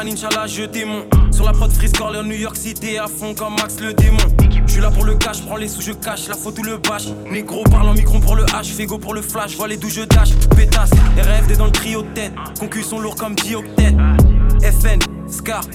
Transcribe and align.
Quand 0.00 0.46
je 0.46 0.64
démon. 0.64 1.06
Sur 1.32 1.44
la 1.44 1.50
prod 1.50 1.72
Freeze 1.72 1.92
en 2.00 2.22
New 2.22 2.36
York 2.36 2.54
City, 2.54 2.98
à 2.98 3.08
fond 3.08 3.34
comme 3.34 3.54
Max 3.54 3.80
le 3.80 3.92
démon. 3.92 4.18
Je 4.64 4.72
suis 4.72 4.80
là 4.80 4.92
pour 4.92 5.04
le 5.04 5.16
cash, 5.16 5.42
prends 5.44 5.56
les 5.56 5.66
sous, 5.66 5.82
je 5.82 5.90
cache, 5.90 6.28
la 6.28 6.36
ou 6.36 6.62
le 6.62 6.76
bâche. 6.76 7.08
Négro 7.28 7.64
parle 7.64 7.88
en 7.88 7.94
micron 7.94 8.20
pour 8.20 8.36
le 8.36 8.44
H, 8.44 8.66
Fego 8.76 8.98
pour 8.98 9.12
le 9.12 9.22
flash, 9.22 9.56
vois 9.56 9.66
les 9.66 9.76
d'où 9.76 9.88
je 9.88 10.02
dash. 10.02 10.30
Pétasse, 10.56 10.90
RFD 11.18 11.56
dans 11.56 11.64
le 11.64 11.72
trio 11.72 12.02
de 12.02 12.08
tête. 12.14 12.32
Concus 12.60 12.86
sont 12.86 13.00
lourds 13.00 13.16
comme 13.16 13.34
dioctète. 13.34 13.96
FN, 14.62 15.00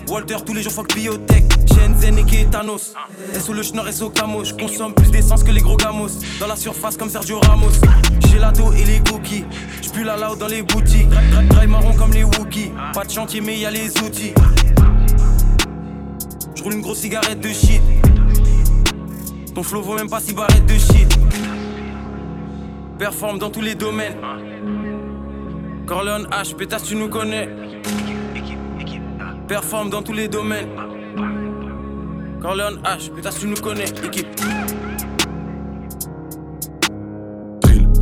Walter, 0.07 0.37
tous 0.45 0.53
les 0.53 0.61
jours 0.61 0.71
fuck 0.71 0.93
biotech. 0.93 1.43
Shenzhen 1.67 2.17
et 2.19 2.45
Thanos. 2.45 2.93
SO 3.39 3.53
le 3.53 3.63
schnorr, 3.63 3.91
SO 3.91 4.09
Camo. 4.09 4.43
Je 4.43 4.53
consomme 4.53 4.93
plus 4.93 5.09
d'essence 5.09 5.43
que 5.43 5.51
les 5.51 5.61
gros 5.61 5.77
gamos. 5.77 6.19
Dans 6.39 6.47
la 6.47 6.55
surface 6.55 6.95
comme 6.97 7.09
Sergio 7.09 7.39
Ramos. 7.39 7.71
L'ado 8.39 8.73
et 8.73 8.83
les 8.83 8.99
cookies. 8.99 9.45
J'pue 9.81 10.03
la 10.03 10.17
loud 10.17 10.37
dans 10.37 10.47
les 10.47 10.63
boutiques. 10.63 11.07
Drive 11.49 11.69
marron 11.69 11.93
comme 11.93 12.11
les 12.11 12.25
Wookiees. 12.25 12.73
Pas 12.93 13.05
de 13.05 13.11
chantier, 13.11 13.39
mais 13.39 13.57
y 13.57 13.65
a 13.65 13.71
les 13.71 13.89
outils. 14.01 14.33
J'roule 16.55 16.73
une 16.73 16.81
grosse 16.81 16.99
cigarette 16.99 17.39
de 17.39 17.49
shit. 17.49 17.81
Ton 19.55 19.63
flow 19.63 19.81
vaut 19.81 19.95
même 19.95 20.09
pas 20.09 20.19
si 20.19 20.33
barrette 20.33 20.65
de 20.65 20.73
shit. 20.73 21.17
Performe 22.99 23.39
dans 23.39 23.49
tous 23.49 23.61
les 23.61 23.75
domaines. 23.75 24.17
Corleone 25.85 26.27
H, 26.31 26.53
pétasse, 26.55 26.83
tu 26.83 26.95
nous 26.95 27.07
connais. 27.07 27.47
Performe 29.53 29.91
dans 29.91 30.01
tous 30.01 30.13
les 30.13 30.27
domaines. 30.27 30.67
Corleone 32.41 32.81
H, 32.83 33.13
pétasse, 33.13 33.37
tu 33.37 33.45
nous 33.45 33.61
connais. 33.61 33.85
Équipe. 34.03 34.25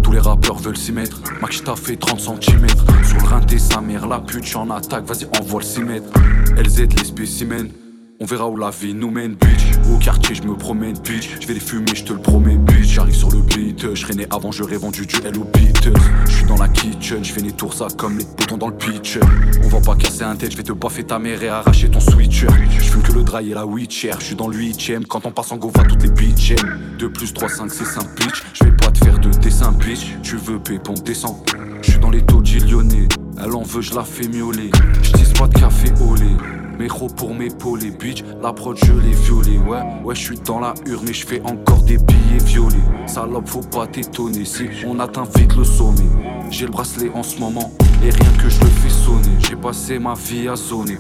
Tous 0.02 0.12
les 0.14 0.20
rappeurs 0.20 0.60
veulent 0.60 0.78
s'y 0.78 0.94
mettre. 0.94 1.22
Max, 1.42 1.62
fait 1.76 1.98
30 1.98 2.22
cm. 2.22 2.68
Sur 3.04 3.18
le 3.18 3.26
rinté, 3.26 3.60
sa 3.60 3.82
mère, 3.82 4.08
la 4.08 4.22
pute, 4.22 4.46
j'en 4.46 4.70
attaque, 4.70 5.04
vas-y, 5.04 5.26
envoie 5.42 5.60
le 5.60 5.66
6 5.66 5.82
mètres. 5.82 6.10
LZ, 6.56 6.88
les 6.98 7.04
spécimens. 7.04 7.81
On 8.24 8.26
verra 8.26 8.48
où 8.48 8.56
la 8.56 8.70
vie 8.70 8.94
nous 8.94 9.10
mène, 9.10 9.34
bitch. 9.34 9.72
Au 9.92 9.98
quartier, 9.98 10.36
je 10.36 10.44
me 10.44 10.54
promène, 10.54 10.94
bitch. 10.94 11.40
Je 11.42 11.48
vais 11.48 11.56
les 11.56 11.60
fumer, 11.60 11.96
je 11.96 12.04
te 12.04 12.14
le 12.14 12.20
promets, 12.20 12.56
bitch. 12.56 12.94
J'arrive 12.94 13.16
sur 13.16 13.32
le 13.32 13.40
beat, 13.42 13.96
je 13.96 14.14
né 14.14 14.28
avant, 14.30 14.52
j'aurais 14.52 14.78
vendu 14.78 15.08
du 15.08 15.16
au 15.16 15.44
beat. 15.46 15.90
Je 16.28 16.32
suis 16.32 16.46
dans 16.46 16.58
la 16.58 16.68
kitchen, 16.68 17.26
je 17.26 17.34
fais 17.34 17.42
les 17.42 17.52
tours 17.52 17.74
ça 17.74 17.88
comme 17.98 18.20
les 18.20 18.24
boutons 18.24 18.60
dans 18.60 18.68
le 18.68 18.78
pitch. 18.78 19.18
On 19.64 19.70
va 19.70 19.82
pas 19.82 19.96
casser 19.96 20.22
un 20.22 20.36
tête, 20.36 20.52
je 20.52 20.58
vais 20.58 20.62
te 20.62 20.72
baffer 20.72 21.04
ta 21.04 21.18
mère 21.18 21.42
et 21.42 21.50
arracher 21.50 21.90
ton 21.90 22.00
switcher. 22.00 22.46
Je 22.70 22.92
fume 22.92 23.02
que 23.02 23.12
le 23.12 23.24
dry 23.24 23.50
et 23.50 23.56
la 23.56 23.66
witcher. 23.66 24.12
Je 24.20 24.26
suis 24.26 24.36
dans 24.36 24.50
le 24.50 24.56
8ème, 24.56 25.08
quand 25.08 25.26
on 25.26 25.32
passe 25.32 25.52
en 25.52 25.58
go, 25.58 25.72
va 25.74 25.84
toutes 25.84 26.04
les 26.04 26.12
bitches. 26.12 26.54
2 27.00 27.12
plus 27.12 27.34
3, 27.34 27.50
5, 27.50 27.72
c'est 27.72 27.86
5 27.86 28.04
bitch. 28.18 28.44
Je 28.54 28.66
vais 28.66 28.76
pas 28.76 28.92
te 28.92 29.04
faire 29.04 29.18
de 29.18 29.30
dessin, 29.30 29.72
bitch. 29.72 30.16
Tu 30.22 30.38
veux 30.38 30.60
pépon, 30.60 30.94
descend. 30.94 31.38
Je 31.82 31.90
suis 31.90 32.00
dans 32.00 32.12
les 32.12 32.22
taux 32.22 32.44
lyonnais. 32.70 33.08
Elle 33.44 33.56
en 33.56 33.64
veut, 33.64 33.82
je 33.82 33.96
la 33.96 34.04
fais 34.04 34.28
miauler. 34.28 34.70
Je 35.02 35.40
pas 35.40 35.48
de 35.48 35.60
café 35.60 35.88
au 36.00 36.14
lait. 36.14 36.61
Méro 36.82 37.06
pour 37.06 37.36
m'épauler, 37.36 37.92
bitch. 37.92 38.24
La 38.42 38.54
prod, 38.54 38.76
je 38.76 38.92
l'ai 38.92 39.12
violé. 39.12 39.60
Ouais, 39.60 39.84
ouais, 40.04 40.16
je 40.16 40.20
suis 40.20 40.40
dans 40.40 40.60
la 40.60 40.74
hure, 40.88 41.04
mais 41.06 41.14
je 41.14 41.28
fais 41.28 41.40
encore 41.44 41.84
des 41.84 41.98
billets 41.98 42.44
violets. 42.44 42.76
Salope, 43.06 43.48
faut 43.48 43.62
pas 43.62 43.86
t'étonner 43.86 44.46
si 44.46 44.68
on 44.88 45.00
atteint 45.00 45.26
vite 45.36 45.56
le 45.56 45.64
sommet. 45.64 46.10
J'ai 46.50 46.66
le 46.66 46.72
bracelet 46.72 47.12
en 47.14 47.22
ce 47.22 47.38
moment, 47.38 47.72
et 48.04 48.10
rien 48.10 48.32
que 48.32 48.50
je 48.50 48.60
le 48.62 48.66
fais 48.66 48.90
sonner. 48.90 49.30
J'ai 49.48 49.56
passé 49.56 50.00
ma 50.00 50.16
vie 50.16 50.48
à 50.48 50.56
zoner. 50.56 50.98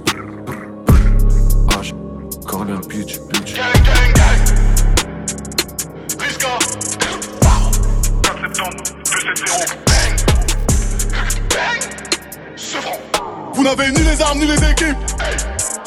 H, 1.69 1.95
Corleone, 2.45 2.81
bitch, 2.87 3.19
bitch. 3.33 3.55
Gang, 3.55 3.73
gang, 3.83 4.13
gang. 4.13 4.37
Risca. 6.19 6.59
4 8.21 8.39
septembre, 8.39 8.83
270. 9.03 9.75
Bang. 9.87 10.13
Bang. 11.49 11.81
Vous 13.55 13.63
n'avez 13.63 13.91
ni 13.91 14.03
les 14.03 14.21
armes 14.21 14.39
ni 14.39 14.45
les 14.45 14.63
équipes. 14.69 14.97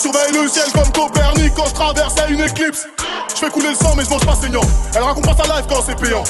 Surveille 0.04 0.32
le 0.34 0.46
ciel 0.50 0.70
comme 0.74 0.92
Copernic 0.92 1.54
quand 1.54 1.64
je 1.64 1.72
traverse 1.72 2.14
une 2.28 2.42
éclipse. 2.42 2.86
Je 3.30 3.36
fais 3.36 3.48
couler 3.48 3.70
le 3.70 3.74
sang 3.74 3.94
mais 3.96 4.04
je 4.04 4.10
mange 4.10 4.26
pas 4.26 4.34
saignant. 4.34 4.60
Elle 4.94 5.02
raconte 5.02 5.24
pas 5.24 5.34
sa 5.34 5.44
life 5.44 5.64
quand 5.66 5.80
c'est 5.80 5.98
payant. 5.98 6.22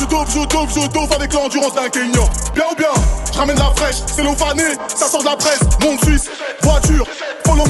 Je 0.00 0.04
dope, 0.06 0.28
je 0.30 0.46
dope, 0.46 0.70
je 0.74 0.88
dope 0.88 1.12
avec 1.12 1.30
l'endurance 1.34 1.74
d'un 1.74 1.90
Kenyan. 1.90 2.26
Bien 2.54 2.64
ou 2.72 2.74
bien, 2.74 2.88
je 3.30 3.38
ramène 3.38 3.58
la 3.58 3.70
fraîche, 3.76 3.96
c'est 4.06 4.22
l'ophané, 4.22 4.62
ça 4.88 5.08
sort 5.08 5.20
de 5.20 5.26
la 5.26 5.36
presse. 5.36 5.60
Monde 5.82 6.02
suisse, 6.04 6.30
voiture, 6.62 7.06
follow 7.46 7.64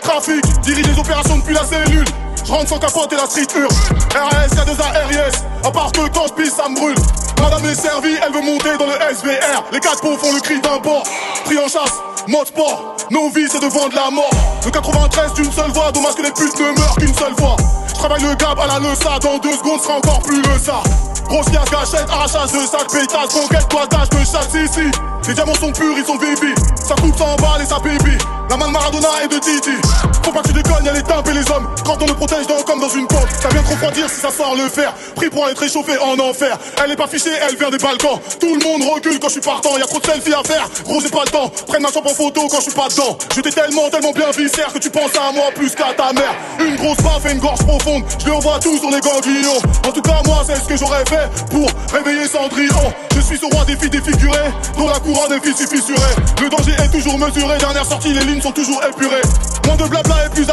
trafic, 0.00 0.42
dirige 0.62 0.86
les 0.86 0.98
opérations 0.98 1.36
depuis 1.36 1.54
la 1.54 1.64
cellule. 1.66 2.06
Je 2.42 2.52
rentre 2.52 2.68
sans 2.68 2.78
capote 2.78 3.12
et 3.12 3.16
la 3.16 3.26
street 3.26 3.46
hurle. 3.54 3.68
RS, 3.68 4.56
y'a 4.56 4.64
des 4.64 4.80
ARIS, 4.80 5.44
à 5.62 5.70
part 5.70 5.92
que 5.92 6.08
quand 6.08 6.28
je 6.28 6.42
pisse, 6.42 6.54
ça 6.54 6.66
me 6.66 6.76
brûle. 6.76 6.96
Madame 7.38 7.64
est 7.66 7.74
servie, 7.74 8.16
elle 8.26 8.32
veut 8.32 8.40
monter 8.40 8.78
dans 8.78 8.86
le 8.86 8.94
SVR. 9.14 9.64
Les 9.70 9.80
quatre 9.80 10.00
pots 10.00 10.16
font 10.16 10.32
le 10.32 10.40
cri 10.40 10.60
d'un 10.62 10.78
port. 10.78 11.04
Pris 11.44 11.58
en 11.58 11.68
chasse, 11.68 12.00
mode 12.30 12.46
sport. 12.46 12.96
Nos 13.10 13.28
vies, 13.30 13.48
c'est 13.50 13.60
de 13.60 13.66
vendre 13.66 13.94
la 13.94 14.10
mort. 14.10 14.30
Le 14.64 14.70
93 14.70 15.34
d'une 15.34 15.52
seule 15.52 15.70
voix, 15.72 15.90
dommage 15.92 16.14
que 16.14 16.22
les 16.22 16.30
putes 16.30 16.58
ne 16.58 16.78
meurent 16.78 16.96
qu'une 16.96 17.14
seule 17.14 17.34
fois. 17.36 17.56
Je 17.88 17.94
travaille 17.94 18.22
le 18.22 18.34
gab 18.34 18.58
à 18.58 18.66
la 18.66 18.78
leça, 18.78 19.18
dans 19.20 19.38
deux 19.38 19.52
secondes 19.52 19.80
sera 19.80 19.98
encore 19.98 20.22
plus 20.22 20.40
le 20.40 20.58
ça. 20.58 20.80
Grosse 21.28 21.50
gâchette, 21.50 22.08
arrachage 22.10 22.52
de 22.52 22.66
sac, 22.66 22.86
pétasse, 22.90 23.32
conquête, 23.32 23.68
toitage 23.68 24.08
de 24.10 24.18
chasse 24.18 24.54
ici. 24.54 24.90
Les 25.28 25.34
diamants 25.34 25.54
sont 25.54 25.72
purs, 25.72 25.96
ils 25.96 26.04
sont 26.04 26.16
baby. 26.16 26.54
Ça 26.76 26.94
coupe, 26.94 27.16
ça 27.16 27.24
emballe 27.24 27.62
et 27.62 27.66
ça 27.66 27.78
baby. 27.78 28.16
La 28.48 28.56
main 28.56 28.68
de 28.68 28.72
Maradona 28.72 29.08
et 29.24 29.28
de 29.28 29.38
Titi. 29.38 29.76
Faut 30.22 30.32
pas 30.32 30.42
que 30.42 30.48
tu 30.48 30.52
déconnes, 30.54 30.84
y'a 30.84 30.92
les 30.92 31.02
tempes 31.02 31.28
et 31.28 31.32
les 31.32 31.50
hommes. 31.50 31.68
Quand 31.84 32.00
on 32.02 32.06
me 32.06 32.14
protège 32.14 32.46
dans, 32.46 32.62
comme 32.62 32.80
dans 32.80 32.88
une 32.88 33.06
pompe. 33.06 33.26
Ça 33.40 33.48
vient 33.48 33.62
trop 33.62 33.74
refroidir 33.74 34.08
si 34.08 34.20
ça 34.20 34.30
sort 34.30 34.54
le 34.54 34.68
fer. 34.68 34.92
Pris 35.16 35.30
pour 35.30 35.48
être 35.48 35.58
réchauffé 35.58 35.92
en 35.98 36.18
enfer. 36.18 36.58
Elle 36.82 36.92
est 36.92 36.96
pas 36.96 37.06
fichée, 37.06 37.30
elle 37.48 37.56
vient 37.56 37.70
des 37.70 37.78
balcons. 37.78 38.20
Tout 38.40 38.54
le 38.54 38.62
monde 38.64 38.82
recule 38.92 39.18
quand 39.18 39.28
je 39.28 39.32
suis 39.32 39.40
partant. 39.40 39.76
Y'a 39.78 39.86
trop 39.86 40.00
de 40.00 40.06
selfies 40.06 40.34
à 40.34 40.42
faire. 40.42 40.68
Gros, 40.84 41.00
j'ai 41.00 41.10
pas 41.10 41.24
le 41.24 41.30
temps. 41.30 41.50
Prenne 41.66 41.82
ma 41.82 41.90
chambre 41.90 42.10
en 42.10 42.14
photo 42.14 42.48
quand 42.48 42.58
je 42.58 42.70
suis 42.70 42.72
pas 42.72 42.88
dedans. 42.88 43.16
Je 43.34 43.40
t'ai 43.40 43.50
tellement, 43.50 43.88
tellement 43.90 44.12
bien 44.12 44.30
viscère 44.30 44.72
que 44.72 44.78
tu 44.78 44.90
penses 44.90 45.14
à 45.16 45.32
moi 45.32 45.50
plus 45.54 45.74
qu'à 45.74 45.92
ta 45.96 46.12
mère. 46.12 46.34
Une 46.58 46.76
grosse 46.76 46.98
baffe 46.98 47.26
et 47.26 47.32
une 47.32 47.40
gorge 47.40 47.64
profonde. 47.66 48.04
Je 48.18 48.24
lui 48.26 48.32
envoie 48.32 48.58
tout 48.60 48.78
sur 48.78 48.90
les 48.90 49.00
ganglions. 49.00 49.60
En 49.86 49.92
tout 49.92 50.02
cas, 50.02 50.22
moi, 50.26 50.42
c'est 50.46 50.56
ce 50.56 50.68
que 50.68 50.76
j'aurais 50.76 51.04
fait 51.06 51.28
pour 51.50 51.68
réveiller 51.92 52.28
Cendrillon. 52.28 52.92
Je 53.14 53.20
suis 53.20 53.38
ce 53.38 53.46
roi 53.46 53.64
des 53.64 53.76
filles 53.76 53.90
défigurées. 53.90 54.50
Dont 54.76 54.88
la 54.88 54.98
couronne 55.00 55.32
est 55.32 55.40
fissurée. 55.50 56.14
Le 56.40 56.48
danger 56.48 56.72
est 56.72 56.90
toujours 56.90 57.18
mesuré. 57.18 57.58
Dernière 57.58 57.84
sortie, 57.84 58.12
les 58.12 58.24
lignes 58.24 58.40
sont 58.40 58.52
toujours 58.52 58.80
épurés. 58.84 59.22
Moins 59.66 59.76
de 59.76 59.84
blabla 59.84 60.09
plus. 60.34 60.46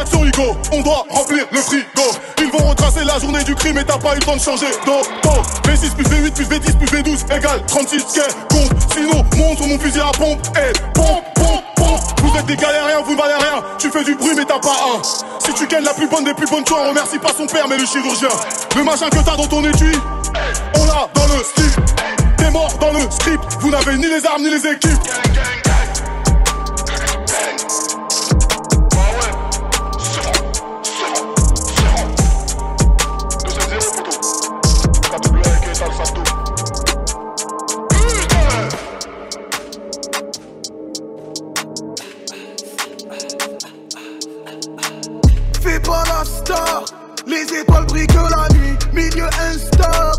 On 0.71 0.81
doit 0.81 1.05
remplir 1.09 1.45
le 1.51 1.59
frigo. 1.59 1.85
Ils 2.39 2.51
vont 2.51 2.69
retracer 2.69 3.03
la 3.03 3.19
journée 3.19 3.43
du 3.43 3.55
crime 3.55 3.77
et 3.77 3.83
t'as 3.83 3.97
pas 3.97 4.13
eu 4.13 4.19
le 4.19 4.25
temps 4.25 4.35
de 4.35 4.41
changer 4.41 4.67
d'auto. 4.85 5.41
V6 5.63 5.95
plus 5.95 6.05
V8 6.05 6.31
plus 6.31 6.45
V10 6.45 6.77
plus 6.77 7.01
V12 7.01 7.35
égale 7.35 7.65
36 7.67 8.03
quai 8.13 8.21
compte. 8.49 8.71
Sinon, 8.93 9.25
monte 9.37 9.57
sur 9.57 9.67
mon 9.67 9.79
fusil 9.79 9.99
à 9.99 10.11
pompe 10.17 10.39
et 10.55 10.73
pompe, 10.93 11.23
pompe, 11.35 11.63
pompe. 11.75 12.01
Vous 12.23 12.37
êtes 12.37 12.45
des 12.45 12.55
galériens, 12.55 13.01
vous 13.05 13.13
ne 13.13 13.17
valez 13.17 13.35
rien. 13.35 13.63
Tu 13.77 13.89
fais 13.89 14.03
du 14.03 14.15
bruit, 14.15 14.33
mais 14.35 14.45
t'as 14.45 14.59
pas 14.59 14.75
un. 14.95 15.01
Si 15.39 15.53
tu 15.53 15.67
gagnes 15.67 15.85
la 15.85 15.93
plus 15.93 16.07
bonne 16.07 16.23
des 16.23 16.33
plus 16.33 16.47
bonnes 16.47 16.65
choix, 16.67 16.87
remercie 16.87 17.19
pas 17.19 17.31
son 17.35 17.47
père, 17.47 17.67
mais 17.67 17.77
le 17.77 17.85
chirurgien. 17.85 18.29
Le 18.75 18.83
machin 18.83 19.09
que 19.09 19.19
t'as 19.19 19.35
dans 19.35 19.47
ton 19.47 19.63
étui, 19.63 19.93
on 20.75 20.85
l'a 20.85 21.07
dans 21.13 21.33
le 21.33 21.43
slip. 21.43 21.81
T'es 22.37 22.51
mort 22.51 22.73
dans 22.79 22.91
le 22.91 23.09
script, 23.09 23.43
vous 23.61 23.71
n'avez 23.71 23.97
ni 23.97 24.07
les 24.07 24.25
armes 24.25 24.43
ni 24.43 24.49
les 24.49 24.67
équipes. 24.67 25.66
Les 47.25 47.43
étoiles 47.59 47.85
brillent 47.87 48.07
que 48.07 48.13
la 48.13 48.47
nuit, 48.55 48.77
milieu 48.93 49.25
Insta. 49.51 50.13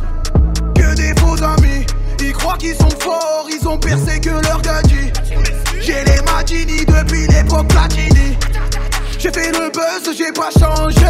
Que 0.74 0.94
des 0.94 1.18
faux 1.18 1.42
amis, 1.42 1.86
ils 2.20 2.32
croient 2.34 2.58
qu'ils 2.58 2.74
sont 2.74 2.90
forts, 3.00 3.46
ils 3.50 3.66
ont 3.66 3.78
percé 3.78 4.20
que 4.20 4.28
leur 4.28 4.60
gadget. 4.60 5.18
J'ai 5.80 6.04
les 6.04 6.20
Magini 6.22 6.84
depuis 6.84 7.26
l'époque 7.28 7.68
Platini. 7.68 8.36
J'ai 9.18 9.32
fait 9.32 9.52
le 9.52 9.70
buzz, 9.70 10.14
j'ai 10.16 10.30
pas 10.32 10.50
changé. 10.50 11.00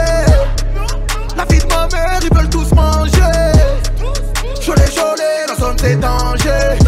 La 1.37 1.45
vie 1.47 1.59
de 1.59 1.67
ma 1.67 1.89
mère, 1.89 2.21
ils 2.23 2.37
veulent 2.37 2.51
tous 2.51 2.73
manger. 2.75 3.53
Cholet, 4.65 4.89
cholet, 4.95 5.47
la 5.49 5.55
zone 5.57 5.77
c'est 5.81 5.97
danger. 5.97 6.79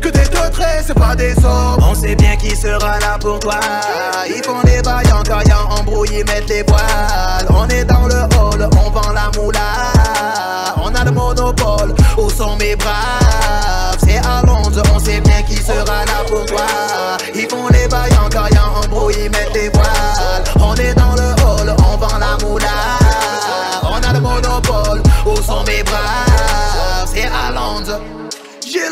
Que 0.00 0.08
des 0.08 0.28
deux 0.28 0.50
traits, 0.50 0.84
c'est 0.86 0.94
pas 0.94 1.14
des 1.14 1.34
hommes. 1.44 1.82
On 1.82 1.94
sait 1.94 2.14
bien 2.14 2.36
qui 2.36 2.56
sera 2.56 2.98
là 3.00 3.18
pour 3.20 3.38
toi. 3.38 3.60
Ils 4.26 4.42
font 4.42 4.62
des 4.64 4.80
bails 4.82 5.12
en 5.12 5.22
caillant, 5.22 5.68
embrouillés, 5.78 6.24
mettent 6.24 6.48
les 6.48 6.62
voiles. 6.62 7.46
On 7.50 7.68
est 7.68 7.84
dans 7.84 8.06
le 8.06 8.22
hall, 8.36 8.68
on 8.84 8.90
vend 8.90 9.12
la 9.12 9.30
moula. 9.36 9.60
On 10.82 10.94
a 10.94 11.04
le 11.04 11.10
monopole, 11.10 11.94
où 12.16 12.30
sont 12.30 12.56
mes 12.56 12.76
braves? 12.76 13.98
C'est 14.02 14.18
à 14.18 14.42
Londres, 14.46 14.82
on 14.94 14.98
sait 14.98 15.20
bien 15.20 15.42
qui 15.42 15.56
sera 15.56 16.04
là 16.06 16.24
pour 16.28 16.46
toi. 16.46 16.66
Ils 17.34 17.48
font 17.48 17.68
des 17.68 17.86
bails 17.88 18.16
en 18.24 18.28
caillant, 18.28 18.72
embrouillés, 18.82 19.28
mettent 19.28 19.54
les 19.54 19.68
voiles. 19.68 19.79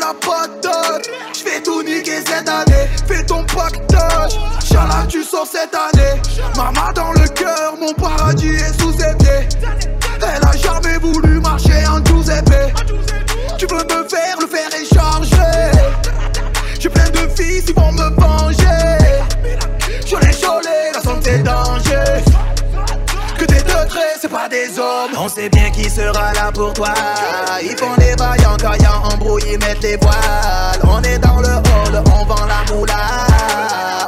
La 0.09 0.13
patate, 0.15 1.09
j'vais 1.33 1.61
tout 1.61 1.83
niquer 1.83 2.21
cette 2.25 2.49
année. 2.49 2.87
Fais 3.07 3.23
ton 3.25 3.43
pactage, 3.43 4.39
Chala 4.63 5.05
tu 5.07 5.23
sors 5.23 5.45
cette 5.45 5.75
année. 5.75 6.21
Maman 6.55 6.91
dans 6.93 7.11
le 7.11 7.27
cœur, 7.29 7.75
mon 7.79 7.93
paradis 7.93 8.47
est 8.47 8.81
sous 8.81 8.91
ses. 8.93 9.15
Elle 10.21 10.43
a 10.43 10.51
jamais 10.57 10.97
voulu 10.97 11.39
marcher 11.39 11.85
en 11.87 11.99
épées. 11.99 12.73
Tu 13.57 13.65
veux 13.67 13.83
me 13.83 14.07
faire, 14.07 14.37
le 14.41 14.47
fer 14.47 14.69
est 14.73 14.93
chargé. 14.93 15.71
J'ai 16.79 16.89
plein 16.89 17.09
de 17.09 17.29
fils, 17.35 17.65
ils 17.67 17.75
vont 17.75 17.91
me 17.91 18.09
venger. 18.19 18.58
On 25.15 25.27
sait 25.27 25.49
bien 25.49 25.69
qui 25.69 25.87
sera 25.89 26.33
là 26.33 26.51
pour 26.51 26.73
toi. 26.73 26.93
Ils 27.61 27.77
font 27.77 27.93
des 27.97 28.15
vaillants, 28.15 28.55
caillants, 28.57 29.03
embrouillés, 29.13 29.57
mettent 29.59 29.83
les 29.83 29.95
voiles. 29.97 30.79
On 30.83 31.01
est 31.03 31.19
dans 31.19 31.39
le 31.39 31.49
hall, 31.49 32.03
on 32.05 32.25
vend 32.25 32.45
la 32.47 32.73
moula. 32.73 32.95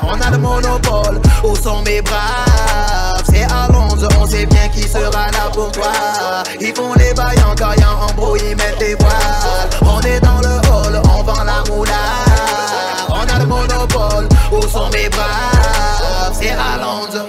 On 0.01 0.19
a 0.19 0.31
le 0.31 0.37
monopole, 0.39 1.21
où 1.43 1.55
sont 1.55 1.83
mes 1.83 2.01
braves? 2.01 3.23
C'est 3.31 3.43
à 3.43 3.71
Londres, 3.71 4.07
on 4.19 4.25
sait 4.25 4.47
bien 4.47 4.67
qui 4.69 4.87
sera 4.87 5.27
là 5.31 5.49
pour 5.53 5.71
toi. 5.71 5.91
Ils 6.59 6.73
font 6.73 6.93
les 6.95 7.13
vaillants, 7.13 7.53
caillants, 7.55 7.99
embrouillés, 8.09 8.55
mettent 8.55 8.79
les 8.79 8.95
voiles. 8.95 9.69
On 9.83 10.01
est 10.01 10.19
dans 10.21 10.39
le 10.39 10.55
hall, 10.69 11.01
on 11.03 11.23
vend 11.23 11.43
la 11.43 11.63
moula. 11.71 11.93
On 13.09 13.35
a 13.35 13.39
le 13.39 13.45
monopole, 13.45 14.27
où 14.51 14.61
sont 14.67 14.89
mes 14.89 15.07
braves? 15.09 16.33
C'est 16.33 16.49
à 16.49 16.81
Londres. 16.81 17.27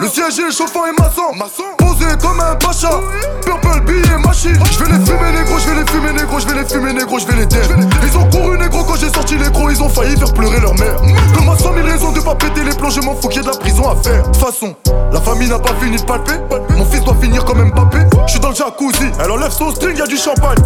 Le 0.00 0.08
siège 0.08 0.38
est 0.38 0.56
chauffant 0.56 0.86
et 0.86 0.92
maçon. 0.92 1.34
Posé 1.76 2.06
comme 2.20 2.38
un 2.40 2.54
pacha. 2.54 3.00
Purple 3.42 3.80
billet 3.80 4.18
machine. 4.24 4.58
Je 4.70 4.84
vais 4.84 4.92
les 4.92 5.04
fumer 5.04 5.32
négro, 5.32 5.58
je 5.58 5.68
vais 5.68 5.74
les 5.74 5.90
fumer 5.90 6.12
négro, 6.12 6.38
je 6.38 6.46
vais 6.46 6.54
les 6.54 6.68
fumer 6.68 6.92
négro, 6.92 7.18
je 7.18 7.26
vais 7.26 7.36
les 7.36 7.46
dead. 7.46 7.66
Ils 8.04 8.16
ont 8.16 8.28
couru 8.30 8.56
négro 8.58 8.84
quand 8.84 8.96
j'ai 8.96 9.12
sorti 9.12 9.36
les 9.36 9.50
gros, 9.50 9.70
ils 9.70 9.82
ont 9.82 9.88
failli 9.88 10.16
faire 10.16 10.32
pleurer 10.32 10.60
leur 10.60 10.74
mère. 10.74 10.96
Comme 11.34 11.48
à 11.48 11.56
100 11.56 11.74
000 11.74 11.86
raisons 11.86 12.12
de 12.12 12.20
pas 12.20 12.34
péter 12.36 12.62
les 12.62 12.74
plombs, 12.74 12.90
je 12.90 13.00
m'en 13.00 13.14
fous 13.16 13.28
qu'il 13.28 13.42
y 13.42 13.44
ait 13.44 13.48
de 13.48 13.52
la 13.52 13.58
prison 13.58 13.88
à 13.88 13.96
faire. 13.96 14.22
De 14.22 14.26
toute 14.26 14.36
façon, 14.36 14.76
la 15.12 15.20
famille 15.20 15.48
n'a 15.48 15.58
pas 15.58 15.74
fini 15.80 15.96
de 15.96 16.02
palper. 16.02 16.38
Mon 16.76 16.84
fils 16.84 17.02
doit 17.02 17.16
finir 17.20 17.44
comme 17.44 17.64
Mbappé. 17.64 17.98
Je 18.26 18.32
suis 18.32 18.40
dans 18.40 18.50
le 18.50 18.54
jacuzzi, 18.54 19.10
elle 19.22 19.30
enlève 19.30 19.50
son 19.50 19.74
string, 19.74 19.96
y 19.96 20.02
a 20.02 20.06
du 20.06 20.16
champagne. 20.16 20.58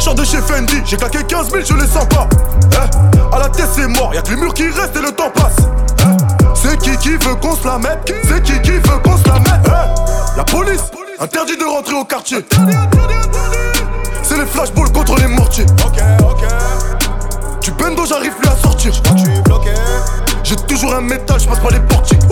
Genre 0.00 0.14
de 0.14 0.24
chez 0.24 0.38
Fendi, 0.38 0.82
j'ai 0.84 0.96
claqué 0.96 1.24
15 1.24 1.50
000, 1.50 1.64
je 1.64 1.74
les 1.74 1.88
sens 1.88 2.06
pas. 2.06 2.28
Eh, 2.72 3.34
à 3.34 3.38
la 3.40 3.48
tête 3.48 3.68
c'est 3.74 3.88
mort, 3.88 4.14
y'a 4.14 4.22
que 4.22 4.30
les 4.30 4.36
murs 4.36 4.54
qui 4.54 4.68
restent 4.68 4.96
et 4.96 5.02
le 5.02 5.10
temps 5.10 5.30
passe. 5.30 5.65
C'est 6.98 7.10
qui 7.10 7.18
qui 7.18 7.26
veut 7.26 7.34
qu'on 7.34 7.54
se 7.54 7.66
la 7.66 7.78
mette 7.78 8.14
C'est 8.24 8.42
qui 8.42 8.58
qui 8.62 8.70
veut 8.70 8.98
qu'on 9.04 9.18
se 9.18 9.28
la 9.28 9.34
mette? 9.34 9.70
La 10.34 10.44
police, 10.44 10.80
interdit 11.18 11.56
de 11.56 11.64
rentrer 11.64 11.94
au 11.94 12.04
quartier. 12.04 12.38
C'est 14.22 14.38
les 14.38 14.46
flashballs 14.46 14.92
contre 14.92 15.16
les 15.16 15.26
mortiers. 15.26 15.66
Ok, 15.84 16.00
ok. 16.22 16.44
Tu 17.60 17.70
bendo, 17.72 18.06
j'arrive 18.06 18.32
plus 18.32 18.48
à 18.48 18.56
sortir. 18.56 18.92
bloqué. 19.44 19.74
J'ai 20.42 20.56
toujours 20.56 20.94
un 20.94 21.02
métal, 21.02 21.38
je 21.38 21.46
passe 21.46 21.58
pas 21.58 21.70
les 21.70 21.80
portiques. 21.80 22.22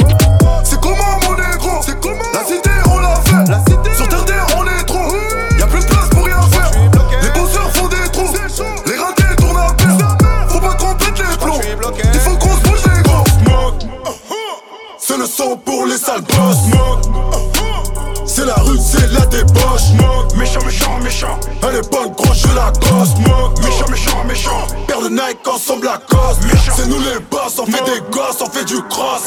C'est 0.63 0.81
comment 0.81 1.19
mon 1.25 1.35
négro? 1.37 1.81
C'est 1.85 2.01
comment? 2.01 2.25
La 2.33 2.45
cité, 2.45 2.71
on 2.91 2.99
l'a 3.01 3.17
fait. 3.17 3.51
La 3.51 3.59
cité. 3.59 3.95
Sur 3.95 4.09
terre 4.25 4.44
le 15.25 15.31
sang 15.31 15.57
pour 15.57 15.87
les 15.87 15.97
sales 15.97 16.21
boss. 16.21 16.57
C'est 18.27 18.45
la 18.45 18.55
rue, 18.57 18.79
c'est 18.79 19.11
la 19.13 19.25
débauche. 19.27 19.89
Méchant, 20.37 20.61
méchant, 20.67 20.99
méchant. 21.03 21.41
Elle 21.63 21.77
est 21.77 21.91
bonne, 21.91 22.13
gros, 22.13 22.35
je 22.35 22.49
la 22.49 22.71
gosse. 22.73 23.15
Méchant, 23.63 23.89
méchant, 23.89 24.25
méchant. 24.27 24.67
Paire 24.87 25.01
de 25.01 25.09
Nike 25.09 25.47
ensemble 25.47 25.87
la 25.87 25.99
cause. 25.99 26.39
C'est 26.77 26.87
nous 26.89 26.99
les 26.99 27.21
boss, 27.31 27.59
on 27.59 27.65
fait 27.65 27.85
des 27.85 28.01
gosses, 28.11 28.43
on 28.43 28.51
fait 28.51 28.65
du 28.65 28.83
cross. 28.91 29.23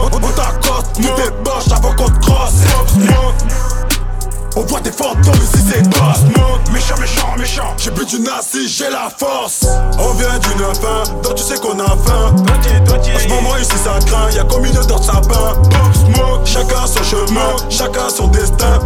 On, 0.00 0.16
on 0.16 0.30
t'accoste, 0.30 0.98
nous 0.98 1.14
débauche 1.16 1.72
avant 1.72 1.94
qu'on 1.94 2.08
te 2.08 2.20
crosse. 2.20 3.77
On 4.58 4.62
voit 4.62 4.80
des 4.80 4.90
fantômes 4.90 5.36
ici 5.36 5.64
c'est 5.70 5.88
boss 5.88 6.18
Méchant, 6.72 6.96
méchant, 6.98 7.36
méchant. 7.38 7.74
J'ai 7.76 7.92
bu 7.92 8.04
du 8.04 8.18
nazi, 8.18 8.66
j'ai 8.66 8.90
la 8.90 9.08
force. 9.16 9.64
On 10.00 10.12
vient 10.14 10.36
d'une 10.40 10.74
fin, 10.74 11.12
donc 11.22 11.36
tu 11.36 11.44
sais 11.44 11.58
qu'on 11.58 11.78
a 11.78 11.86
faim. 11.86 12.34
En 12.34 13.18
ce 13.20 13.28
moment 13.28 13.56
ici 13.56 13.76
ça 13.84 14.00
craint, 14.04 14.28
y'a 14.30 14.42
comme 14.42 14.64
une 14.64 14.76
odeur 14.76 14.98
de 14.98 15.04
sapin. 15.04 15.54
Pop 15.70 15.94
smoke, 15.94 16.44
chacun 16.44 16.86
son 16.88 17.04
chemin, 17.04 17.56
chacun 17.70 18.08
son 18.08 18.26
destin. 18.26 18.80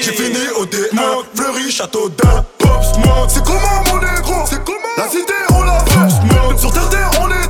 J'ai 0.00 0.12
fini 0.12 0.38
au 0.60 0.64
D1, 0.64 1.24
Fleury, 1.34 1.72
Château 1.72 2.08
d'Un 2.10 2.44
Pop 2.58 2.84
smoke, 2.84 3.28
c'est 3.28 3.44
comment 3.44 3.82
mon 3.88 3.96
négro? 3.96 4.44
C'est 4.48 4.62
comment? 4.64 4.78
La 4.96 5.08
cité 5.08 5.34
on 5.56 5.62
l'a 5.62 5.80
fait. 5.80 6.56
Sur 6.56 6.72
terre 6.72 6.88
d'air 6.88 7.10
on 7.20 7.28
est 7.30 7.43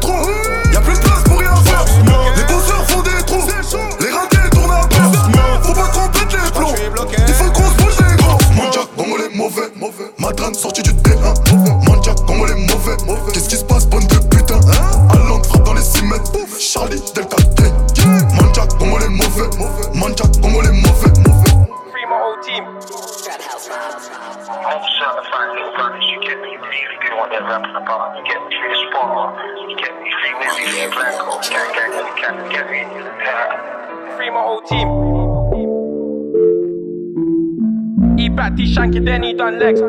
done 39.45 39.59
legs. 39.59 39.81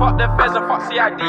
Fuck 0.00 0.16
the 0.18 0.26
feds 0.36 0.56
and 0.56 0.66
fuck 0.66 0.82
CID. 0.90 1.20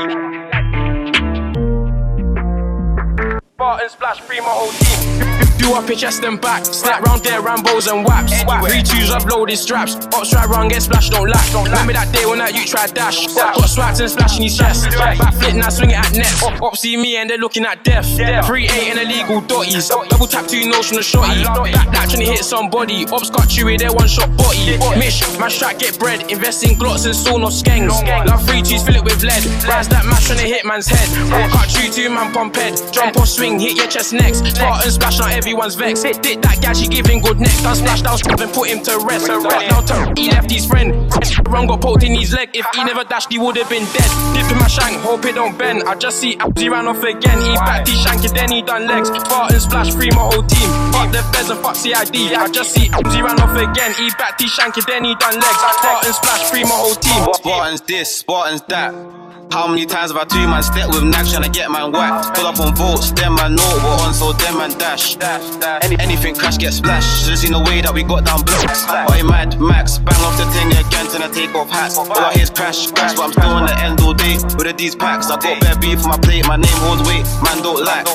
Barton 3.57 3.89
splash, 3.89 4.19
free 4.21 4.39
my 4.39 4.47
whole 4.47 4.71
team. 4.71 5.18
Do 5.69 5.75
up 5.75 5.87
your 5.87 5.97
chest 5.97 6.23
and 6.23 6.41
back. 6.41 6.65
Snap 6.65 7.03
round 7.03 7.21
there, 7.23 7.43
Rambos 7.43 7.91
and 7.93 8.03
waps. 8.03 8.33
Three 8.65 8.81
twos, 8.81 9.11
I've 9.11 9.25
loaded 9.25 9.55
straps. 9.55 9.97
Ops 10.17 10.31
try 10.31 10.45
run, 10.45 10.67
get 10.67 10.81
splashed, 10.81 11.11
don't 11.11 11.29
lack. 11.29 11.45
Remember 11.53 11.93
that 11.93 12.11
day 12.11 12.25
when 12.25 12.39
that 12.39 12.55
you 12.55 12.65
tried 12.65 12.95
dash. 12.95 13.27
Got 13.35 13.69
swats 13.69 13.99
and 13.99 14.09
splashing 14.09 14.41
his 14.41 14.57
chest. 14.57 14.89
Back 14.97 15.17
flip, 15.35 15.53
now 15.53 15.69
swing 15.69 15.91
it 15.91 16.01
at 16.01 16.11
nets. 16.13 16.41
Ops 16.41 16.79
see 16.79 16.97
me 16.97 17.17
and 17.17 17.29
they're 17.29 17.37
looking 17.37 17.65
at 17.65 17.83
death. 17.83 18.07
Three 18.47 18.65
eight 18.65 18.89
and 18.89 18.99
illegal 18.99 19.41
dotties. 19.41 19.89
Double 20.09 20.25
tap 20.25 20.47
two 20.47 20.67
nose 20.67 20.87
from 20.87 20.97
the 20.97 21.05
shotty. 21.05 21.43
That 21.45 21.91
that 21.93 22.09
trying 22.09 22.25
to 22.25 22.31
hit 22.31 22.43
somebody. 22.43 23.05
Ops 23.05 23.29
got 23.29 23.55
you 23.55 23.65
with 23.65 23.79
their 23.79 23.93
one 23.93 24.07
shot 24.07 24.35
body. 24.37 24.73
Mish, 24.97 25.21
my 25.37 25.49
strap 25.49 25.77
get 25.77 25.99
bread. 25.99 26.31
Invest 26.31 26.63
in 26.63 26.79
glots 26.79 27.05
and 27.05 27.15
sawn 27.15 27.43
off 27.43 27.53
skanks. 27.53 27.93
Love 28.25 28.41
free 28.49 28.63
twos, 28.63 28.81
fill 28.81 28.95
it 28.95 29.03
with 29.03 29.21
lead. 29.21 29.45
Rise 29.69 29.87
that 29.89 30.05
match 30.09 30.25
trying 30.25 30.39
to 30.39 30.45
hit 30.49 30.65
man's 30.65 30.87
head. 30.87 31.05
Walk 31.29 31.53
out 31.53 31.69
two 31.69 31.91
two 31.93 32.09
man 32.09 32.33
pump 32.33 32.55
head. 32.55 32.73
Jump 32.91 33.17
off 33.17 33.27
swing, 33.29 33.59
hit 33.59 33.77
your 33.77 33.85
chest 33.85 34.13
next. 34.13 34.47
Spartan 34.49 34.89
splash, 34.89 35.19
not 35.19 35.29
everyone's 35.59 35.75
vex. 35.75 36.03
Hit 36.03 36.23
dick 36.23 36.41
that 36.41 36.61
gal, 36.61 36.73
she 36.73 36.87
giving 36.87 37.19
good 37.19 37.39
neck. 37.39 37.51
Done 37.63 37.75
splash 37.75 38.01
down, 38.01 38.17
strap 38.17 38.39
and 38.39 38.51
put 38.53 38.69
him 38.69 38.81
to 38.83 38.97
rest. 39.03 39.27
Now 39.27 39.81
turn, 39.81 40.15
he 40.15 40.31
left 40.31 40.49
his 40.49 40.65
friend. 40.65 40.93
Run 41.47 41.67
got 41.67 41.81
poked 41.81 42.03
in 42.03 42.15
his 42.15 42.33
leg. 42.33 42.49
If 42.53 42.65
he 42.73 42.83
never 42.83 43.03
dashed, 43.03 43.31
he 43.31 43.39
would 43.39 43.57
have 43.57 43.69
been 43.69 43.85
dead. 43.91 44.09
Dip 44.33 44.51
in 44.51 44.57
my 44.57 44.67
shank, 44.67 44.95
hope 45.01 45.25
it 45.25 45.35
don't 45.35 45.57
bend. 45.57 45.83
I 45.83 45.95
just 45.95 46.19
see 46.19 46.35
Absy 46.37 46.69
ran 46.69 46.87
off 46.87 47.03
again. 47.03 47.39
He 47.41 47.55
backed 47.55 47.87
his 47.87 47.99
shank, 48.01 48.23
and 48.23 48.35
then 48.35 48.51
he 48.51 48.61
done 48.61 48.87
legs. 48.87 49.09
Spartan 49.09 49.59
splash, 49.59 49.93
free 49.93 50.09
my 50.11 50.23
whole 50.31 50.43
team. 50.43 50.69
Fuck 50.93 51.11
the 51.11 51.21
feds 51.33 51.49
and 51.49 51.59
fuck 51.59 51.75
CID. 51.75 52.15
I 52.33 52.47
just 52.51 52.73
see 52.73 52.87
Absy 52.89 53.21
ran 53.21 53.39
off 53.39 53.55
again. 53.55 53.93
He 53.95 54.09
backed 54.17 54.41
his 54.41 54.51
shank, 54.51 54.77
and 54.77 54.85
then 54.85 55.03
he 55.03 55.15
done 55.15 55.35
legs. 55.35 55.59
Spartan 55.79 56.13
splash, 56.13 56.49
free 56.51 56.63
my 56.63 56.71
whole 56.71 56.95
team. 56.95 57.33
Spartans 57.33 57.81
this, 57.81 58.17
Spartans 58.17 58.61
that. 58.69 59.18
How 59.51 59.67
many 59.67 59.87
times 59.87 60.11
have 60.11 60.21
I 60.21 60.25
do 60.25 60.37
man 60.47 60.61
step 60.61 60.89
with 60.89 61.03
nags 61.03 61.31
trying 61.31 61.41
to 61.41 61.49
get 61.49 61.71
man 61.71 61.91
whacked? 61.91 62.37
Pull 62.37 62.45
up 62.45 62.59
on 62.59 62.75
votes, 62.75 63.11
them 63.11 63.33
man 63.33 63.55
know 63.55 63.65
we're 63.81 63.97
on, 64.05 64.13
so 64.13 64.31
them 64.33 64.57
man 64.59 64.77
dash. 64.77 65.17
Any, 65.81 65.97
anything 65.97 66.35
crash 66.35 66.59
get 66.59 66.71
splashed. 66.71 67.25
Should've 67.25 67.39
seen 67.39 67.53
the 67.53 67.59
way 67.59 67.81
that 67.81 67.91
we 67.91 68.03
got 68.03 68.25
down 68.25 68.45
blocks. 68.45 68.85
Oi, 69.09 69.23
mad 69.25 69.59
Max, 69.59 69.97
bang 69.97 70.21
off 70.21 70.37
the 70.37 70.45
thing 70.53 70.69
again, 70.69 71.09
till 71.09 71.23
I 71.23 71.29
take 71.33 71.55
off 71.55 71.69
hats. 71.69 71.97
All 71.97 72.11
I 72.13 72.33
hear 72.33 72.43
is 72.43 72.51
crash, 72.51 72.91
crash, 72.91 73.15
but 73.15 73.23
I'm 73.25 73.31
still 73.33 73.49
on 73.49 73.65
the 73.65 73.73
end 73.81 73.99
all 74.01 74.13
day 74.13 74.37
with 74.53 74.77
these 74.77 74.93
packs. 74.93 75.31
I 75.31 75.41
got 75.41 75.59
bare 75.61 75.75
beef 75.81 76.01
for 76.01 76.09
my 76.09 76.19
plate, 76.19 76.45
my 76.45 76.57
name 76.57 76.79
holds 76.85 77.01
weight, 77.09 77.25
man 77.41 77.63
don't 77.65 77.81
like. 77.81 78.05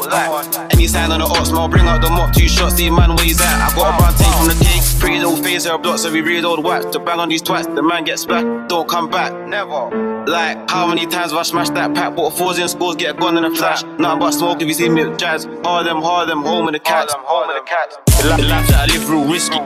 Any 0.70 0.86
sign 0.86 1.10
on 1.10 1.18
the 1.18 1.26
ops, 1.26 1.50
man, 1.50 1.66
I'll 1.66 1.68
bring 1.68 1.86
out 1.86 2.00
the 2.00 2.10
mop, 2.10 2.32
two 2.32 2.46
shots, 2.46 2.76
see 2.76 2.90
man 2.90 3.10
where 3.16 3.26
he's 3.26 3.40
at. 3.40 3.58
I 3.58 3.74
got 3.74 3.90
a 3.90 3.98
brown 3.98 4.14
tank 4.14 4.34
from 4.38 4.48
the 4.54 4.58
cake, 4.62 4.86
pretty 5.00 5.18
little 5.18 5.42
face, 5.42 5.66
her 5.66 5.78
block, 5.78 5.98
so 5.98 6.12
we 6.12 6.20
read 6.20 6.44
old 6.44 6.62
wax. 6.62 6.86
To 6.94 7.00
bang 7.00 7.18
on 7.18 7.28
these 7.28 7.42
twats, 7.42 7.66
the 7.74 7.82
man 7.82 8.04
gets 8.04 8.24
back, 8.24 8.46
don't 8.68 8.88
come 8.88 9.10
back, 9.10 9.34
never. 9.48 10.14
Like, 10.24 10.70
how 10.70 10.86
many 10.86 11.06
times 11.06 11.23
have 11.30 11.40
I 11.40 11.42
smashed 11.42 11.74
that 11.74 11.94
pack? 11.94 12.16
Bought 12.16 12.36
fours 12.36 12.58
in 12.58 12.68
scores, 12.68 12.96
get 12.96 13.16
a 13.16 13.18
gun 13.18 13.36
in 13.38 13.44
a 13.44 13.54
flash. 13.54 13.82
Nothing 13.98 14.18
but 14.18 14.30
smoke 14.32 14.60
if 14.60 14.68
you 14.68 14.74
see 14.74 14.88
me 14.88 15.04
with 15.06 15.18
jazz. 15.18 15.46
Hard 15.62 15.86
them, 15.86 16.02
hard 16.02 16.28
them, 16.28 16.42
home 16.42 16.66
with 16.66 16.74
the 16.74 16.80
cats. 16.80 17.14
The 17.14 17.62
cats. 17.66 17.96
The 18.06 18.42
life 18.48 18.66
that 18.68 18.88
I 18.90 18.92
live 18.92 19.08
real 19.08 19.24
risky. 19.24 19.58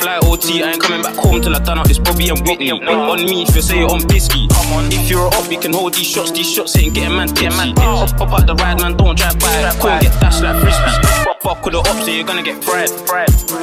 Fly 0.00 0.18
OT, 0.22 0.62
I 0.62 0.72
ain't 0.72 0.82
coming 0.82 1.02
back 1.02 1.16
home 1.16 1.40
till 1.42 1.54
I 1.54 1.58
done 1.58 1.78
out 1.78 1.88
this 1.88 1.98
Bobby 1.98 2.28
and 2.28 2.40
Whitney. 2.46 2.70
On 2.70 3.24
me 3.24 3.42
if 3.42 3.54
you 3.54 3.62
say 3.62 3.78
you're 3.78 3.90
on 3.90 4.00
bisky. 4.00 4.48
If 4.92 5.10
you're 5.10 5.26
up, 5.26 5.50
you 5.50 5.58
can 5.58 5.72
hold 5.72 5.94
these 5.94 6.06
shots. 6.06 6.30
These 6.30 6.50
shots 6.50 6.76
ain't 6.76 6.94
getting 6.94 7.16
man 7.16 7.28
tipsy. 7.28 7.72
Hop, 7.78 8.10
hop 8.18 8.32
out 8.32 8.46
the 8.46 8.54
ride, 8.54 8.80
man, 8.80 8.96
don't 8.96 9.16
drive 9.16 9.38
by. 9.38 9.48
Can't 9.78 10.02
get 10.02 10.20
dashed 10.20 10.42
like 10.42 10.60
frisbee. 10.60 11.30
Fuck 11.42 11.64
with 11.64 11.74
the 11.74 11.80
ops, 11.80 12.06
so 12.06 12.10
you're 12.10 12.24
gonna 12.24 12.42
get 12.42 12.62
fried. 12.64 12.90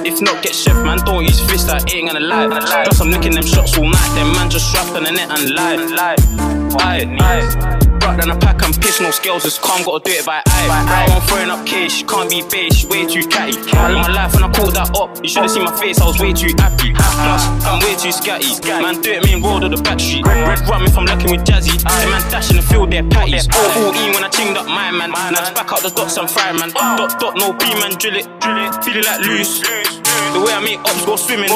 If 0.05 0.21
not, 0.21 0.43
get 0.43 0.53
chef, 0.53 0.75
man, 0.85 0.99
don't 0.99 1.23
use 1.23 1.41
fist, 1.49 1.69
I 1.69 1.79
ain't 1.93 2.07
gonna 2.07 2.19
lie. 2.19 2.47
Just 2.85 3.01
I'm 3.01 3.09
licking 3.09 3.33
them 3.33 3.43
shots 3.43 3.77
all 3.77 3.89
night, 3.89 4.11
then 4.15 4.31
man 4.33 4.49
just 4.49 4.69
strap 4.69 4.87
on 4.95 5.03
the 5.03 5.11
net 5.11 5.29
and 5.31 5.49
lie. 5.55 6.60
Aye, 6.79 7.05
aye. 7.19 7.91
Brought 7.99 8.19
down 8.19 8.31
a 8.31 8.37
pack 8.39 8.63
and 8.63 8.73
piss, 8.81 8.99
no 8.99 9.11
skills 9.11 9.43
just 9.43 9.61
calm, 9.61 9.83
gotta 9.83 10.03
do 10.03 10.11
it 10.11 10.25
by 10.25 10.41
eye. 10.45 10.67
Right, 10.67 11.09
I'm 11.09 11.21
throwing 11.27 11.49
up 11.51 11.65
cash, 11.67 12.03
can't 12.03 12.29
be 12.29 12.41
base, 12.49 12.85
way 12.85 13.05
too 13.05 13.21
catty. 13.27 13.57
I 13.77 13.93
my 13.93 14.09
life 14.09 14.33
when 14.33 14.43
I 14.43 14.51
caught 14.51 14.73
that 14.73 14.97
up, 14.97 15.21
you 15.21 15.29
should've 15.29 15.51
seen 15.51 15.63
my 15.63 15.75
face, 15.77 16.01
I 16.01 16.05
was 16.05 16.19
way 16.19 16.33
too 16.33 16.49
happy. 16.57 16.93
Plus, 16.93 17.45
I'm 17.61 17.77
way 17.85 17.93
too 17.93 18.09
scatty. 18.09 18.57
Man, 18.81 19.01
do 19.01 19.11
it, 19.11 19.23
me 19.23 19.33
and 19.33 19.43
road 19.43 19.63
of 19.63 19.71
the 19.71 19.81
back 19.83 19.99
street. 19.99 20.25
Red 20.25 20.65
rum 20.67 20.85
if 20.85 20.97
I'm 20.97 21.05
looking 21.05 21.29
with 21.29 21.45
Jazzy. 21.45 21.77
The 21.77 22.07
man 22.09 22.23
dashing 22.31 22.57
the 22.57 22.63
field, 22.63 22.91
they're 22.91 23.03
patties. 23.03 23.47
All 23.53 23.93
E 23.93 24.09
when 24.13 24.23
I 24.23 24.29
chinged 24.29 24.57
up 24.57 24.65
my 24.65 24.89
man. 24.89 25.11
Now 25.11 25.37
just 25.37 25.53
back 25.53 25.71
out 25.71 25.83
the 25.83 25.89
dots 25.89 26.17
and 26.17 26.29
fire, 26.29 26.53
man. 26.53 26.71
Ah. 26.75 26.97
Dot, 26.97 27.19
dot, 27.19 27.35
no 27.37 27.53
B, 27.53 27.69
man, 27.77 27.93
drill 28.01 28.15
it. 28.15 28.25
drill 28.41 28.65
it. 28.65 28.83
Feel 28.83 28.97
it 28.97 29.05
like 29.05 29.21
loose. 29.21 29.61
The 29.61 30.41
way 30.41 30.53
I 30.53 30.59
make 30.59 30.79
ups 30.79 31.05
go 31.05 31.15
swimming. 31.15 31.49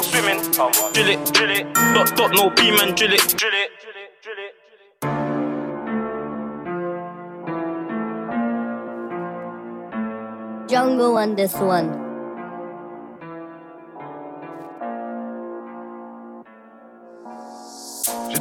Drill 0.94 1.10
it, 1.10 1.34
drill 1.34 1.50
it. 1.50 1.74
Dot, 1.74 2.16
dot, 2.16 2.32
no 2.38 2.50
B, 2.54 2.70
man, 2.70 2.94
drill 2.94 3.14
it. 3.14 3.26
Drill 3.34 3.54
it. 3.54 3.85
Jungle 10.76 11.16
on 11.16 11.36
this 11.36 11.56
one. 11.56 12.05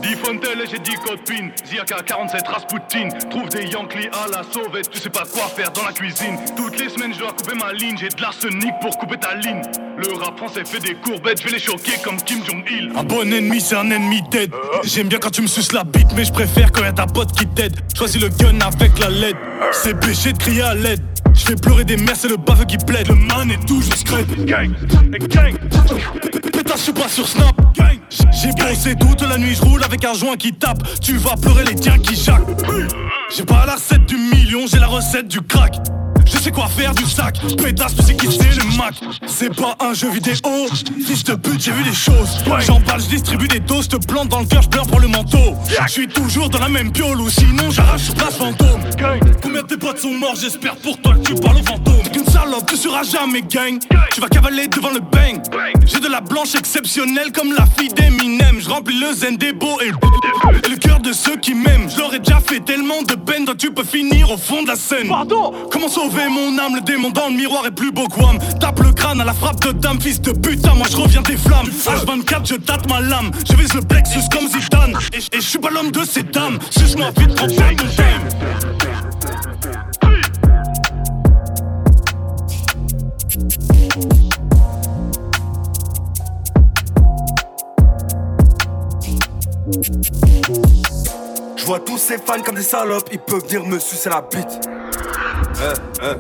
Dit 0.05 0.17
Fontel 0.23 0.61
et 0.61 0.71
j'ai 0.71 0.79
dit 0.81 0.97
copine. 1.03 1.51
Ziaka 1.65 2.03
47 2.05 2.47
Rasputin. 2.47 3.09
Trouve 3.31 3.49
des 3.49 3.67
Yankees 3.69 4.09
à 4.13 4.29
la 4.31 4.43
sauvette. 4.53 4.91
Tu 4.91 4.99
sais 4.99 5.09
pas 5.09 5.25
quoi 5.33 5.45
faire 5.45 5.71
dans 5.73 5.83
la 5.83 5.93
cuisine. 5.93 6.37
Toutes 6.55 6.79
les 6.79 6.91
semaines 6.91 7.15
je 7.15 7.21
dois 7.21 7.33
couper 7.33 7.55
ma 7.55 7.73
ligne. 7.73 7.97
J'ai 7.99 8.11
de 8.11 8.21
l'arsenic 8.21 8.73
pour 8.83 8.99
couper 8.99 9.17
ta 9.17 9.35
ligne. 9.37 9.63
Le 9.97 10.13
rap 10.19 10.37
français 10.37 10.63
fait 10.67 10.81
des 10.81 10.95
courbettes. 10.95 11.41
Je 11.41 11.47
vais 11.47 11.53
les 11.53 11.59
choquer 11.59 11.93
comme 12.05 12.17
Kim 12.17 12.45
Jong-il. 12.45 12.93
Un 12.95 13.03
bon 13.03 13.23
ennemi, 13.33 13.63
c'est 13.63 13.77
un 13.77 13.91
ennemi 13.91 14.21
dead. 14.31 14.53
J'aime 14.83 15.09
bien 15.09 15.19
quand 15.19 15.31
tu 15.31 15.41
me 15.41 15.47
suces 15.47 15.73
la 15.73 15.85
bite, 15.85 16.13
mais 16.15 16.27
je 16.27 16.33
préfère 16.33 16.71
quand 16.71 16.83
y'a 16.83 16.93
ta 16.93 17.07
pote 17.07 17.33
qui 17.33 17.47
t'aide. 17.47 17.75
Choisis 17.97 18.21
le 18.21 18.29
gun 18.29 18.61
avec 18.61 18.99
la 18.99 19.09
LED. 19.09 19.37
C'est 19.73 19.99
péché 19.99 20.35
de 20.35 20.39
crier 20.39 20.63
à 20.63 20.75
l'aide. 20.75 21.01
Je 21.33 21.47
fais 21.47 21.57
pleurer 21.57 21.85
des 21.85 21.97
mères, 21.97 22.15
c'est 22.15 22.29
le 22.29 22.37
baveux 22.37 22.65
qui 22.65 22.77
plaide. 22.77 23.09
Le 23.09 23.15
man 23.15 23.51
est 23.51 23.67
toujours 23.67 23.95
scrape. 23.95 24.27
Gang, 24.45 24.71
gang. 25.29 25.57
Pétasse, 26.53 26.79
je 26.79 26.83
suis 26.83 26.93
pas 26.93 27.09
sur 27.09 27.27
Snap. 27.27 27.57
Gang. 27.75 27.99
J'ai 28.45 28.51
bossé 28.53 28.95
toute 28.95 29.23
la 29.23 29.39
nuit, 29.39 29.55
je 29.55 29.63
roule 29.63 29.83
avec 29.83 29.94
un 30.03 30.15
joint 30.15 30.37
qui 30.37 30.53
tape. 30.53 30.83
Tu 31.01 31.17
vas 31.19 31.37
pleurer 31.37 31.65
les 31.65 31.77
tiens 31.77 31.99
qui 31.99 32.17
jacquent. 32.17 32.43
J'ai 33.37 33.45
pas 33.45 33.65
la 33.67 33.75
recette 33.75 34.07
du 34.07 34.17
million, 34.17 34.67
j'ai 34.67 34.79
la 34.79 34.89
recette 34.89 35.29
du 35.29 35.41
crack. 35.41 35.75
Je 36.27 36.39
sais 36.39 36.51
quoi 36.51 36.69
faire 36.69 36.95
du 36.95 37.05
sac, 37.05 37.39
pétasse, 37.63 37.95
tu 37.97 38.03
sais 38.03 38.17
qui 38.17 38.27
c'est 38.33 38.57
le 38.57 38.77
Mac. 38.79 38.95
C'est 39.27 39.55
pas 39.55 39.77
un 39.81 39.93
jeu 39.93 40.11
vidéo, 40.11 40.67
fils 41.07 41.23
de 41.25 41.35
pute, 41.35 41.63
j'ai 41.63 41.73
vu 41.73 41.85
des 41.85 41.93
choses. 41.93 42.43
J'emballe, 42.67 43.01
je 43.01 43.09
distribue 43.09 43.47
des 43.47 43.61
doses, 43.61 43.89
te 43.89 43.97
plante 43.97 44.29
dans 44.29 44.41
le 44.41 44.47
cœur, 44.47 44.63
je 44.63 44.69
pleure 44.69 44.87
pour 44.87 45.01
le 45.01 45.09
manteau. 45.09 45.55
Je 45.87 45.93
suis 45.93 46.09
toujours 46.09 46.49
dans 46.49 46.61
la 46.61 46.69
même 46.69 46.93
piole 46.93 47.21
ou 47.21 47.29
sinon 47.29 47.71
j'arrache 47.71 48.05
sur 48.05 48.15
place 48.15 48.37
fantôme. 48.37 48.81
Combien 49.43 49.63
de 49.63 49.67
tes 49.67 49.77
potes 49.77 49.99
sont 49.99 50.15
morts, 50.15 50.37
j'espère 50.41 50.77
pour 50.77 50.99
toi 51.01 51.15
que 51.15 51.29
tu 51.29 51.35
parles 51.35 51.59
au 51.59 51.63
fantôme. 51.63 52.03
Tu 52.67 52.77
seras 52.77 53.03
jamais 53.05 53.43
gang. 53.43 53.79
Tu 54.13 54.21
vas 54.21 54.29
cavaler 54.29 54.67
devant 54.69 54.91
le 54.91 55.01
bang. 55.01 55.41
J'ai 55.87 56.01
de 56.01 56.09
la 56.09 56.21
blanche 56.21 56.55
exceptionnelle 56.55 57.31
comme 57.33 57.53
la 57.53 57.67
fille 57.67 57.89
d'Eminem. 57.89 58.59
Je 58.61 58.69
remplis 58.69 58.99
le 58.99 59.13
zen 59.13 59.37
des 59.37 59.53
beaux 59.53 59.81
et, 59.81 59.89
et 59.89 60.69
le 60.69 60.77
cœur 60.77 60.99
de 61.01 61.13
ceux 61.13 61.37
qui 61.37 61.55
m'aiment. 61.55 61.89
Je 61.89 61.99
leur 61.99 62.13
ai 62.13 62.19
déjà 62.19 62.41
fait 62.41 62.61
tellement 62.61 63.03
de 63.03 63.15
peine, 63.15 63.45
toi 63.45 63.55
tu 63.57 63.71
peux 63.71 63.85
finir 63.85 64.31
au 64.31 64.37
fond 64.37 64.63
de 64.63 64.69
la 64.69 64.77
scène. 64.77 65.09
Pardon 65.09 65.53
Comment 65.71 65.89
sauver 65.89 66.29
mon 66.29 66.59
âme, 66.59 66.75
le 66.75 66.81
démon 66.81 67.11
dans 67.11 67.29
le 67.29 67.35
miroir 67.35 67.67
est 67.67 67.75
plus 67.75 67.93
beau 67.93 68.09
que 68.09 68.21
Wham. 68.21 68.39
Tape 68.61 68.81
le 68.81 68.93
crâne 68.93 69.21
à 69.21 69.25
la 69.25 69.35
frappe 69.35 69.61
de 69.65 69.73
dame, 69.73 70.01
fils 70.01 70.21
de 70.21 70.33
putain, 70.33 70.75
moi 70.75 70.87
je 70.91 70.97
reviens 70.97 71.23
des 71.23 71.37
flammes. 71.37 71.69
H24, 71.69 72.49
je 72.49 72.55
tâte 72.57 72.89
ma 72.89 73.01
lame, 73.01 73.31
je 73.49 73.57
vise 73.57 73.75
le 73.75 73.83
plexus 73.83 74.29
comme 74.33 74.49
Zidane. 74.49 74.99
Et, 75.13 75.21
je 75.37 75.41
suis 75.41 75.59
pas 75.59 75.71
l'homme 75.71 75.91
de 75.91 76.05
ces 76.05 76.23
dames, 76.23 76.59
suce-moi 76.71 77.11
vite, 77.17 77.35
prends 77.35 77.47
pas 77.47 78.94
Je 91.57 91.65
vois 91.65 91.81
tous 91.81 91.97
ces 91.97 92.19
fans 92.19 92.43
comme 92.45 92.57
des 92.57 92.63
salopes, 92.63 93.09
ils 93.13 93.19
peuvent 93.19 93.47
venir 93.49 93.65
me 93.67 93.79
sucer 93.79 94.11
la 94.11 94.21
bite. 94.21 94.69
Eh, 95.57 95.73
eh. 96.03 96.17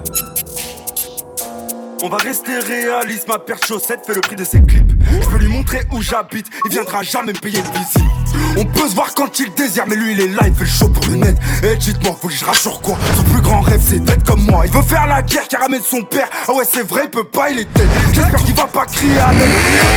On 2.02 2.08
va 2.08 2.16
rester 2.16 2.58
réaliste, 2.58 3.28
ma 3.28 3.38
paire 3.38 3.58
de 3.58 3.78
fait 3.78 4.14
le 4.14 4.20
prix 4.22 4.36
de 4.36 4.44
ses 4.44 4.62
clips. 4.62 4.92
Je 5.20 5.28
peux 5.28 5.38
lui 5.38 5.48
montrer 5.48 5.82
où 5.92 6.00
j'habite, 6.00 6.46
il 6.64 6.70
viendra 6.70 7.02
jamais 7.02 7.32
me 7.32 7.38
payer 7.38 7.58
une 7.58 7.72
visite. 7.72 8.23
On 8.56 8.64
peut 8.64 8.88
se 8.88 8.94
voir 8.94 9.14
quand 9.14 9.38
il 9.38 9.52
désire, 9.54 9.84
mais 9.86 9.96
lui 9.96 10.12
il 10.12 10.20
est 10.20 10.28
là, 10.28 10.42
il 10.46 10.54
fait 10.54 10.64
le 10.64 10.70
show 10.70 10.88
pour 10.88 11.04
le 11.06 11.16
net. 11.16 11.36
Et 11.62 11.76
dites-moi, 11.76 12.16
faut 12.20 12.28
que 12.28 12.34
je 12.34 12.44
rassure 12.44 12.80
quoi? 12.80 12.96
Son 13.16 13.22
plus 13.24 13.40
grand 13.40 13.60
rêve 13.60 13.80
c'est 13.84 14.02
d'être 14.02 14.24
comme 14.24 14.42
moi. 14.42 14.64
Il 14.66 14.72
veut 14.72 14.82
faire 14.82 15.06
la 15.06 15.22
guerre 15.22 15.48
qui 15.48 15.56
ramène 15.56 15.82
son 15.82 16.02
père. 16.02 16.28
Ah 16.48 16.52
ouais, 16.52 16.64
c'est 16.70 16.86
vrai, 16.86 17.02
il 17.04 17.10
peut 17.10 17.24
pas, 17.24 17.50
il 17.50 17.60
est 17.60 17.72
tête. 17.72 17.88
J'espère 18.12 18.44
qu'il 18.44 18.54
va 18.54 18.66
pas 18.66 18.86
crier 18.86 19.18
à 19.18 19.32
l'aide. 19.32 19.50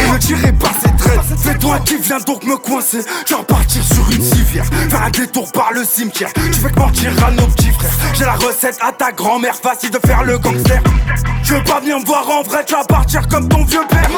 Il 0.05 0.13
me 0.13 0.19
tirer 0.19 0.51
par 0.53 0.71
ses 0.73 0.95
traits. 0.97 1.19
C'est 1.37 1.59
toi 1.59 1.79
qui 1.85 1.97
viens 1.97 2.19
donc 2.19 2.43
me 2.43 2.57
coincer. 2.57 2.99
Je 3.25 3.33
vais 3.33 3.39
repartir 3.39 3.83
sur 3.83 4.09
une 4.11 4.23
civière. 4.23 4.65
Faire 4.89 5.03
un 5.03 5.09
détour 5.09 5.51
par 5.51 5.71
le 5.73 5.83
cimetière. 5.83 6.29
Tu 6.33 6.53
fais 6.53 6.69
que 6.69 6.79
mentir 6.79 7.11
à 7.25 7.31
nos 7.31 7.47
petits 7.47 7.71
frères. 7.71 7.91
J'ai 8.13 8.25
la 8.25 8.33
recette 8.33 8.77
à 8.81 8.91
ta 8.91 9.11
grand-mère, 9.11 9.55
facile 9.55 9.91
de 9.91 9.99
faire 10.05 10.23
le 10.23 10.37
gangster. 10.37 10.81
Je 11.43 11.53
veux 11.53 11.63
pas 11.63 11.79
venir 11.79 11.99
me 11.99 12.05
voir 12.05 12.29
en 12.29 12.43
vrai, 12.43 12.65
tu 12.65 12.73
vas 12.73 12.83
partir 12.83 13.27
comme 13.27 13.47
ton 13.47 13.63
vieux 13.63 13.85
père. 13.89 14.09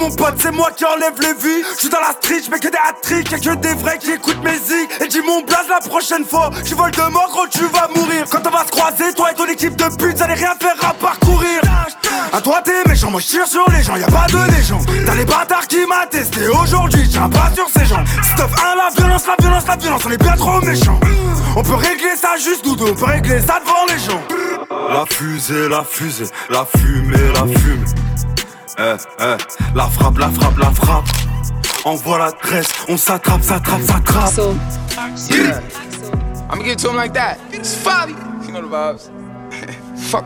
Mon 0.00 0.10
pote, 0.10 0.34
c'est 0.38 0.50
moi 0.50 0.70
qui 0.74 0.84
enlève 0.84 1.20
les 1.20 1.34
vues. 1.34 1.62
Je 1.74 1.80
suis 1.80 1.88
dans 1.88 2.00
la 2.00 2.12
street, 2.12 2.40
je 2.44 2.50
que 2.50 2.68
des 2.68 2.78
hat-tricks, 2.88 3.30
y'a 3.30 3.38
que 3.38 3.54
des 3.56 3.74
vrais 3.74 3.98
qui 3.98 4.12
écoutent 4.12 4.42
mes 4.42 4.56
zigs. 4.56 4.88
Et 5.00 5.08
dis 5.08 5.20
mon 5.20 5.42
blaze 5.42 5.68
la 5.68 5.80
prochaine 5.80 6.24
fois, 6.24 6.50
tu 6.64 6.74
voles 6.74 6.90
de 6.90 7.02
mort, 7.12 7.28
gros, 7.30 7.46
tu 7.48 7.64
vas 7.66 7.88
mourir. 7.94 8.24
Quand 8.30 8.44
on 8.46 8.50
va 8.50 8.64
se 8.64 8.70
croiser, 8.70 9.12
toi 9.14 9.30
et 9.30 9.34
ton 9.34 9.46
équipe 9.46 9.76
de 9.76 9.84
putes, 9.96 10.20
allez 10.22 10.34
rien 10.34 10.54
faire 10.58 10.76
à 10.88 10.94
parcourir. 10.94 11.60
À 12.32 12.40
toi 12.40 12.62
t'es 12.64 12.88
méchant, 12.88 13.10
moi 13.10 13.20
je 13.20 13.26
tire 13.26 13.46
sur 13.46 13.64
les 13.70 13.82
gens, 13.82 13.96
y 13.96 14.02
a 14.02 14.06
pas 14.06 14.26
de 14.26 14.56
légende. 14.56 14.86
T'as 15.04 15.14
les 15.14 15.24
bâtards 15.24 15.66
qui 15.66 15.84
m'a 15.86 16.06
testé 16.06 16.48
aujourd'hui, 16.48 17.06
tiens 17.08 17.28
pas 17.28 17.50
sur 17.54 17.68
ces 17.68 17.84
gens. 17.84 18.04
Stuff 18.22 18.50
1, 18.72 18.76
la 18.76 18.90
violence, 18.96 19.26
la 19.26 19.36
violence, 19.38 19.66
la 19.66 19.76
violence, 19.76 20.02
on 20.06 20.10
est 20.10 20.22
bien 20.22 20.36
trop 20.36 20.60
méchants. 20.60 21.00
On 21.56 21.62
peut 21.62 21.74
régler 21.74 22.16
ça 22.16 22.36
juste 22.36 22.64
nous 22.64 22.76
deux, 22.76 22.90
on 22.90 22.94
peut 22.94 23.04
régler 23.04 23.40
ça 23.40 23.60
devant 23.60 23.86
les 23.88 23.98
gens. 23.98 24.22
La 24.88 25.04
fusée, 25.06 25.68
la 25.68 25.84
fusée, 25.84 26.30
la 26.48 26.64
fumée, 26.64 27.32
la 27.34 27.58
fumée. 27.58 27.84
Eh, 28.80 28.96
eh, 29.18 29.36
la 29.74 29.88
frappe, 29.90 30.18
la 30.18 30.30
frappe, 30.30 30.56
la 30.56 30.70
frappe. 30.70 31.10
Envoie 31.84 32.16
l'adresse, 32.16 32.72
on 32.88 32.96
s'attrape, 32.96 33.42
s'attrape, 33.42 33.82
s'attrape. 33.82 34.56
Yeah. 35.28 35.60
I'ma 36.50 36.62
give 36.62 36.72
it 36.72 36.78
to 36.78 36.88
him 36.88 36.96
like 36.96 37.12
that. 37.12 37.38
It's 37.52 37.74
Fabi. 37.74 38.14
You 38.46 38.52
know 38.52 38.62
the 38.62 38.68
vibes. 38.68 39.10
Fuck. 40.08 40.24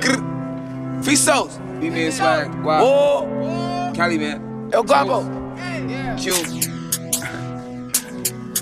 Grr. 0.00 1.04
Free 1.04 1.16
souls. 1.16 1.58
We 1.80 1.90
being 1.90 2.12
swag. 2.12 2.54
Wow. 2.62 2.84
Oh. 2.84 3.92
Cali, 3.96 4.16
man. 4.16 4.70
El 4.72 4.84
Guapo. 4.84 5.24
Q. 6.16 6.32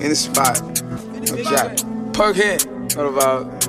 In 0.01 0.09
the 0.09 0.17
spot. 0.17 0.63
No 1.29 1.37
jack. 1.43 1.77
Perk 2.15 2.37
head. 2.37 2.65
Know 2.97 3.13
the 3.13 3.21
vibe. 3.21 3.61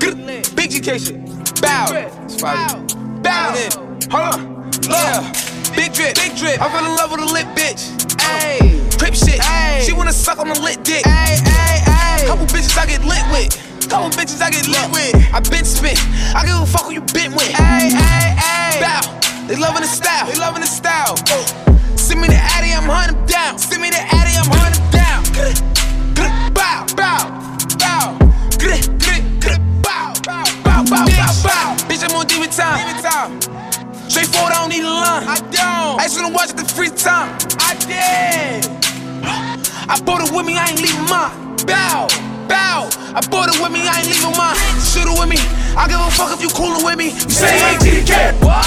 Grr. 0.00 0.56
Big 0.56 0.70
GK 0.70 0.98
shit. 0.98 1.62
Bow. 1.62 1.86
It's 2.24 2.42
Fabi. 2.42 3.22
Bow. 3.22 3.83
Hold 4.10 4.34
on. 4.34 4.72
Yeah. 4.88 5.32
Big 5.74 5.92
drip. 5.92 6.14
Big 6.14 6.36
drip. 6.36 6.60
I 6.60 6.70
fell 6.70 6.84
in 6.84 6.96
love 6.96 7.10
with 7.10 7.20
a 7.20 7.30
lit 7.32 7.46
bitch. 7.54 7.90
Ayy. 8.18 8.98
Crip 8.98 9.14
shit. 9.14 9.40
She 9.84 9.92
wanna 9.92 10.12
suck 10.12 10.38
on 10.38 10.48
the 10.48 10.58
lit 10.60 10.82
dick. 10.84 11.04
Couple 12.26 12.46
bitches 12.46 12.76
I 12.78 12.86
get 12.86 13.04
lit 13.04 13.24
with. 13.30 13.52
Couple 13.88 14.10
bitches 14.10 14.40
I 14.40 14.50
get 14.50 14.66
lit 14.68 14.90
with. 14.90 15.14
I 15.32 15.40
been 15.40 15.64
spit. 15.64 15.98
I 16.34 16.44
give 16.46 16.56
a 16.56 16.66
fuck 16.66 16.86
who 16.86 16.92
you 16.92 17.02
been 17.12 17.32
with. 17.32 17.52
Bow. 18.80 19.02
They 19.46 19.56
loving 19.56 19.82
the 19.82 19.88
style. 19.88 20.26
They 20.26 20.38
loving 20.38 20.62
the 20.62 20.66
style. 20.66 21.16
Send 21.96 22.20
me 22.20 22.28
the 22.28 22.36
Addy, 22.36 22.72
I'm 22.72 22.88
hunting 22.88 23.24
down. 23.26 23.58
Send 23.58 23.82
me 23.82 23.90
the 23.90 24.00
Addy, 24.00 24.36
I'm 24.36 24.48
hunting 24.48 24.84
down. 24.90 25.83
I 35.14 35.38
don't 35.38 35.50
need 35.50 35.58
a 35.58 35.70
line. 35.70 35.86
I 35.94 35.94
don't. 35.94 36.00
I 36.00 36.04
just 36.04 36.16
wanna 36.18 36.34
watch 36.34 36.50
it 36.50 36.56
the 36.56 36.64
free 36.64 36.90
time. 36.90 37.30
I 37.62 37.74
did. 37.86 38.66
I 39.86 40.00
bought 40.02 40.26
it 40.26 40.34
with 40.34 40.46
me, 40.46 40.58
I 40.58 40.74
ain't 40.74 40.80
leaving 40.80 41.06
mine. 41.06 41.30
Bow, 41.66 42.08
bow. 42.48 42.90
I 43.14 43.20
bought 43.30 43.52
it 43.54 43.60
with 43.62 43.70
me, 43.70 43.86
I 43.86 44.02
ain't 44.02 44.08
leaving 44.10 44.34
mine. 44.34 44.58
Shoot 44.82 45.06
it 45.06 45.14
with 45.14 45.28
me. 45.30 45.38
I 45.76 45.86
give 45.86 46.00
a 46.00 46.10
fuck 46.10 46.34
if 46.34 46.42
you 46.42 46.50
coolin' 46.50 46.82
with 46.82 46.98
me. 46.98 47.14
You 47.14 47.30
say 47.30 47.54
you 47.54 47.66
ain't 47.66 47.82
TDK. 47.82 48.42
What? 48.42 48.64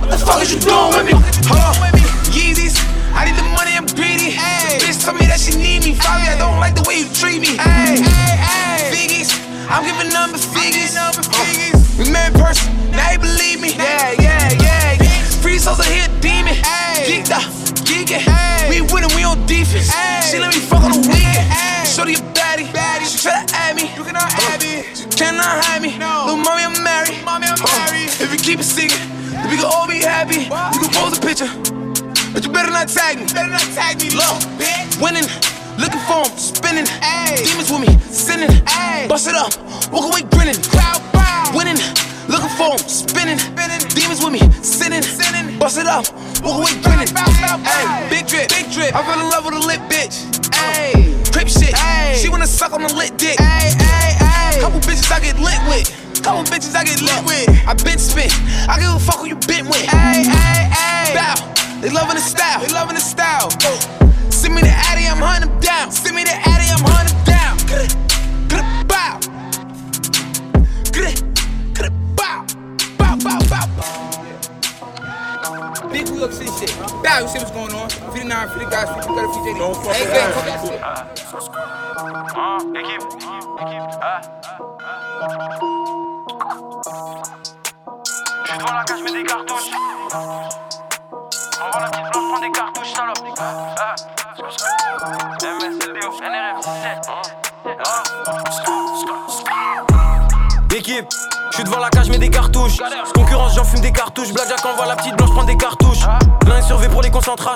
What 0.00 0.10
the 0.10 0.18
fuck 0.18 0.40
is 0.40 0.54
you 0.54 0.60
doing 0.60 0.92
with 0.96 1.04
me? 1.04 1.14
Hold 1.48 1.60
on. 1.60 1.74
Yeezys. 2.32 2.80
I 3.12 3.26
need 3.26 3.36
the 3.36 3.44
money, 3.52 3.74
I'm 3.76 3.86
greedy. 3.92 4.38
Ay. 4.38 4.78
Bitch 4.80 5.04
told 5.04 5.18
me 5.18 5.26
that 5.26 5.40
she 5.40 5.52
need 5.58 5.84
me. 5.84 5.98
Probably 5.98 6.28
I 6.30 6.38
don't 6.38 6.60
like 6.60 6.74
the 6.78 6.84
way 6.86 7.04
you 7.04 7.08
treat 7.12 7.40
me. 7.42 7.58
Ay. 7.58 8.00
Ay. 8.00 8.88
Figgies. 8.94 9.34
I'm 9.68 9.84
giving 9.84 10.12
number 10.14 10.38
figures. 10.38 10.96
Uh, 10.96 11.12
we 11.98 12.10
met 12.10 12.32
in 12.32 12.40
person, 12.40 12.72
now 12.92 13.10
you 13.12 13.18
believe 13.18 13.60
me. 13.60 13.74
Yeah, 13.76 14.12
yeah, 14.18 14.62
yeah. 14.62 14.89
Free 15.50 15.58
souls 15.58 15.80
are 15.80 15.90
here, 15.90 16.06
demon. 16.22 16.54
Geeked 17.10 17.34
up, 17.34 17.42
geeking. 17.82 18.22
We 18.70 18.86
winning, 18.94 19.10
we 19.18 19.26
on 19.26 19.34
defense. 19.50 19.90
She 20.30 20.38
let 20.38 20.54
me 20.54 20.62
fuck 20.62 20.86
on 20.86 20.94
the 20.94 21.02
weekend. 21.02 21.50
Shorty 21.90 22.14
a 22.14 22.22
baddie, 22.30 22.70
she 23.02 23.18
try 23.18 23.42
to 23.42 23.54
add 23.58 23.74
me. 23.74 23.90
You 23.98 24.06
cannot 24.06 24.30
add 24.46 24.62
me, 24.62 24.86
you 24.94 25.10
cannot 25.10 25.50
hide 25.66 25.82
me. 25.82 25.90
Little 25.98 26.38
mommy, 26.38 26.62
I'm 26.62 26.78
married. 26.86 27.18
Mommy, 27.26 27.50
I'm 27.50 27.58
married. 27.66 28.14
If 28.22 28.30
you 28.30 28.38
keep 28.38 28.60
it 28.60 28.68
secret, 28.70 29.02
then 29.34 29.50
we 29.50 29.58
can 29.58 29.66
all 29.66 29.90
be 29.90 29.98
happy. 29.98 30.46
You 30.46 30.78
can 30.86 30.94
pose 30.94 31.18
a 31.18 31.20
picture. 31.20 31.50
But 32.30 32.46
you 32.46 32.52
better 32.54 32.70
not 32.70 32.86
tag 32.86 33.18
me. 33.18 33.26
Better 33.26 33.50
not 33.50 33.66
tag 33.74 33.98
me. 33.98 34.14
Look, 34.14 34.38
winning, 35.02 35.26
looking 35.82 35.98
for 36.06 36.30
him, 36.30 36.38
spinning. 36.38 36.86
Demons 37.42 37.74
with 37.74 37.90
me, 37.90 37.90
sinning. 38.06 38.54
Bust 39.10 39.26
it 39.26 39.34
up, 39.34 39.50
walk 39.90 40.14
away 40.14 40.22
grinning. 40.30 40.62
Crowd 40.70 41.02
bow. 41.10 41.50
Winning, 41.58 41.82
looking 42.30 42.54
for 42.54 42.70
him, 42.72 42.78
spinning. 42.86 43.38
Demons 43.90 44.22
with 44.22 44.32
me, 44.32 44.40
sinning. 44.62 45.02
Bust 45.58 45.76
it 45.78 45.86
up, 45.86 46.06
walk 46.40 46.62
away 46.62 46.72
grinning. 46.80 47.10
Hey, 47.10 48.08
big 48.08 48.26
drip, 48.26 48.48
big 48.48 48.70
drip. 48.70 48.94
I 48.94 49.02
fell 49.04 49.20
in 49.20 49.28
love 49.28 49.44
with 49.44 49.54
a 49.54 49.66
lit 49.66 49.80
bitch. 49.90 50.24
Hey, 50.54 51.18
crip 51.32 51.48
shit. 51.48 51.74
She 52.16 52.28
wanna 52.30 52.46
suck 52.46 52.72
on 52.72 52.82
the 52.82 52.94
lit 52.94 53.18
dick. 53.18 53.38
Hey, 53.38 53.74
hey, 53.76 54.16
hey, 54.16 54.60
couple 54.60 54.80
bitches 54.80 55.10
I 55.12 55.20
get 55.20 55.38
lit 55.38 55.60
with. 55.68 55.90
Couple 56.22 56.44
bitches 56.44 56.74
I 56.76 56.84
get 56.84 57.00
lit 57.02 57.24
with. 57.24 57.48
I 57.66 57.74
been 57.74 57.98
spit. 57.98 58.32
I 58.68 58.78
give 58.78 58.94
a 58.94 59.00
fuck 59.00 59.19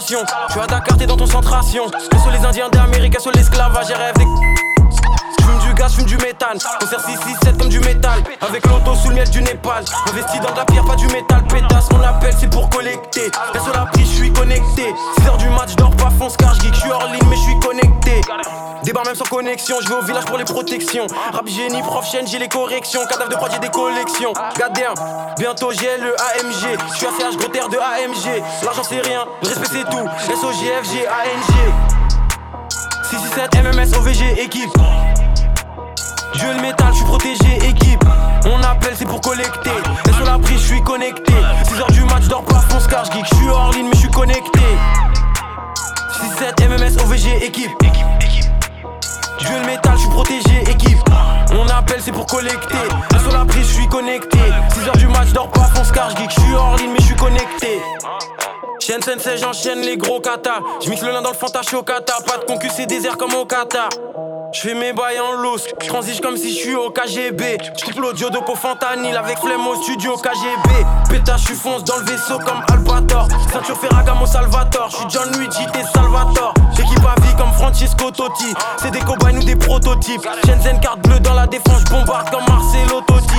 concentrations. 0.05 0.25
Je 0.49 0.53
suis 0.53 0.61
à 0.61 0.67
Dakar, 0.67 0.97
t'es 0.97 1.07
dans 1.07 1.17
ton 1.17 1.27
centration. 1.27 1.87
Que 1.89 2.19
sur 2.19 2.31
les 2.31 2.45
Indiens 2.45 2.69
d'Amérique, 2.69 3.19
sur 3.21 3.31
l'esclavage, 3.33 3.87
j'ai 3.89 3.95
des. 4.19 4.27
J'fume 5.41 5.59
du 5.69 5.75
gaz, 5.75 5.93
j'fume 5.93 6.07
du 6.07 6.17
méthane. 6.19 6.59
Concert 6.81 7.01
667 7.01 7.59
comme 7.59 7.69
du 7.69 7.81
métal. 7.81 8.23
Avec 8.41 8.67
l'auto 8.67 8.95
sous 8.95 9.09
le 9.11 9.17
miel 9.17 9.31
du 9.31 9.43
Népal. 9.43 9.85
Investi 10.11 10.41
dans 10.41 10.53
de 10.53 10.57
la 10.57 10.65
pierre, 10.65 10.85
pas 10.85 10.97
du 10.97 11.07
métal. 11.09 11.45
Pétasse, 11.49 11.91
mon 11.93 12.03
appel, 12.03 12.35
c'est 12.39 12.51
pour 12.51 12.69
collecter. 12.69 13.31
Perso 13.53 13.71
la 13.73 13.87
prise, 13.87 14.11
j'suis 14.13 14.33
connecté. 14.33 14.95
6h 15.21 15.37
du 15.39 15.49
match, 15.51 15.75
dors 15.77 15.95
pas, 15.97 16.11
fonce 16.19 16.37
car 16.37 16.55
j'geek. 16.55 16.75
J'suis 16.75 16.91
hors 16.91 17.07
ligne, 17.07 17.29
mais 17.29 17.37
j'suis 17.37 17.59
connecté. 17.61 17.94
Débarre 18.83 19.07
même 19.07 19.15
sans 19.15 19.25
connexion, 19.25 19.77
je 19.83 19.89
vais 19.89 19.95
au 19.95 20.03
village 20.03 20.27
pour 20.27 20.37
les 20.37 20.45
protections. 20.45 21.07
Rap 21.33 21.47
génie, 21.47 21.81
prof 21.81 22.07
chaîne, 22.11 22.27
j'ai 22.27 22.39
les 22.39 22.49
corrections. 22.49 23.01
Cadavre 23.09 23.31
de 23.31 23.37
prod, 23.37 23.51
j'ai 23.51 23.59
des 23.59 23.71
collections. 23.71 24.33
Gadin, 24.59 24.93
bientôt 25.39 25.71
j'ai 25.73 25.97
le 25.99 26.15
AMG. 26.15 26.79
Je 26.91 26.97
suis 26.97 27.07
ACH, 27.07 27.37
gros 27.39 27.49
terre 27.49 27.69
de 27.69 27.79
AMG. 27.79 28.43
L'argent 28.63 28.83
c'est 28.83 29.01
rien, 29.01 29.25
respect 29.43 29.69
c'est 29.73 29.85
tout. 29.85 30.07
SOGFG, 30.21 31.07
ANG. 31.09 31.55
667 33.11 33.65
MMS 33.65 33.97
OVG, 33.97 34.41
équipe. 34.43 34.71
Je 36.35 36.47
le 36.47 36.61
métal, 36.61 36.89
je 36.91 36.97
suis 36.97 37.05
protégé, 37.05 37.69
équipe. 37.69 38.05
On 38.45 38.63
appelle, 38.65 38.95
c'est 38.97 39.07
pour 39.07 39.21
collecter. 39.21 39.71
Et 40.09 40.13
sur 40.13 40.27
la 40.27 40.39
prise, 40.39 40.59
je 40.59 40.67
suis 40.67 40.83
connecté. 40.83 41.33
6h 41.33 41.93
du 41.93 42.05
match, 42.05 42.25
dors 42.29 42.45
pas, 42.45 42.61
fonce 42.69 42.87
car 42.87 43.05
geek. 43.05 43.25
Je 43.31 43.37
suis 43.37 43.49
hors 43.49 43.71
ligne, 43.73 43.87
mais 43.87 43.95
je 43.95 44.01
suis 44.01 44.11
connecté. 44.11 44.61
6-7 46.25 46.69
MMS 46.69 47.03
OVG, 47.03 47.45
équipe. 47.45 47.71
Je 49.39 49.49
le 49.49 49.67
métal, 49.67 49.93
je 49.95 49.99
suis 49.99 50.09
protégé, 50.09 50.63
équipe. 50.71 50.99
On 51.53 51.69
appelle, 51.69 52.01
c'est 52.01 52.13
pour 52.13 52.25
collecter. 52.25 52.79
Et 53.15 53.19
sur 53.19 53.31
la 53.33 53.45
prise, 53.45 53.69
je 53.69 53.75
suis 53.75 53.89
connecté. 53.89 54.39
6h 54.71 54.97
du 54.97 55.07
match, 55.09 55.33
dors 55.35 55.51
pas, 55.51 55.69
fonce 55.75 55.93
car 55.93 56.17
geek. 56.17 56.31
Je 56.31 56.41
suis 56.41 56.55
hors 56.55 56.77
ligne, 56.77 56.93
mais 56.93 57.01
je 57.01 57.07
suis 57.07 57.17
connecté. 57.17 57.79
Chaîne 58.87 59.01
sensei, 59.01 59.39
j'enchaîne 59.39 59.81
les 59.81 59.97
gros 59.97 60.21
katas. 60.21 60.61
J'mixe 60.83 61.01
le 61.01 61.11
lin 61.11 61.23
dans 61.23 61.31
le 61.31 61.35
fanta, 61.35 61.61
je 61.63 61.69
suis 61.69 61.77
au 61.77 61.83
kata. 61.83 62.17
Pas 62.27 62.37
de 62.37 62.45
concu, 62.45 62.69
c'est 62.69 62.85
désert 62.85 63.17
comme 63.17 63.33
au 63.33 63.47
Qatar. 63.47 63.89
J'fais 64.53 64.75
mes 64.75 64.93
bails 64.93 65.21
en 65.21 65.33
loose, 65.33 65.67
j'transige 65.81 66.21
comme 66.21 66.37
si 66.37 66.55
j'suis 66.55 66.75
au 66.75 66.91
KGB. 66.91 67.57
J'coupe 67.79 67.99
l'audio 67.99 68.29
de 68.29 68.37
Fantanil 68.55 69.17
avec 69.17 69.39
flemme 69.39 69.67
au 69.67 69.75
studio 69.83 70.19
KGB. 70.19 70.85
Pétasse, 71.09 71.41
j'suis 71.41 71.55
fonce 71.55 71.83
dans 71.85 71.97
le 71.97 72.05
vaisseau 72.05 72.39
comme 72.41 72.63
Albator. 72.71 73.27
Ceinture 73.51 73.81
Ferragamo 73.81 74.27
Salvatore, 74.27 74.91
j'suis 74.91 75.07
John 75.09 75.33
Luigi, 75.39 75.65
t'es 75.73 75.85
Salvatore. 75.95 76.53
L'équipe 76.77 77.07
à 77.07 77.19
vie 77.23 77.35
comme 77.39 77.53
Francesco 77.55 78.11
Totti. 78.11 78.53
C'est 78.83 78.91
des 78.91 79.01
cobayes 79.01 79.39
ou 79.39 79.45
des 79.45 79.57
prototypes. 79.57 80.29
Shenzhen 80.45 80.79
carte 80.81 81.01
bleue 81.09 81.21
dans 81.21 81.35
la 81.35 81.47
défense, 81.47 81.81
j'bombarde 81.89 82.29
comme 82.29 82.45
Marcelo 82.47 83.01
Totti. 83.01 83.35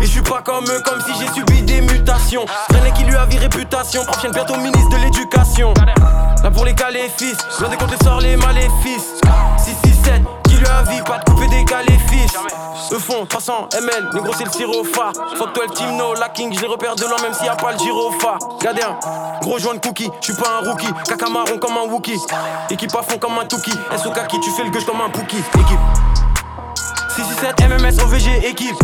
Et 0.00 0.04
je 0.04 0.10
suis 0.10 0.22
pas 0.22 0.42
comme 0.42 0.64
eux, 0.64 0.80
comme 0.84 1.00
si 1.00 1.12
j'ai 1.18 1.32
subi 1.32 1.62
des 1.62 1.80
mutations. 1.80 2.44
Traîner 2.68 2.92
qui 2.92 3.04
lui 3.04 3.16
a 3.16 3.26
vie 3.26 3.38
réputation, 3.38 4.04
prochaine 4.04 4.32
bientôt 4.32 4.56
ministre 4.56 4.90
de 4.90 4.96
l'éducation. 4.96 5.74
Là 6.42 6.50
pour 6.50 6.64
les 6.64 6.74
caléfis, 6.74 7.34
loin 7.58 7.68
des 7.68 7.76
comptes 7.76 7.90
les 7.90 8.04
sorts 8.04 8.20
les 8.20 8.36
maléfices. 8.36 9.20
667, 9.58 10.22
qui 10.44 10.54
lui 10.54 10.66
a 10.66 10.82
vie, 10.82 11.02
pas 11.02 11.18
de 11.18 11.24
couper 11.24 11.48
des 11.48 11.64
caléfis. 11.64 12.26
Eux 12.92 12.98
font 12.98 13.26
300 13.26 13.68
ml, 13.74 14.10
négro 14.14 14.32
c'est 14.36 14.44
le 14.44 14.50
sirop 14.50 14.84
phare. 14.84 15.12
Fuck 15.36 15.52
toi 15.52 15.64
le 15.68 15.74
team 15.74 15.96
no, 15.96 16.14
la 16.14 16.28
king, 16.28 16.54
je 16.54 16.60
les 16.60 16.68
repère 16.68 16.94
de 16.94 17.02
loin 17.02 17.20
même 17.22 17.34
s'il 17.34 17.46
y 17.46 17.48
a 17.48 17.56
pas 17.56 17.72
le 17.72 17.78
gyrophare. 17.78 18.38
Regardez 18.60 18.82
un 18.82 19.40
gros 19.40 19.58
joint 19.58 19.74
de 19.74 19.80
cookie, 19.80 20.10
je 20.20 20.32
suis 20.32 20.40
pas 20.40 20.60
un 20.60 20.70
rookie. 20.70 20.88
Caca 21.06 21.28
marron 21.28 21.58
comme 21.58 21.76
un 21.76 21.90
Wookie. 21.90 22.18
Équipe 22.70 22.94
à 22.94 23.02
fond 23.02 23.18
comme 23.18 23.36
un 23.38 23.44
Tuki. 23.44 23.72
SOK 23.72 24.26
qui 24.28 24.40
tu 24.40 24.50
fais 24.52 24.64
le 24.64 24.70
gueule 24.70 24.84
comme 24.84 25.00
un 25.00 25.10
Pookie. 25.10 25.36
Équipe 25.36 25.78
667 27.16 27.68
MMS 27.68 28.02
OVG, 28.04 28.46
équipe. 28.46 28.76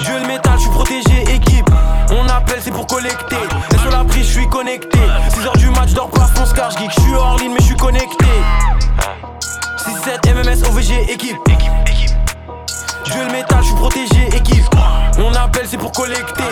Je 0.00 0.12
le 0.12 0.26
métal, 0.26 0.54
je 0.56 0.60
suis 0.60 0.70
protégé, 0.70 1.22
équipe. 1.34 1.68
On 2.10 2.28
appelle, 2.28 2.60
c'est 2.62 2.70
pour 2.70 2.86
collecter. 2.86 3.36
Et 3.74 3.78
sur 3.78 3.90
la 3.90 4.04
prise, 4.04 4.26
je 4.26 4.32
suis 4.32 4.48
connecté. 4.48 4.98
6h 4.98 5.58
du 5.58 5.70
match, 5.70 5.92
dors 5.92 6.10
pas, 6.10 6.26
fonce 6.34 6.52
car 6.52 6.70
geek. 6.70 6.90
Je 6.96 7.00
suis 7.00 7.14
hors 7.14 7.36
ligne, 7.38 7.52
mais 7.52 7.60
je 7.60 7.64
suis 7.64 7.76
connecté. 7.76 8.26
6-7 9.78 10.34
MMS 10.34 10.68
OVG, 10.68 11.12
équipe. 11.12 11.36
Je 13.04 13.18
le 13.18 13.32
métal, 13.32 13.58
je 13.60 13.66
suis 13.66 13.74
protégé, 13.74 14.28
équipe. 14.36 14.64
On 15.18 15.34
appelle, 15.34 15.66
c'est 15.66 15.78
pour 15.78 15.92
collecter. 15.92 16.44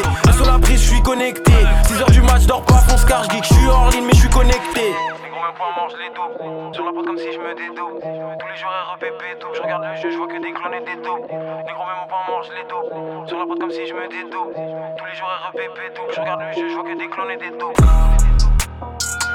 Me 7.47 7.55
dédouble 7.55 8.01
Tous 8.39 8.49
les 8.49 8.57
jours 8.57 8.71
REPP 8.93 9.41
double 9.41 9.55
Je 9.55 9.63
regarde 9.63 9.85
le 9.85 9.95
jeu, 9.97 10.11
je 10.11 10.17
vois 10.17 10.27
que 10.27 10.43
des 10.43 10.53
clones 10.53 10.75
et 10.75 10.81
des 10.81 11.01
taupes 11.03 11.31
Négro 11.31 11.85
même 11.87 12.03
au 12.03 12.09
point 12.09 12.19
mange 12.29 12.49
les 12.51 12.65
dos. 12.65 13.27
Sur 13.27 13.39
la 13.39 13.47
porte 13.47 13.61
comme 13.61 13.71
si 13.71 13.87
je 13.87 13.95
me 13.95 14.09
dédouble 14.09 14.55
Tous 14.99 15.07
les 15.07 15.15
jours 15.15 15.29
REPP 15.53 15.95
double 15.95 16.13
Je 16.13 16.21
regarde 16.21 16.43
le 16.43 16.53
jeu, 16.53 16.69
je 16.69 16.75
vois 16.75 16.85
que 16.85 16.99
des 16.99 17.09
clones 17.09 17.31
et 17.31 17.37
des 17.37 17.57
taupes 17.57 17.77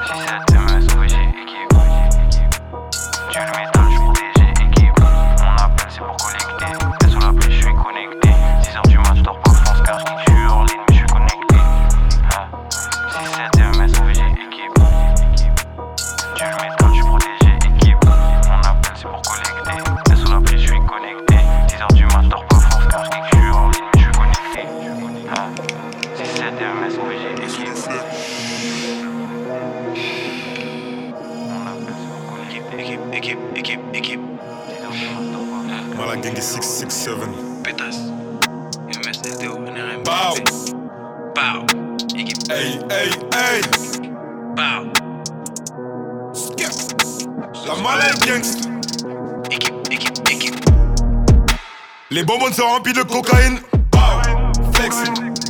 6-7 0.04 0.52
MS 0.52 0.94
OVG 0.94 1.14
équipe. 1.40 1.68
Tu 3.30 3.38
le 3.38 3.46
métal, 3.46 3.86
je 3.90 3.98
protégé, 3.98 4.46
équipe. 4.60 5.00
Mon 5.00 5.64
appel, 5.64 5.86
c'est 5.88 6.00
pour 6.00 6.16
collecter. 6.16 7.08
Sur 7.08 7.20
la 7.20 7.32
je 7.40 7.50
suis 7.50 7.74
connecté. 7.74 8.28
6h 8.62 8.88
du 8.88 8.98
match, 8.98 9.16
je 9.16 9.22
dors 9.22 9.40
pas 9.40 9.50
France 9.52 9.82
car 9.86 9.98
je 10.00 10.04
kick, 10.04 10.18
je 10.90 10.94
suis 10.94 11.01
667. 37.02 37.64
Pétasse. 37.64 37.96
MS, 38.86 39.18
LTO, 39.24 39.58
NRM. 39.66 40.04
Bow. 40.04 40.36
Équipe. 42.16 42.38
Hey, 42.48 42.78
hey, 42.90 43.10
hey. 43.34 43.60
Pow. 44.54 44.92
La 47.66 47.74
malade 47.82 48.24
gangsta. 48.24 48.68
Équipe, 49.50 49.74
équipe, 49.90 50.30
équipe. 50.30 50.64
Les 52.10 52.22
bonbons 52.22 52.52
sont 52.52 52.68
remplis 52.68 52.92
de 52.92 53.02
cocaïne. 53.02 53.58
Flex. 54.74 54.96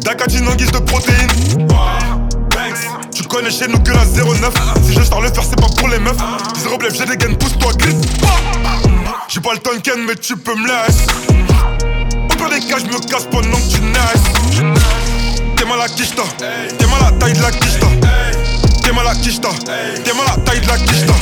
Dakatine 0.05 0.49
en 0.49 0.55
guise 0.55 0.73
de 0.73 0.79
protéines. 0.79 1.67
Banks. 1.69 3.13
Tu 3.15 3.25
connais 3.25 3.51
chez 3.51 3.69
nous 3.69 3.79
que 3.81 3.91
la 3.91 4.07
09. 4.07 4.55
Si 4.87 4.95
je 4.95 5.03
sors 5.03 5.21
le 5.21 5.29
faire, 5.29 5.45
c'est 5.45 5.61
pas 5.61 5.69
pour 5.77 5.89
les 5.89 5.99
meufs. 5.99 6.17
Zéro 6.57 6.79
blef, 6.79 6.95
j'ai 6.95 7.05
des 7.05 7.19
gains, 7.19 7.35
pousse-toi, 7.35 7.73
glisse. 7.75 8.01
J'ai 9.29 9.41
pas 9.41 9.53
le 9.53 9.59
tonken, 9.59 10.05
mais 10.07 10.15
tu 10.15 10.35
peux 10.37 10.55
me 10.55 10.67
laisser. 10.67 11.32
Des 12.53 12.61
cas, 12.61 12.77
je 12.79 12.85
me 12.85 13.01
casse 13.01 13.25
pendant 13.31 13.57
que 13.57 13.75
tu 13.75 13.81
naisses. 13.81 14.75
T'es 15.57 15.65
mal 15.65 15.81
à 15.81 15.89
quicheta. 15.89 16.23
T'es 16.39 16.87
mal 16.87 17.01
à 17.01 17.11
la 17.11 17.13
taille 17.13 17.33
de 17.33 17.41
la 17.41 17.51
quicheta. 17.51 17.87
T'es 18.83 18.93
mal 18.93 19.07
à 19.07 19.15
quicheta. 19.15 19.49
T'es 20.05 20.13
mal 20.13 20.27
à 20.27 20.37
la 20.37 20.43
taille 20.43 20.61
de 20.61 20.67
la 20.67 20.77
quicheta. 20.77 21.15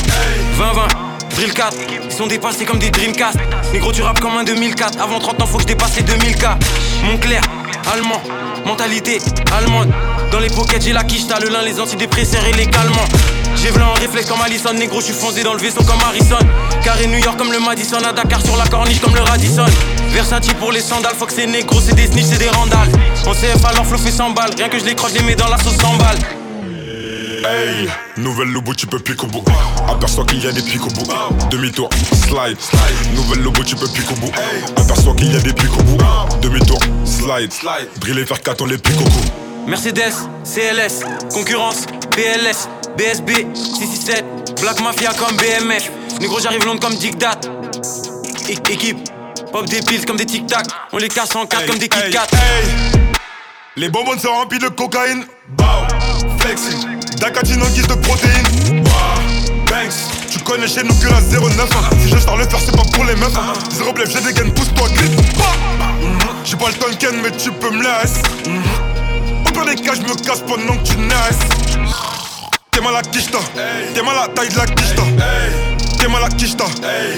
20-20, 0.59 1.35
drill 1.35 1.53
4, 1.53 1.77
ils 2.05 2.11
sont 2.11 2.27
dépassés 2.27 2.65
comme 2.65 2.79
des 2.79 2.89
Dreamcast. 2.89 3.37
Négro, 3.71 3.93
tu 3.93 4.01
rappes 4.01 4.19
comme 4.19 4.35
un 4.35 4.43
2004. 4.43 5.01
Avant 5.01 5.19
30 5.19 5.41
ans, 5.41 5.45
faut 5.45 5.55
que 5.55 5.63
je 5.63 5.67
dépasse 5.67 5.95
les 5.95 6.03
2000K. 6.03 6.57
Montclair, 7.05 7.43
allemand, 7.93 8.21
mentalité 8.65 9.19
allemande. 9.55 9.93
Dans 10.31 10.39
les 10.39 10.49
pockets, 10.49 10.81
j'ai 10.81 10.93
la 10.93 11.03
quicheta, 11.03 11.39
le 11.39 11.49
lin, 11.49 11.61
les 11.61 11.79
antidépresseurs 11.79 12.45
et 12.45 12.53
les 12.53 12.65
calmants. 12.65 13.07
J'ai 13.61 13.69
v'là 13.69 13.89
en 13.89 13.93
réflexe 13.93 14.29
comme 14.29 14.41
Allison, 14.41 14.73
négro, 14.73 15.01
je 15.01 15.05
suis 15.07 15.13
foncé 15.13 15.43
dans 15.43 15.53
le 15.53 15.59
vaisseau 15.59 15.83
comme 15.83 15.99
Harrison. 16.01 16.39
Carré 16.83 17.05
New 17.07 17.19
York 17.19 17.37
comme 17.37 17.51
le 17.51 17.59
Madison, 17.59 17.97
à 17.97 18.13
Dakar 18.13 18.41
sur 18.41 18.55
la 18.55 18.65
corniche 18.65 19.01
comme 19.01 19.13
le 19.13 19.21
Radisson. 19.21 19.65
Versatile 20.09 20.55
pour 20.55 20.71
les 20.71 20.79
sandales, 20.79 21.15
faut 21.17 21.25
que 21.25 21.33
c'est 21.33 21.45
négro, 21.47 21.79
c'est 21.81 21.95
des 21.95 22.07
snitch, 22.07 22.27
c'est 22.31 22.39
des 22.39 22.49
randales. 22.49 22.89
En 23.27 23.33
CF 23.33 23.63
alors 23.65 23.85
flow 23.85 23.97
fait 23.97 24.11
100 24.11 24.31
balles, 24.31 24.51
rien 24.57 24.69
que 24.69 24.79
je 24.79 24.85
les 24.85 24.95
croche, 24.95 25.11
les 25.13 25.23
mets 25.23 25.35
dans 25.35 25.49
la 25.49 25.57
sauce 25.57 25.75
100 25.77 25.97
balles. 25.97 26.19
Hey, 27.43 27.89
nouvelle 28.17 28.49
lobo, 28.49 28.73
tu 28.73 28.87
peux 28.87 28.99
pique 28.99 29.23
au 29.23 29.27
bout. 29.27 29.43
Aperçois 29.89 30.25
qu'il 30.25 30.43
y 30.43 30.47
a 30.47 30.51
des 30.51 30.61
pics 30.61 30.85
au 30.85 30.89
bout. 30.89 31.07
Demi-tour, 31.49 31.89
slide. 32.13 32.57
Nouvelle 33.15 33.43
lobo, 33.43 33.63
tu 33.63 33.75
peux 33.75 33.87
pique 33.87 34.09
au 34.11 34.15
bout. 34.15 34.31
Aperçois 34.77 35.13
qu'il 35.15 35.33
y 35.33 35.35
a 35.35 35.39
des 35.39 35.53
pics 35.53 35.77
au 35.77 35.83
bout. 35.83 35.97
Demi-tour, 36.41 36.79
slide. 37.03 37.51
Briller, 37.99 38.25
faire 38.25 38.41
4 38.41 38.61
on 38.61 38.65
les 38.65 38.77
pique 38.77 39.01
au. 39.01 39.40
Mercedes, 39.67 40.13
CLS, 40.43 41.01
concurrence, 41.33 41.85
BLS, 42.15 42.67
BSB, 42.97 43.29
667, 43.55 44.59
Black 44.61 44.81
Mafia 44.81 45.11
comme 45.13 45.35
BMF. 45.37 45.89
Négro, 46.19 46.39
j'arrive 46.39 46.65
Londres 46.65 46.81
comme 46.81 46.95
Dictat. 46.95 47.39
É- 48.49 48.71
équipe, 48.71 48.97
pop 49.51 49.65
des 49.65 49.81
pills 49.81 50.05
comme 50.05 50.17
des 50.17 50.25
tic-tac. 50.25 50.65
On 50.91 50.97
les 50.97 51.07
casse 51.07 51.35
en 51.35 51.45
4 51.45 51.65
comme 51.67 51.77
des 51.77 51.87
Kit 51.87 52.09
Kat. 52.11 52.27
Les 53.77 53.89
bonbons 53.89 54.17
sont 54.19 54.29
remplis 54.33 54.59
de 54.59 54.67
cocaïne. 54.67 55.25
Bow, 55.49 55.63
flexing. 56.39 56.99
Dakatine 57.19 57.61
en 57.63 57.67
guise 57.69 57.87
de 57.87 57.93
protéines. 57.95 58.83
Banks. 59.67 59.93
Tu 60.29 60.39
connais 60.39 60.67
chez 60.67 60.83
nous 60.83 60.93
que 60.95 61.07
la 61.07 61.21
09. 61.21 61.69
Si 62.03 62.09
je 62.09 62.17
sors 62.19 62.35
le 62.37 62.43
faire, 62.47 62.59
c'est 62.59 62.75
pas 62.75 62.83
pour 62.93 63.05
les 63.05 63.15
meufs. 63.15 63.31
Zéro 63.71 63.93
blef, 63.93 64.09
j'ai 64.11 64.21
des 64.21 64.33
gains, 64.33 64.49
pousse-toi, 64.49 64.89
glisse. 64.89 65.11
J'ai 66.43 66.57
pas 66.57 66.67
le 66.69 66.73
tonken, 66.73 67.21
mais 67.23 67.31
tu 67.31 67.51
peux 67.51 67.69
me 67.69 67.83
laisser. 67.83 68.21
Pire 69.61 69.75
des 69.75 69.81
cas, 69.81 69.93
me 69.93 70.15
casse 70.25 70.41
pendant 70.41 70.77
que 70.77 70.87
tu 70.87 70.97
naisses. 70.97 71.37
T'es 72.71 72.81
mal 72.81 72.95
à 72.95 73.01
quicheta. 73.01 73.37
T'es 73.93 74.01
mal 74.01 74.17
à 74.17 74.27
taille 74.29 74.49
de 74.49 74.57
la 74.57 74.65
quicheta. 74.65 75.03
T'es 75.99 76.07
mal 76.07 76.23
à 76.23 76.29
quicheta. 76.29 76.65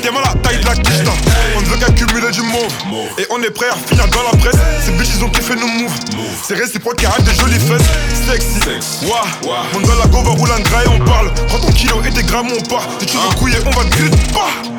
T'es 0.02 0.12
mal 0.12 0.24
à 0.26 0.34
taille 0.36 0.60
de 0.60 0.66
la 0.66 0.76
quicheta. 0.76 1.12
On 1.56 1.62
ne 1.62 1.66
veut 1.66 1.78
qu'accumuler 1.78 2.32
du 2.32 2.42
mauve. 2.42 2.74
Et 3.18 3.26
on 3.30 3.42
est 3.42 3.52
prêt 3.52 3.68
à 3.70 3.76
finir 3.76 4.08
dans 4.08 4.24
la 4.24 4.38
presse. 4.38 4.60
Ces 4.84 4.92
bitches, 4.92 5.16
ils 5.18 5.24
ont 5.24 5.30
kiffé 5.30 5.56
nos 5.56 5.68
moves. 5.68 5.94
C'est 6.44 6.56
réciproque, 6.56 6.98
qui 6.98 7.06
arrête 7.06 7.24
des 7.24 7.34
jolies 7.34 7.60
fesses. 7.60 7.88
Sexy. 8.28 9.06
Wouah. 9.06 9.24
On 9.76 9.80
dans 9.80 9.96
la 9.96 10.08
go, 10.08 10.22
va 10.24 10.32
rouler 10.32 10.54
un 10.54 10.58
et 10.58 10.88
on 10.90 11.06
parle. 11.06 11.34
Prends 11.48 11.60
ton 11.60 11.72
kilo 11.72 12.02
et 12.06 12.12
tes 12.12 12.24
grammes, 12.24 12.50
on 12.52 12.62
part. 12.64 12.88
Si 13.00 13.06
tu 13.06 13.18
veux 13.18 13.36
couiller, 13.38 13.58
on 13.66 13.70
va 13.70 13.86
te. 13.86 14.34
Bah. 14.34 14.72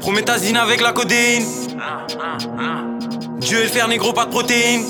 Prométhazine 0.00 0.56
avec 0.56 0.80
la 0.80 0.92
codéine. 0.92 1.44
Dieu 3.38 3.60
et 3.60 3.64
le 3.64 3.68
fer 3.68 3.88
négro, 3.88 4.12
pas 4.12 4.26
de 4.26 4.30
protéines. 4.30 4.84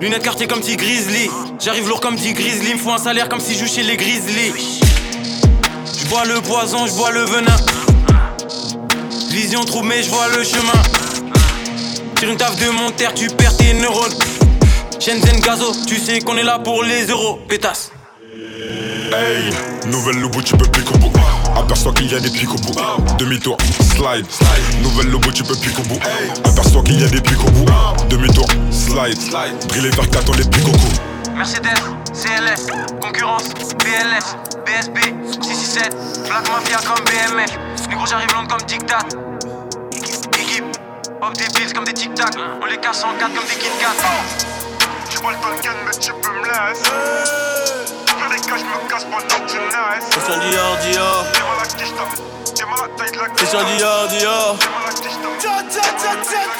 Lunettes 0.00 0.22
quartier 0.22 0.46
comme 0.46 0.60
petit 0.60 0.76
Grizzly. 0.76 1.30
J'arrive 1.58 1.88
lourd 1.88 2.00
comme 2.00 2.16
petit 2.16 2.32
Grizzly. 2.34 2.74
Me 2.74 2.78
faut 2.78 2.90
un 2.90 2.98
salaire 2.98 3.28
comme 3.28 3.40
si 3.40 3.56
je 3.56 3.64
chez 3.64 3.82
les 3.82 3.96
Grizzly. 3.96 4.52
Je 5.98 6.06
bois 6.08 6.24
le 6.24 6.40
poison, 6.40 6.86
je 6.86 6.92
bois 6.92 7.10
le 7.10 7.24
venin. 7.24 7.56
Vision 9.30 9.64
trouble, 9.64 9.88
mais 9.88 10.02
je 10.02 10.10
vois 10.10 10.28
le 10.28 10.44
chemin. 10.44 10.82
Tire 12.16 12.30
une 12.30 12.36
taf 12.36 12.56
de 12.56 12.70
mon 12.70 12.90
terre, 12.90 13.14
tu 13.14 13.28
perds 13.28 13.56
tes 13.56 13.72
neurones. 13.74 14.14
Shenzhen 15.00 15.40
Gazo, 15.40 15.72
tu 15.86 15.96
sais 15.96 16.20
qu'on 16.20 16.36
est 16.36 16.42
là 16.42 16.58
pour 16.58 16.82
les 16.82 17.06
euros. 17.06 17.38
Pétasse. 17.48 17.90
Hey, 19.12 19.50
nouvelle 19.86 20.20
lobo, 20.20 20.42
tu 20.42 20.56
peux 20.56 20.66
pique 20.66 20.90
au 20.94 20.98
bout. 20.98 21.12
Aperçois 21.56 21.92
qu'il 21.92 22.10
y 22.10 22.14
a 22.14 22.20
des 22.20 22.30
pics 22.30 22.50
au 22.50 22.56
bout. 22.56 22.74
Demi-tour, 23.18 23.56
slide. 23.80 24.26
Nouvelle 24.82 25.10
lobo, 25.10 25.30
tu 25.32 25.42
peux 25.42 25.54
pique 25.56 25.78
au 25.78 25.82
bout. 25.82 25.98
Aperçois 26.44 26.82
qu'il 26.82 27.00
y 27.00 27.04
a 27.04 27.08
des 27.08 27.20
pics 27.20 27.42
au 27.42 27.50
bout. 27.50 27.66
Demi-tour, 28.08 28.46
slide. 28.70 29.18
Briller 29.68 29.90
vers 29.90 30.10
4 30.10 30.28
on 30.28 30.32
les 30.32 30.44
pique 30.44 30.68
au 30.68 30.72
cou. 30.72 30.88
Mercedes, 31.36 31.78
CLS, 32.12 32.66
concurrence, 33.00 33.48
BLS, 33.78 34.36
BSB, 34.64 34.98
667, 35.42 35.94
Black 36.28 36.48
Mafia 36.50 36.78
comme 36.86 37.04
BMF. 37.04 37.58
Négro, 37.88 38.06
j'arrive 38.06 38.32
Londres 38.34 38.48
comme 38.48 38.66
Dictat. 38.66 38.98
Équipe, 40.32 40.64
pop 41.20 41.32
des 41.36 41.44
pills 41.46 41.72
comme 41.72 41.84
des 41.84 41.94
tic-tac. 41.94 42.34
On 42.62 42.66
les 42.66 42.78
casse 42.78 43.04
en 43.04 43.18
4 43.18 43.34
comme 43.34 43.44
des 43.44 43.54
Kit 43.54 43.68
Kat. 43.78 43.94
Pas 45.22 45.30
le 45.30 45.36
tonken, 45.38 45.72
mais 45.84 45.98
tu 45.98 46.12
peux 46.12 46.30
me 46.30 46.44
laisser. 46.44 47.45
Je 48.46 48.52
me. 48.52 48.60
Christian 50.10 50.38
Dior, 50.40 50.76
Dior. 50.82 51.26
Christian 53.34 53.64
Dior, 53.64 54.08
Dior. 54.08 54.56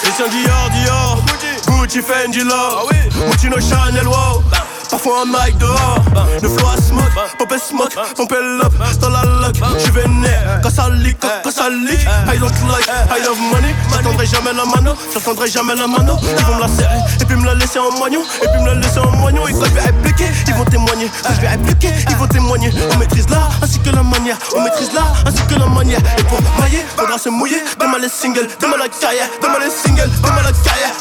Christian 0.00 0.28
Dior, 0.30 0.70
Dior. 0.70 1.22
Gucci, 1.66 2.02
Fendi, 2.02 2.42
Love. 2.42 2.90
Gucci, 3.10 3.48
no 3.48 3.60
Chanel, 3.60 4.06
wow. 4.08 4.55
Parfois 4.90 5.22
un 5.22 5.26
mic 5.26 5.58
dehors, 5.58 5.98
le 6.42 6.48
flow 6.48 6.68
à 6.68 6.80
smoke, 6.80 7.54
et 7.54 7.58
smoke, 7.58 7.94
pompe 8.16 8.32
up 8.32 8.72
dans 9.00 9.08
la 9.08 9.22
lock. 9.22 9.56
J'suis 9.78 9.90
vénère, 9.90 10.60
quand 10.62 10.70
ça 10.70 10.88
leak, 10.90 11.18
quand 11.42 11.50
ça 11.50 11.68
leak. 11.68 12.00
I 12.00 12.38
don't 12.38 12.50
like, 12.70 12.88
I 13.10 13.22
love 13.24 13.38
money. 13.52 13.74
J'attendrai 13.92 14.26
jamais 14.26 14.52
la 14.52 14.64
mano, 14.64 14.94
j'attendrai 15.12 15.48
jamais 15.48 15.74
la 15.74 15.86
mano. 15.86 16.16
Ils 16.22 16.44
vont 16.44 16.56
me 16.56 16.60
la 16.60 16.68
serrer, 16.68 16.98
et 17.20 17.24
puis 17.24 17.36
me 17.36 17.44
la 17.46 17.54
laisser 17.54 17.78
en 17.78 17.90
moignon, 17.98 18.20
et 18.42 18.48
puis 18.48 18.60
me 18.62 18.66
la 18.66 18.74
laisser 18.74 18.98
en 18.98 19.10
moignon. 19.10 19.46
Et 19.48 19.52
quand 19.52 19.64
je 19.64 19.74
vais 19.74 19.80
répliquer, 19.80 20.26
ils 20.46 20.54
vont 20.54 20.64
témoigner. 20.64 21.10
Quand 21.22 21.34
je 21.34 21.40
vais 21.40 21.48
répliquer, 21.48 21.90
ils 22.08 22.16
vont 22.16 22.26
témoigner. 22.26 22.70
On 22.94 22.98
maîtrise 22.98 23.28
l'art 23.28 23.50
ainsi 23.62 23.78
que 23.80 23.90
la 23.90 24.02
manière, 24.02 24.38
on 24.56 24.62
maîtrise 24.62 24.92
l'art 24.94 25.14
ainsi 25.26 25.42
que 25.48 25.58
la 25.58 25.66
manière. 25.66 26.00
Et 26.18 26.22
pour 26.24 26.40
mailler, 26.60 26.84
faudra 26.96 27.18
se 27.18 27.28
mouiller. 27.28 27.62
Demain 27.80 27.98
les 28.00 28.08
singles, 28.08 28.48
demain 28.60 28.76
la 28.78 28.88
carrière, 28.88 29.28
demain 29.42 29.58
les 29.60 29.70
singles, 29.70 30.10
demain 30.22 30.42
la 30.42 30.52
carrière. 30.52 30.92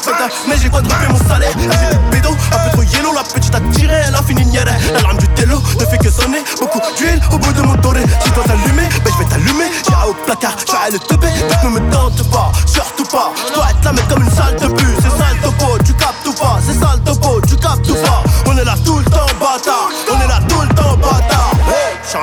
Année, 0.46 0.56
j'ai 0.62 0.68
quadruplé 0.70 1.08
mon 1.08 1.18
salaire. 1.28 1.50
Là, 1.68 1.74
j'ai 1.80 1.96
des 1.96 2.02
pédos, 2.10 2.36
un 2.52 2.58
peu 2.58 2.70
trop 2.72 2.82
yellow, 2.82 3.12
la 3.12 3.22
petite 3.22 3.54
tiré, 3.76 3.94
elle 4.06 4.14
a 4.14 4.22
fini 4.22 4.44
nière. 4.46 4.64
La 4.94 5.00
larme 5.00 5.18
du 5.18 5.28
télo 5.28 5.60
ne 5.78 5.84
fait 5.86 5.98
que 5.98 6.10
sonner. 6.10 6.42
Beaucoup 6.60 6.80
d'huile 6.96 7.20
au 7.32 7.38
bout 7.38 7.52
de 7.52 7.62
mon 7.62 7.74
doré. 7.76 8.02
Si 8.24 8.30
toi 8.32 8.44
t'allumer, 8.46 8.88
ben 9.04 9.12
je 9.12 9.18
vais 9.18 9.28
t'allumer. 9.28 9.70
J'irai 9.84 10.08
au 10.08 10.14
placard, 10.24 10.56
j'irai 10.66 10.90
le 10.92 10.98
teubé. 10.98 11.28
Ne 11.64 11.68
me 11.70 11.80
tente 11.90 12.22
pas, 12.30 12.52
surtout 12.66 13.04
pas. 13.04 13.32
Je 13.48 13.54
dois 13.54 13.70
être 13.70 13.84
là, 13.84 13.92
mais 13.92 14.02
comme 14.08 14.22
une 14.22 14.30
salle 14.30 14.56
de 14.56 14.68
but. 14.68 14.96
C'est 15.02 15.10
sale 15.10 15.38
topo, 15.42 15.78
tu 15.84 15.92
captes 15.94 16.26
ou 16.26 16.32
pas? 16.32 16.58
C'est 16.66 16.78
sale 16.78 17.00
topo, 17.04 17.40
tu 17.48 17.56
captes 17.56 17.88
ou 17.90 17.94
pas? 17.94 18.22
On 18.46 18.56
est 18.56 18.64
là 18.64 18.74
tout 18.84 18.98
le 18.98 19.04
temps, 19.04 19.26
bâtard. 19.40 19.88
On 20.10 20.20
est 20.20 20.28
là 20.28 20.35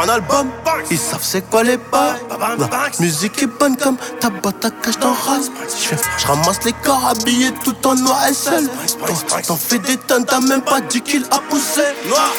Un 0.02 0.10
album, 0.10 0.48
ils 0.92 0.98
savent 0.98 1.20
c'est 1.22 1.50
quoi 1.50 1.64
les 1.64 1.78
pas. 1.78 2.16
Musique 3.00 3.42
est 3.44 3.48
bonne 3.48 3.78
comme 3.78 3.96
ta 4.20 4.30
boîte 4.30 4.66
à 4.66 4.72
cache 4.72 4.98
dans 5.00 5.14
rase. 5.14 5.52
Je 6.18 6.28
ramasse 6.28 6.64
les 6.66 6.74
corps 6.74 7.08
habillés 7.08 7.54
tout 7.64 7.76
en 7.88 7.96
noir 7.96 8.20
et 8.30 8.34
seul. 8.34 8.70
T'en 9.48 9.56
fais 9.56 9.80
des 9.80 9.98
tonnes, 9.98 10.26
t'as 10.26 10.42
même 10.42 10.62
pas 10.62 10.82
10 10.82 11.02
kills 11.02 11.26
à 11.32 11.40
pousser. 11.40 11.82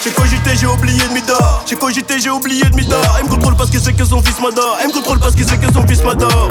J'ai 0.02 0.10
cogité, 0.10 0.50
j'ai 0.56 0.66
oublié 0.66 1.06
de 1.08 1.14
m'idore. 1.14 1.64
J'ai 1.66 1.76
cogité, 1.76 2.18
j'ai 2.18 2.30
oublié 2.30 2.64
de 2.64 2.74
m'idore. 2.74 3.00
Elle 3.18 3.24
me 3.24 3.30
contrôle 3.30 3.56
parce 3.56 3.70
que 3.70 3.78
c'est 3.78 3.94
que 3.94 4.04
son 4.04 4.20
fils 4.22 4.40
m'adore. 4.40 4.76
Elle 4.82 4.88
me 4.88 4.92
contrôle 4.92 5.20
parce 5.20 5.34
que 5.34 5.44
c'est 5.44 5.58
que 5.58 5.72
son 5.72 5.86
fils 5.86 6.02
m'adore. 6.02 6.50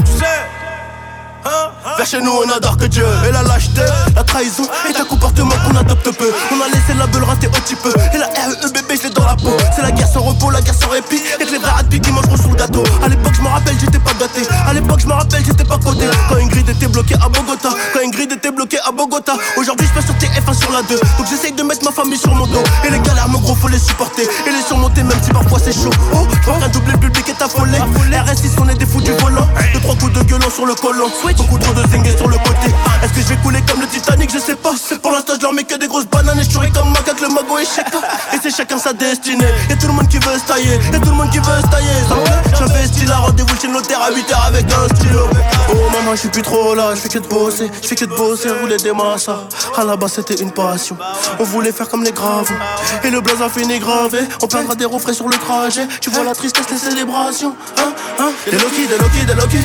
Hein? 1.46 1.72
Vers 1.98 2.08
chez 2.08 2.22
nous 2.22 2.32
on 2.32 2.50
adore 2.50 2.78
que 2.78 2.86
Dieu 2.86 3.06
Et 3.28 3.32
la 3.32 3.44
lâcheté, 3.44 3.82
la 4.16 4.24
trahison 4.24 4.64
et 4.90 4.98
un 4.98 5.06
comportement 5.06 5.56
qu'on 5.66 5.76
adopte 5.76 6.12
peu. 6.18 6.32
On 6.52 6.62
a 6.62 6.68
laissé 6.68 6.94
la 6.98 7.08
beule 7.08 7.24
rater 7.24 7.48
au 7.48 7.52
petit 7.52 7.76
peu. 7.76 7.94
Et 8.14 8.18
la 8.18 8.28
RE 8.28 8.72
bébé 8.72 8.96
je 8.98 9.08
l'ai 9.08 9.14
dans 9.14 9.26
la 9.26 9.36
peau. 9.36 9.56
C'est 9.76 9.82
la 9.82 9.92
guerre 9.92 10.08
sans 10.08 10.22
repos, 10.22 10.50
la 10.50 10.62
guerre 10.62 10.76
sans 10.76 10.90
répit. 10.90 11.22
Et 11.40 11.46
que 11.46 11.52
les 11.52 11.58
vrais 11.58 12.00
qui 12.00 12.12
mangeront 12.12 12.38
sous 12.38 12.50
le 12.50 12.56
gâteau 12.56 12.84
À 13.04 13.10
l'époque 13.10 13.34
je 13.36 13.42
me 13.42 13.48
rappelle 13.48 13.76
j'étais 13.80 14.00
pas 14.00 14.14
gâté. 14.14 14.42
À 14.68 14.74
l'époque 14.74 15.00
je 15.02 15.08
me 15.08 15.14
rappelle 15.14 15.44
j'étais 15.46 15.66
pas 15.66 15.78
coté. 15.78 16.06
Quand 16.30 16.38
Ingrid 16.38 16.70
était 16.70 16.88
bloquée 16.88 17.16
à 17.16 17.30
Bogota. 17.30 17.70
Quand 17.94 18.00
Ingrid 18.00 18.32
était 18.32 18.52
bloquée 18.52 18.80
à 18.86 18.92
Bogota. 18.92 19.34
Aujourd'hui 19.58 19.88
je 19.88 19.94
passe 19.94 20.06
sur 20.06 20.16
TF1 20.16 20.54
sur 20.58 20.72
la 20.72 20.82
2 20.84 20.96
Donc 20.96 21.28
j'essaye 21.30 21.52
de 21.52 21.64
mettre 21.64 21.84
ma 21.84 21.92
famille 21.92 22.18
sur 22.18 22.34
mon 22.34 22.48
dos. 22.48 22.64
Et 22.86 22.90
les 22.92 23.00
galères 23.00 23.28
mon 23.28 23.40
gros 23.40 23.56
faut 23.56 23.68
les 23.68 23.80
supporter. 23.80 24.24
Et 24.24 24.50
les 24.50 24.64
surmonter 24.66 25.04
même 25.04 25.22
si 25.22 25.32
parfois 25.32 25.60
c'est 25.60 25.74
chaud. 25.74 25.92
Oh 26.14 26.26
je 26.30 26.50
vois 26.50 26.60
qu'un 26.60 26.70
doublé 26.70 26.94
le 26.94 27.00
public 27.00 27.28
est 27.28 27.42
affolé. 27.42 27.78
RS6 27.78 28.52
on 28.62 28.70
est 28.70 28.76
des 28.76 28.86
fous 28.86 29.02
du 29.02 29.12
volant. 29.14 29.48
Deux 29.74 29.80
trois 29.82 29.96
coups 29.96 30.14
de 30.14 30.24
gueulon 30.24 30.50
sur 30.50 30.66
le 30.66 30.76
colon 30.76 31.10
Beaucoup 31.38 31.58
trop 31.58 31.74
de 31.74 31.88
zingués 31.90 32.16
sur 32.16 32.28
le 32.28 32.38
côté. 32.38 32.74
Est-ce 33.04 33.14
que 33.14 33.22
je 33.22 33.28
vais 33.28 33.38
couler 33.38 33.62
comme 33.68 33.82
le 33.82 33.88
Titanic? 33.88 34.32
Je 34.32 34.40
sais 34.40 34.56
pas. 34.56 34.74
Pour 35.02 35.12
l'instant 35.12 35.34
je 35.38 35.42
leur 35.42 35.54
mets 35.54 35.64
que 35.64 35.76
des 35.76 35.88
grosses 35.88 36.06
bananes 36.06 36.40
Et 36.40 36.44
je 36.44 36.58
comme 36.74 36.92
macaque 36.92 37.22
le 37.22 37.30
mago 37.30 37.58
et 37.60 37.66
chèque 37.66 37.88
Et 38.34 38.38
c'est 38.42 38.56
chacun 38.56 38.78
sa 38.78 38.94
destinée. 38.94 39.46
Y'a 39.70 39.76
tout 39.76 39.88
le 39.88 39.94
monde 39.94 40.08
qui 40.08 40.18
veut 40.18 40.38
se 40.38 40.46
tailler. 40.46 40.80
Y'a 40.92 41.00
tout 41.00 41.10
le 41.10 41.16
monde 41.16 41.30
qui 41.32 41.40
veut 41.40 41.62
se 41.62 41.68
tailler. 41.68 42.58
J'investis 42.58 43.08
la 43.08 43.18
rendez-vous 43.18 43.56
chez 43.60 43.68
notaire 43.68 44.02
à 44.02 44.12
8h 44.12 44.48
avec 44.48 44.66
un 44.72 44.96
stylo. 44.96 45.28
Oh 45.70 45.90
maman 45.92 46.12
je 46.14 46.20
suis 46.22 46.30
plus 46.30 46.42
trop 46.42 46.76
là. 46.76 46.96
Je 46.96 47.02
fais 47.02 47.10
que 47.10 47.20
de 47.20 47.28
bosser. 47.28 47.72
Je 47.82 47.88
fais 47.88 47.96
que 47.96 48.06
de 48.06 48.16
bosser. 48.16 48.50
Rouler 48.62 48.78
des 48.78 48.94
massas 48.94 49.40
À 49.76 49.84
la 49.84 49.96
base 49.96 50.14
c'était 50.14 50.36
une 50.36 50.52
passion. 50.52 50.98
On 51.40 51.44
voulait 51.44 51.72
faire 51.72 51.90
comme 51.90 52.04
les 52.04 52.12
graves. 52.12 52.52
Et 53.04 53.10
le 53.10 53.22
blaze 53.22 53.42
a 53.42 53.50
fini 53.50 53.80
gravé 53.80 54.20
On 54.42 54.48
plaindra 54.48 54.76
des 54.76 54.86
refrains 54.86 55.14
sur 55.14 55.28
le 55.28 55.38
trajet. 55.38 55.88
Tu 56.00 56.10
vois 56.10 56.24
la 56.24 56.36
tristesse 56.36 56.68
des 56.68 56.78
célébrations. 56.78 57.56
Hein? 57.80 57.94
Hein? 58.20 58.32
Des 58.46 58.58
Loki, 58.58 58.88
des 58.88 58.98
Loki, 58.98 59.26
des 59.26 59.36
Loki. 59.36 59.58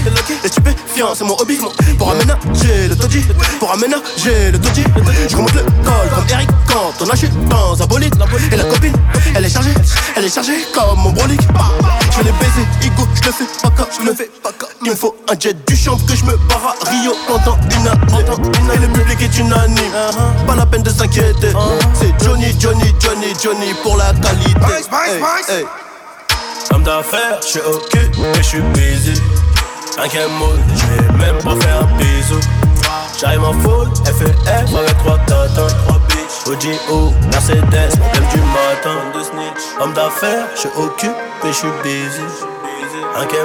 Les 0.42 0.48
stupéfiants 0.48 1.14
c'est 1.14 1.24
mon 1.24 1.36
hobby 1.36 1.57
Pour 1.98 2.12
aménager 2.12 2.88
le 2.88 2.96
taudis 2.96 3.24
Pour 3.58 3.72
aménager 3.72 4.52
le 4.52 4.58
taudis 4.58 4.84
Je 5.28 5.36
remonte 5.36 5.54
le 5.54 5.62
col 5.62 6.08
comme 6.14 6.24
Eric 6.30 6.48
quand 6.68 6.92
on 7.00 7.08
a 7.10 7.14
dans 7.48 7.82
un 7.82 7.86
bolide. 7.86 8.14
Et 8.52 8.56
la 8.56 8.64
copine, 8.64 8.92
elle 9.34 9.44
est 9.44 9.48
chargée. 9.48 9.74
Elle 10.16 10.24
est 10.24 10.34
chargée 10.34 10.64
comme 10.74 10.98
mon 10.98 11.10
brolic. 11.10 11.40
Je 12.12 12.18
vais 12.18 12.24
les 12.24 12.32
baiser, 12.32 12.66
Igo, 12.82 13.02
je 13.14 13.26
le 13.26 13.32
fais 13.32 13.44
pas 13.62 13.70
comme 13.70 13.86
Je 13.98 14.06
le 14.06 14.14
fais 14.14 14.30
pas 14.42 14.52
comme. 14.56 14.68
Il 14.84 14.90
me 14.90 14.94
faut 14.94 15.16
un 15.30 15.38
jet 15.38 15.56
du 15.66 15.76
champ 15.76 15.96
que 15.96 16.14
je 16.14 16.24
me 16.24 16.36
barre 16.48 16.76
à 16.80 16.90
Rio 16.90 17.14
pendant 17.26 17.58
une 17.70 17.88
année. 17.88 18.24
Et 18.74 18.78
le 18.78 18.88
public 18.88 19.22
est 19.22 19.38
unanime 19.38 19.92
Pas 20.46 20.54
la 20.54 20.66
peine 20.66 20.82
de 20.82 20.90
s'inquiéter. 20.90 21.52
C'est 21.94 22.24
Johnny, 22.24 22.54
Johnny, 22.60 22.94
Johnny, 23.00 23.32
Johnny 23.42 23.74
pour 23.82 23.96
la 23.96 24.12
qualité. 24.14 24.54
Hey, 24.92 25.58
hey. 25.58 25.64
Homme 26.72 26.82
d'affaires, 26.82 27.40
je 27.42 27.46
suis 27.46 27.60
occupé, 27.60 28.10
je 28.36 28.42
suis 28.42 28.60
busy 28.60 29.20
mode, 29.98 30.60
je 30.76 30.86
vais 30.86 31.12
même 31.18 31.38
pas 31.42 31.56
faire 31.60 31.80
un 31.80 31.86
bisou. 31.98 32.40
J'arrive 33.18 33.42
en 33.42 33.52
full, 33.52 33.88
FF 34.04 34.74
avec 34.74 34.96
trois 34.98 35.18
tatins. 35.26 35.66
OGO, 36.46 37.12
Mercedes, 37.32 37.98
problème 37.98 38.28
du 38.32 38.40
matin. 38.40 38.96
Homme 39.80 39.92
d'affaires, 39.92 40.46
je 40.54 40.60
suis 40.60 40.68
occupé, 40.76 41.12
je 41.44 41.52
suis 41.52 41.68
busy. 41.82 42.22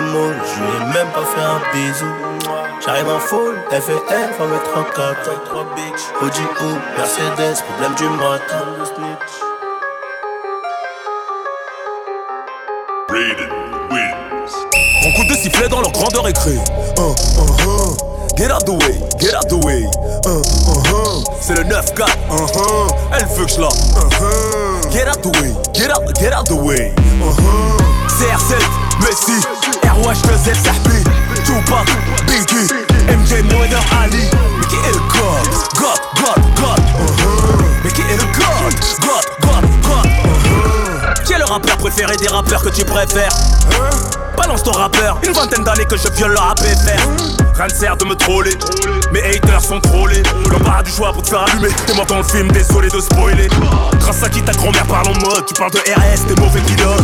Mode, 0.01 0.35
je 0.45 0.61
vais 0.61 0.85
même 0.93 1.09
pas 1.11 1.25
faire 1.35 1.49
un 1.49 1.61
bisou. 1.73 2.11
J'arrive 2.85 3.09
en 3.09 3.19
full, 3.19 3.55
FF 3.71 4.39
avec 4.39 4.63
trois 4.63 4.85
tatins. 4.93 5.41
OGO, 6.21 6.77
Mercedes, 6.97 7.63
problème 7.63 7.95
du 7.95 8.07
matin. 8.09 8.63
Sifflet 15.43 15.67
dans 15.67 15.81
leur 15.81 15.91
grandeur 15.91 16.25
écrit. 16.25 16.55
Uh, 16.97 17.01
uh, 17.01 17.41
uh. 17.67 18.37
Get 18.37 18.49
out 18.49 18.65
the 18.65 18.71
way, 18.79 18.95
get 19.19 19.35
out 19.35 19.49
the 19.49 19.59
way. 19.65 19.83
Uh, 20.25 20.39
uh, 20.39 20.39
uh. 20.39 21.23
C'est 21.41 21.55
le 21.55 21.65
9-4. 21.65 22.07
Uh, 22.31 22.45
uh. 22.45 22.93
Elle 23.11 23.25
veut 23.25 23.43
que 23.43 23.51
je 23.51 23.59
la. 23.59 23.67
Get 24.89 25.05
out 25.09 25.21
the 25.21 25.37
way, 25.41 25.53
get 25.73 25.91
out, 25.91 26.15
get 26.17 26.31
out 26.31 26.45
the 26.45 26.53
way. 26.53 26.93
Uh, 27.19 27.27
uh. 27.27 27.83
CR7, 28.07 28.55
Messi, 29.01 29.33
RH2Z, 29.83 30.63
Sahbi, 30.63 31.03
Tupac, 31.43 31.89
Biggie, 32.25 32.71
MJ, 33.09 33.43
Moeder, 33.51 33.83
Ali. 34.01 34.29
Mais 34.57 34.65
qui 34.67 34.75
est 34.77 34.93
le 34.93 34.99
God? 35.11 35.43
God, 35.75 35.99
God, 36.23 36.41
God. 36.55 36.81
Mais 37.83 37.91
qui 37.91 38.01
est 38.03 38.15
le 38.15 38.23
God? 38.39 38.73
God, 39.01 39.25
God, 39.41 39.65
God. 39.83 41.25
Qui 41.25 41.33
est 41.33 41.37
le 41.37 41.43
rappeur 41.43 41.75
préféré 41.75 42.15
des 42.15 42.29
rappeurs 42.29 42.63
que 42.63 42.69
tu 42.69 42.85
préfères? 42.85 43.33
Hein? 43.73 44.23
Balance 44.43 44.63
ton 44.63 44.71
rappeur, 44.71 45.19
une 45.25 45.31
vingtaine 45.31 45.63
d'années 45.63 45.85
que 45.85 45.95
je 45.95 46.09
viole 46.17 46.33
leur 46.33 46.49
APFR. 46.49 47.07
Rien 47.55 47.67
ne 47.67 47.73
sert 47.73 47.95
de 47.95 48.05
me 48.05 48.13
troller, 48.15 48.51
mes 49.13 49.21
haters 49.21 49.61
sont 49.61 49.79
trollés. 49.79 50.21
L'embarras 50.51 50.83
du 50.83 50.91
choix 50.91 51.13
pour 51.13 51.21
te 51.21 51.29
faire 51.29 51.45
allumer. 51.47 51.69
T'es 51.87 51.93
mort 51.93 52.05
dans 52.07 52.17
le 52.17 52.23
film, 52.23 52.51
désolé 52.51 52.89
de 52.89 52.99
spoiler. 52.99 53.47
Grâce 53.99 54.21
à 54.21 54.29
qui 54.29 54.41
ta 54.41 54.51
grand-mère 54.51 54.85
parle 54.85 55.07
en 55.07 55.19
mode, 55.21 55.45
tu 55.45 55.53
parles 55.53 55.71
de 55.71 55.77
RS, 55.77 56.27
t'es 56.27 56.41
mauvais 56.41 56.59
pilote. 56.61 57.03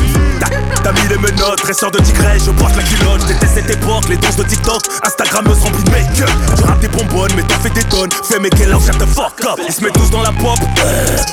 T'as 0.84 0.92
mis 0.92 1.08
les 1.08 1.18
menottes, 1.18 1.62
dresseur 1.62 1.92
de 1.92 2.00
tigresse, 2.00 2.44
je 2.46 2.52
porte 2.52 2.76
la 2.76 2.84
culotte. 2.84 3.26
Déteste 3.26 3.54
cette 3.56 3.70
époque, 3.70 4.10
les 4.10 4.18
danses 4.18 4.36
de 4.36 4.44
TikTok. 4.44 4.82
Instagram 5.06 5.46
me 5.48 5.54
remplit 5.54 5.84
de 5.84 5.92
make-up. 5.92 6.30
Tu 6.58 6.88
des 6.88 6.88
bonbonnes, 6.90 7.32
mais 7.38 7.44
t'en 7.44 7.60
fais 7.60 7.70
des 7.70 7.84
tonnes. 7.84 8.10
Fais 8.24 8.40
mes 8.40 8.50
là, 8.50 8.78
shut 8.86 8.98
the 8.98 9.06
fuck 9.06 9.40
up. 9.46 9.60
Ils 9.66 9.74
se 9.74 9.82
mettent 9.82 9.94
tous 9.94 10.10
dans 10.10 10.24
la 10.24 10.34
pop. 10.34 10.60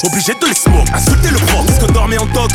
obligé 0.05 0.35
de 0.35 0.47
les 0.47 0.55
smoke, 0.55 0.89
insulter 0.95 1.31
le 1.31 1.39
prof. 1.47 1.69
Est-ce 1.69 1.85
que 1.85 1.93
dormait 1.93 2.19
en 2.19 2.27
toc 2.27 2.53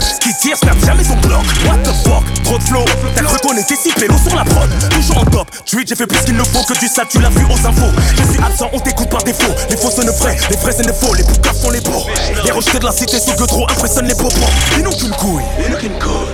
Ce 0.00 0.18
qui 0.20 0.34
tire, 0.40 0.56
snap 0.56 0.76
jamais 0.84 1.04
son 1.04 1.16
bloc. 1.16 1.44
What 1.66 1.78
the 1.84 1.94
fuck, 2.06 2.24
trop 2.44 2.58
de 2.58 2.62
flow. 2.62 2.85
T'as 3.14 3.22
cru 3.22 3.38
qu'on 3.38 3.56
était 3.56 3.76
si 3.76 3.92
pélo 3.92 4.14
sur 4.26 4.36
la 4.36 4.44
prod. 4.44 4.68
Toujours 4.90 5.18
en 5.18 5.24
top. 5.24 5.48
Tweet, 5.64 5.88
j'ai 5.88 5.96
fait 5.96 6.06
plus 6.06 6.18
qu'il 6.24 6.36
ne 6.36 6.44
faut 6.44 6.62
que 6.64 6.78
du 6.78 6.88
ça, 6.88 7.04
tu 7.08 7.20
l'as 7.20 7.30
vu 7.30 7.44
aux 7.46 7.66
infos. 7.66 7.92
Je 8.16 8.32
suis 8.32 8.42
absent, 8.42 8.70
on 8.72 8.80
t'écoute 8.80 9.08
par 9.08 9.22
défaut. 9.22 9.52
Les 9.70 9.76
faux 9.76 9.90
sonnent 9.90 10.10
vrais, 10.10 10.36
les 10.50 10.56
vrais 10.56 10.72
c'est 10.72 10.86
des 10.86 10.92
faux. 10.92 11.14
Les 11.14 11.24
poucaves 11.24 11.56
sont 11.56 11.70
les 11.70 11.80
beaux. 11.80 12.04
Les 12.44 12.50
rejetés 12.50 12.78
de 12.78 12.84
la 12.84 12.92
cité 12.92 13.18
sous 13.18 13.34
que 13.34 13.44
trop 13.44 13.66
impressionnent 13.70 14.08
les 14.08 14.14
popos. 14.14 14.34
Ils 14.76 14.82
n'ont 14.82 14.90
qu'une 14.90 15.14
couille. 15.16 15.42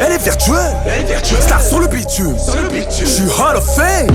Elle 0.01 0.13
est 0.13 0.23
virtuelle. 0.23 0.77
Star 1.41 1.63
sur 1.63 1.81
le 1.81 1.87
bitume. 1.87 2.37
Je 2.91 3.05
suis 3.05 3.25
Hall 3.25 3.57
of 3.57 3.65
Fame. 3.77 4.09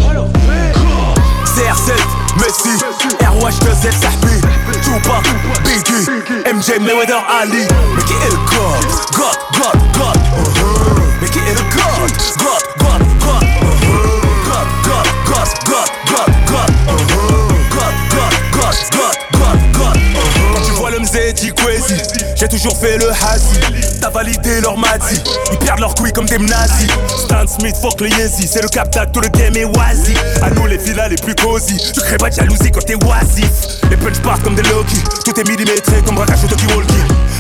CR7, 1.58 1.92
Messi, 2.40 2.78
RH2Z, 3.20 3.92
Sahbi, 4.00 4.42
Tupac, 4.84 5.26
Biggie, 5.64 6.08
MJ, 6.54 6.80
Mayweather, 6.80 7.24
Ali. 7.42 7.66
Mais 7.96 8.04
qui 8.04 8.14
est 8.14 8.30
le 8.30 8.38
God? 8.46 8.86
God, 9.16 9.38
God, 9.58 9.80
God. 9.98 10.97
Mais 11.22 11.30
qui 11.30 11.40
est 11.40 11.54
le 11.54 11.62
God? 11.76 12.12
God, 12.38 12.64
God, 12.78 13.02
God. 13.20 13.46
God, 14.46 14.68
God, 14.84 15.08
God, 15.26 15.50
God, 15.66 15.90
God. 16.10 16.32
God, 16.48 16.72
God, 16.90 17.08
God, 17.72 17.94
God, 18.12 18.34
God, 18.52 18.76
God. 18.92 19.27
J'ai 22.36 22.48
toujours 22.48 22.78
fait 22.78 22.98
le 22.98 23.10
hazi. 23.10 23.60
T'as 24.00 24.10
validé 24.10 24.62
leur 24.62 24.78
mati, 24.78 25.20
ils 25.52 25.58
perdent 25.58 25.80
leur 25.80 25.96
couilles 25.96 26.12
comme 26.12 26.28
des 26.28 26.38
nazis. 26.38 26.88
Stan 27.08 27.48
Smith, 27.48 27.76
fuck 27.82 28.00
le 28.02 28.10
Yezi, 28.10 28.48
c'est 28.48 28.62
le 28.62 28.70
captacle, 28.70 29.12
tout 29.12 29.22
le 29.22 29.30
game 29.30 29.56
est 29.56 29.66
oisi. 29.66 30.14
À 30.44 30.52
nous 30.52 30.68
les 30.68 30.78
villas 30.78 31.10
les 31.10 31.16
plus 31.16 31.34
cosy, 31.34 31.76
tu 31.94 32.00
crées 32.02 32.18
pas 32.18 32.30
de 32.30 32.36
jalousie 32.36 32.72
quand 32.72 32.86
t'es 32.86 32.96
oisif. 32.96 33.50
Les 33.90 33.98
punch 33.98 34.20
partent 34.20 34.44
comme 34.44 34.54
des 34.54 34.62
Loki, 34.64 34.98
tout 35.26 35.40
est 35.40 35.50
millimétré 35.50 36.02
comme 36.06 36.16
braquage 36.16 36.42
Toki 36.48 36.68
Walkie. 36.68 36.94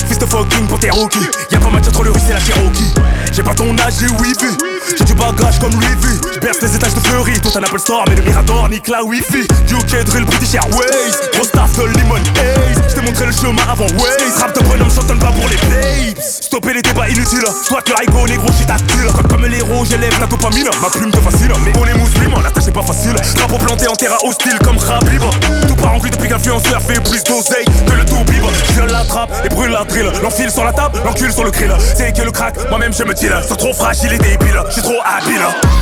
Fist 0.07 0.23
of 0.23 0.29
fucking 0.29 0.65
pour 0.67 0.79
tes 0.79 0.89
rookies, 0.89 1.27
y'a 1.51 1.59
pas 1.59 1.69
match 1.69 1.87
entre 1.87 2.03
le 2.03 2.11
russe 2.11 2.23
et 2.29 2.33
la 2.33 2.39
Cherokee. 2.39 2.93
J'ai 3.31 3.43
pas 3.43 3.53
ton 3.53 3.77
âge, 3.77 3.93
j'ai 3.99 4.07
wifi, 4.07 4.57
j'ai 4.97 5.03
du 5.03 5.13
bagage 5.13 5.59
comme 5.59 5.71
Louis 5.71 5.95
V. 6.01 6.09
J'berce 6.33 6.61
les 6.61 6.75
étages 6.75 6.93
de 6.93 6.99
Fleury, 6.99 7.39
tout 7.39 7.51
un 7.57 7.63
Apple 7.63 7.79
Store, 7.79 8.05
mais 8.07 8.15
le 8.15 8.21
Mirador 8.21 8.69
nique 8.69 8.87
la 8.87 9.03
Wi-Fi. 9.03 9.47
UK 9.71 10.03
Drill, 10.05 10.25
British 10.25 10.55
Airways, 10.55 11.11
gros 11.33 11.43
staff 11.43 11.75
de 11.77 11.83
Lemon 11.83 12.15
Haze. 12.15 12.81
J't'ai 12.89 13.01
montré 13.01 13.25
le 13.25 13.31
chemin 13.31 13.61
avant 13.69 13.85
Waze, 13.85 14.39
rap 14.39 14.55
de 14.57 14.63
bonhomme, 14.63 14.91
chantonne 14.91 15.19
pas 15.19 15.31
pour 15.31 15.47
les 15.49 15.55
babes. 15.55 16.19
Stopper 16.19 16.73
les 16.73 16.81
débats 16.81 17.09
inutiles, 17.09 17.45
soit 17.63 17.81
le 17.87 17.95
Raigo, 17.95 18.27
négro, 18.27 18.47
shit 18.47 18.67
tactile. 18.67 19.11
Comme, 19.15 19.27
comme 19.27 19.45
les 19.45 19.57
héros, 19.57 19.85
j'élève 19.85 20.19
la 20.19 20.27
dopamine, 20.27 20.69
ma 20.81 20.89
plume 20.89 21.11
te 21.11 21.17
fascine. 21.17 21.53
Mais 21.65 21.73
on 21.79 21.85
est 21.85 21.97
musulmans, 21.97 22.41
la 22.41 22.51
tâche 22.51 22.67
est 22.67 22.71
pas 22.71 22.83
facile. 22.83 23.15
Drapeau 23.35 23.57
planté 23.57 23.87
en 23.87 23.95
terrain 23.95 24.17
hostile 24.23 24.57
comme 24.63 24.77
Khabib. 24.77 25.21
Tout 25.67 25.75
part 25.75 25.93
en 25.95 25.99
couille 25.99 26.11
depuis 26.11 26.29
qu'influenceur 26.29 26.81
fait 26.81 27.01
plus 27.01 27.23
d'oseille 27.23 27.65
que 27.65 27.93
le 27.93 28.05
tout 28.05 28.23
bib. 28.25 28.43
Je 28.75 28.81
la 28.81 29.03
trappe 29.03 29.31
et 29.45 29.49
brûle 29.49 29.71
la 29.71 29.83
drill. 29.83 30.11
L'enfile 30.23 30.51
sur 30.51 30.63
la 30.63 30.73
table, 30.73 30.99
l'encule 31.05 31.31
sur 31.31 31.43
le 31.43 31.51
grill. 31.51 31.73
C'est 31.95 32.15
que 32.15 32.21
le 32.23 32.31
crack, 32.31 32.55
moi-même 32.69 32.93
je 32.93 33.03
me 33.03 33.13
tire. 33.13 33.43
Sont 33.43 33.55
trop 33.55 33.73
fragile 33.73 34.13
et 34.13 34.17
débile, 34.17 34.61
j'suis 34.77 34.83
trop 34.83 35.01
habile. 35.03 35.41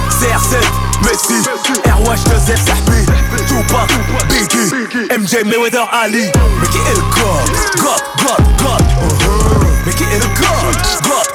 CR7, 0.09 0.55
Messi, 1.03 1.33
RH2Z, 1.85 2.55
Sahbi, 2.65 3.05
Tupac, 3.47 3.89
Biggie, 4.29 4.71
MJ, 5.17 5.43
Mayweather, 5.45 5.87
Ali. 5.91 6.31
Mais 6.61 6.67
qui 6.67 6.77
est 6.77 6.95
le 6.95 7.01
God? 7.13 7.49
God, 7.77 8.01
God, 8.19 8.57
God. 8.57 8.81
Uh-huh. 8.81 9.67
Mais 9.85 9.93
qui 9.93 10.03
est 10.03 10.19
le 10.19 10.27
God? 10.39 10.75
God, 11.03 11.27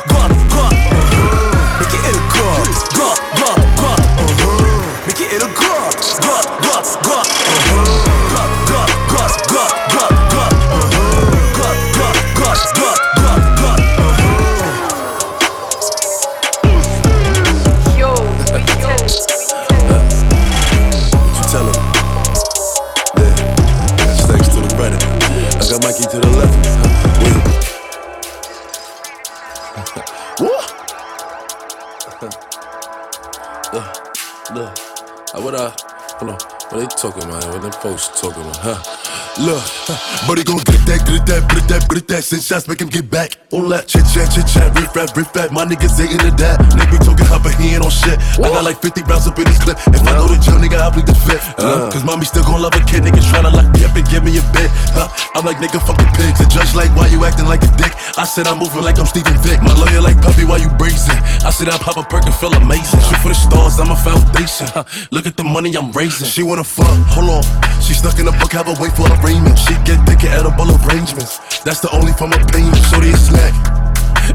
what 35.51 35.61
I, 35.61 36.17
hold 36.19 36.31
on. 36.31 36.39
What 36.69 36.79
they 36.79 36.87
talking 36.87 37.25
about? 37.25 37.45
What 37.49 37.63
them 37.63 37.73
folks 37.73 38.09
talking 38.21 38.43
about? 38.43 38.57
Huh? 38.57 39.00
Look, 39.39 39.63
buddy 40.29 40.45
gon' 40.45 40.61
get 40.69 40.83
that, 40.85 41.01
get 41.07 41.25
that, 41.25 41.43
get 41.49 41.65
that, 41.71 41.83
get 41.89 42.07
that. 42.09 42.23
Send 42.25 42.43
shots, 42.43 42.69
make 42.69 42.81
him 42.81 42.89
get 42.89 43.09
back. 43.09 43.39
All 43.53 43.67
that 43.73 43.89
chit 43.89 44.05
chat, 44.13 44.29
chit 44.31 44.47
chat, 44.47 44.69
riff 44.77 44.95
rap, 44.95 45.17
riff 45.17 45.31
rap. 45.35 45.51
My 45.51 45.65
niggas 45.65 45.97
ain't 45.97 46.13
into 46.13 46.31
that. 46.43 46.61
Nigga 46.77 46.93
be 46.93 46.99
talking 47.01 47.25
hot, 47.25 47.41
but 47.41 47.55
he 47.57 47.73
ain't 47.73 47.83
on 47.83 47.91
shit. 47.91 48.21
I 48.37 48.53
got 48.53 48.67
like 48.67 48.83
50 48.83 49.07
rounds 49.09 49.31
up 49.31 49.39
in 49.39 49.47
this 49.47 49.57
clip. 49.63 49.79
If 49.95 50.03
I 50.05 50.13
go 50.19 50.29
to 50.29 50.37
jail, 50.37 50.61
nigga, 50.61 50.77
I'll 50.83 50.93
plead 50.93 51.07
the 51.07 51.17
fifth. 51.17 51.47
Uh, 51.57 51.89
Cause 51.89 52.05
mommy 52.05 52.27
still 52.27 52.45
gon' 52.45 52.61
love 52.61 52.75
a 52.75 52.83
kid. 52.85 53.07
Niggas 53.07 53.27
tryna 53.31 53.55
lock 53.55 53.71
me 53.73 53.87
up 53.87 53.95
and 53.95 54.07
give 54.11 54.27
me 54.27 54.37
a 54.37 54.45
bit. 54.53 54.69
Huh? 54.93 55.09
I'm 55.33 55.47
like, 55.47 55.63
nigga, 55.63 55.81
fucking 55.81 56.11
pigs. 56.19 56.43
The 56.43 56.47
judge 56.51 56.75
like, 56.75 56.91
why 56.93 57.07
you 57.09 57.23
acting 57.25 57.47
like 57.47 57.63
a 57.63 57.71
dick? 57.81 57.95
I 58.19 58.27
said 58.27 58.51
I'm 58.51 58.59
moving 58.59 58.83
like 58.83 58.99
I'm 58.99 59.07
Steven 59.07 59.33
Vick. 59.41 59.63
My 59.63 59.73
lawyer 59.79 60.03
like, 60.03 60.21
puppy, 60.21 60.45
why 60.45 60.59
you 60.59 60.69
bracing? 60.77 61.17
I 61.47 61.55
said 61.55 61.71
I 61.71 61.79
pop 61.79 61.97
a 61.97 62.05
perk 62.05 62.27
and 62.27 62.35
feel 62.37 62.53
amazing. 62.53 63.01
Shoot 63.09 63.23
for 63.25 63.33
the 63.33 63.39
stars, 63.39 63.81
I'm 63.81 63.89
a 63.89 63.97
foundation. 63.97 64.69
Huh? 64.75 64.85
Look 65.15 65.25
at 65.25 65.39
the 65.39 65.45
money 65.45 65.73
I'm 65.79 65.93
raising. 65.97 66.27
She 66.27 66.43
wanna 66.43 66.65
fuck, 66.65 66.91
hold 67.09 67.31
on. 67.31 67.45
She 67.81 67.95
stuck 67.95 68.19
in 68.19 68.27
the 68.27 68.37
book, 68.37 68.53
have 68.53 68.69
a 68.69 68.77
wait 68.83 68.93
for 68.93 69.00
arraignment. 69.07 69.59
She 69.59 69.75
get 69.89 70.01
thick 70.07 70.25
and 70.25 70.35
edible 70.35 70.69
arrangements. 70.85 71.39
That's 71.61 71.81
the 71.81 71.91
only 71.93 72.13
form 72.13 72.33
of 72.33 72.47
payment. 72.49 72.77
Shorty 72.91 73.11
a 73.11 73.17
snack. 73.17 73.55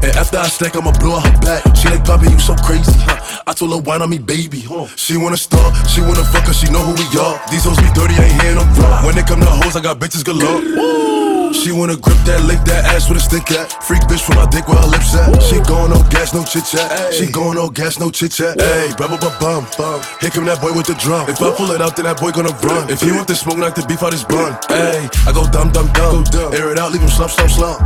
And 0.02 0.12
after 0.16 0.36
I 0.38 0.48
stack, 0.48 0.76
I'ma 0.76 0.92
blow 1.00 1.20
her 1.20 1.38
back. 1.40 1.64
She 1.76 1.88
like, 1.88 2.04
Poppy, 2.04 2.30
you 2.30 2.38
so 2.38 2.54
crazy. 2.56 2.92
Huh? 3.08 3.42
I 3.46 3.52
told 3.54 3.72
her, 3.72 3.80
wine 3.80 4.02
on 4.02 4.10
me, 4.10 4.18
baby. 4.18 4.60
Huh? 4.60 4.86
She 4.96 5.16
wanna 5.16 5.38
start, 5.38 5.72
she 5.88 6.00
wanna 6.02 6.24
fuck, 6.24 6.44
cause 6.44 6.58
she 6.58 6.70
know 6.70 6.84
who 6.84 6.92
we 6.92 7.06
are. 7.18 7.40
These 7.50 7.64
hoes 7.64 7.78
be 7.78 7.88
dirty, 7.94 8.14
I 8.14 8.28
ain't 8.44 8.60
them 8.60 8.68
raw. 8.76 9.06
When 9.06 9.14
they 9.14 9.22
come 9.22 9.40
to 9.40 9.46
hoes, 9.46 9.76
I 9.76 9.80
got 9.80 9.98
bitches 9.98 10.24
galore. 10.24 11.15
She 11.56 11.72
wanna 11.72 11.96
grip 11.96 12.18
that, 12.28 12.44
lick 12.44 12.60
that 12.68 12.84
ass 12.92 13.08
with 13.08 13.18
a 13.18 13.24
stick 13.24 13.50
at. 13.50 13.72
Freak 13.82 14.02
bitch 14.06 14.20
from 14.20 14.36
my 14.36 14.46
dick 14.46 14.68
where 14.68 14.78
her 14.78 14.86
lips 14.86 15.16
at. 15.16 15.40
She 15.42 15.56
going 15.64 15.90
no 15.90 16.02
gas, 16.12 16.34
no 16.34 16.44
chit 16.44 16.64
chat. 16.68 17.14
She 17.14 17.26
going 17.26 17.56
no 17.56 17.70
gas, 17.70 17.98
no 17.98 18.10
chit 18.10 18.32
chat. 18.32 18.60
Hey, 18.60 18.92
bum 18.98 19.16
bum 19.18 19.32
bum 19.40 19.66
bum. 19.76 19.98
Here 20.20 20.30
come 20.30 20.44
that 20.46 20.60
boy 20.60 20.72
with 20.72 20.86
the 20.86 20.94
drum. 20.94 21.28
If 21.28 21.40
I 21.40 21.50
pull 21.56 21.72
it 21.72 21.80
out, 21.80 21.96
then 21.96 22.04
that 22.04 22.20
boy 22.20 22.30
gonna 22.30 22.54
run. 22.62 22.90
If 22.90 23.00
he 23.00 23.10
want 23.10 23.26
the 23.26 23.34
smoke, 23.34 23.58
knock 23.58 23.74
the 23.74 23.84
beef 23.86 24.02
out 24.02 24.12
his 24.12 24.24
bun. 24.24 24.54
Hey, 24.68 25.08
I 25.26 25.32
go 25.32 25.48
dumb 25.48 25.72
dumb 25.72 25.90
dumb. 25.96 26.22
Air 26.54 26.72
it 26.72 26.78
out, 26.78 26.92
leave 26.92 27.02
him 27.02 27.08
slump 27.08 27.32
slump 27.32 27.50
slump. 27.50 27.78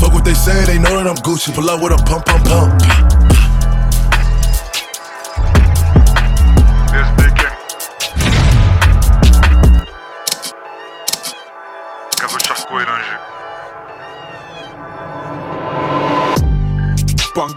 Fuck 0.00 0.12
what 0.12 0.24
they 0.24 0.34
say, 0.34 0.64
they 0.64 0.78
know 0.78 0.96
that 0.96 1.06
I'm 1.06 1.20
Gucci. 1.20 1.54
Pull 1.54 1.68
out 1.70 1.82
with 1.82 1.92
a 1.92 2.00
pump 2.02 2.24
pump 2.26 2.44
pump. 2.48 3.39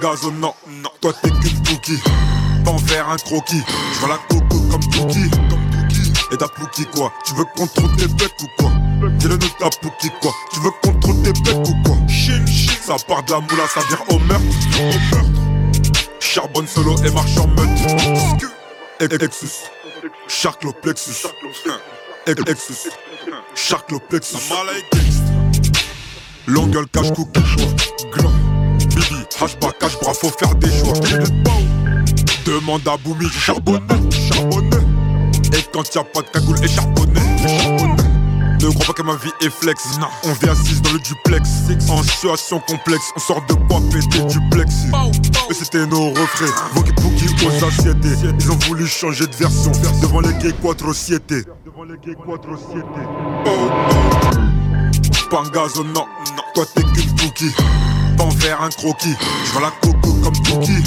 Non, 0.03 0.53
non, 0.67 0.89
toi 0.99 1.13
t'es 1.13 1.29
qu'une 1.29 1.63
cookie. 1.63 1.97
T'en 2.65 2.77
faire 2.77 3.07
un 3.07 3.15
croquis. 3.15 3.63
Je 3.93 3.99
vois 3.99 4.09
la 4.09 4.17
coco 4.27 4.59
comme 4.69 4.83
Cookie. 4.91 5.31
Et 6.29 6.35
ta 6.35 6.47
quoi? 6.93 7.13
Tu 7.25 7.33
veux 7.33 7.45
trouve 7.55 7.95
tes 7.95 8.07
becs 8.07 8.33
ou 8.41 8.47
quoi? 8.59 8.71
Dis-le 9.17 9.37
nous 9.37 9.47
ta 9.57 9.69
Pookie 9.69 10.11
quoi? 10.21 10.33
Tu 10.51 10.59
veux 10.59 10.71
trouve 10.99 11.23
tes 11.23 11.31
becs 11.31 11.69
ou 11.69 11.83
quoi? 11.85 11.95
Chine, 12.09 12.45
chine. 12.45 12.73
Ça 12.85 12.97
part 13.07 13.23
de 13.23 13.31
la 13.31 13.39
moula, 13.39 13.65
ça 13.73 13.79
vire 13.87 14.03
au 14.09 14.19
meurtre. 14.19 14.43
Au 14.77 15.15
meurtre. 15.15 15.31
Charbonne 16.19 16.67
solo 16.67 16.97
et 17.05 17.11
marche 17.11 17.37
en 17.37 17.47
meute. 17.47 19.21
Exus. 19.21 19.69
Charcloplexus. 20.27 21.27
Exus. 22.27 22.89
Charcloplexus. 23.55 24.51
Longueule 26.45 26.87
cache 26.89 27.13
cookie. 27.13 27.41
Gland. 28.11 28.52
Hache 29.41 29.55
pas, 29.57 29.71
cache 29.73 29.99
bras, 29.99 30.13
faut 30.13 30.29
faire 30.29 30.55
des 30.55 30.69
choix. 30.69 30.93
Demande 32.45 32.87
à 32.87 32.95
Boumi, 32.95 33.27
charbonné, 33.29 33.81
charbonné. 34.09 34.77
Et 35.51 35.65
quand 35.73 35.83
y'a 35.93 36.03
pas 36.03 36.21
de 36.21 36.29
cagoule, 36.29 36.57
et. 36.63 36.69
Ne 38.63 38.69
crois 38.71 38.85
pas 38.85 38.93
que 38.93 39.01
ma 39.01 39.15
vie 39.15 39.31
est 39.41 39.49
flex. 39.49 39.83
On 40.23 40.31
vit 40.31 40.47
assise 40.47 40.81
dans 40.81 40.93
le 40.93 40.99
duplex. 40.99 41.49
En 41.89 42.01
situation 42.03 42.59
complexe, 42.59 43.11
on 43.17 43.19
sort 43.19 43.41
de 43.49 43.53
quoi 43.53 43.81
péter 43.91 44.23
duplex. 44.27 44.73
Et 45.49 45.53
c'était 45.53 45.85
nos 45.87 46.11
refrains. 46.11 46.53
Vogue 46.73 46.93
Boogie 47.01 47.27
aux 47.45 47.65
assiettes. 47.65 47.97
Ils 48.39 48.49
ont 48.49 48.59
voulu 48.67 48.87
changer 48.87 49.27
de 49.27 49.35
version. 49.35 49.73
Devant 50.01 50.21
les 50.21 50.33
gays 50.35 50.53
quattro 50.61 50.93
siete. 50.93 51.45
Devant 51.65 51.83
les 51.83 51.97
gays 51.97 52.15
quattro 52.15 52.55
siete. 52.55 52.85
Oh, 53.45 53.49
oh. 53.49 54.37
Pangazo, 55.29 55.83
non, 55.83 55.93
non. 55.93 56.43
Toi 56.53 56.65
t'es 56.73 56.83
qu'une 56.83 57.13
cookie. 58.13 58.17
T'en 58.17 58.31
faire 58.31 58.61
un 58.61 58.69
croquis. 58.69 59.15
Je 59.45 59.51
vois 59.51 59.61
la 59.61 59.71
coco 59.81 60.13
comme 60.23 60.43
Pookie. 60.43 60.83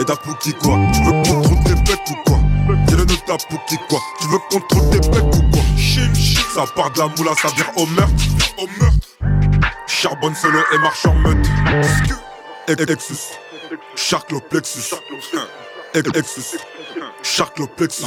Et 0.00 0.04
ta 0.04 0.16
quoi? 0.16 0.78
Tu 0.92 1.02
veux 1.02 1.22
trouve 1.22 1.64
tes 1.64 1.74
becs 1.74 2.10
ou 2.10 2.14
quoi? 2.24 2.38
Dis-le 2.86 3.04
nous 3.04 3.16
ta 3.26 3.36
Pookie 3.36 3.78
quoi? 3.88 4.00
Tu 4.20 4.28
veux 4.28 4.38
trouve 4.48 4.90
tes 4.90 5.08
becs 5.08 5.34
ou 5.34 5.50
quoi? 5.50 5.62
Chine, 5.76 6.14
chine. 6.14 6.40
Ça 6.54 6.64
part 6.74 6.90
de 6.92 6.98
la 7.00 7.08
moula, 7.08 7.32
ça 7.40 7.48
vire 7.56 7.70
au 7.76 7.86
meurtre. 7.86 8.12
Au 8.58 8.66
meurtre. 8.80 9.08
Charbonne 9.86 10.34
solo 10.34 10.60
et 10.72 10.78
marche 10.78 11.06
en 11.06 11.14
meute. 11.14 11.46
Exus. 12.68 13.32
Charcloplexus. 13.96 14.94
Exus. 15.94 16.56
Charcloplexus. 17.22 18.04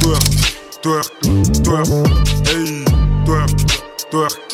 Twerk, 0.00 0.22
twerk, 0.82 1.08
twerk. 1.62 1.86
Hey, 2.46 2.84
twerk, 3.24 3.50
twerk. 4.10 4.47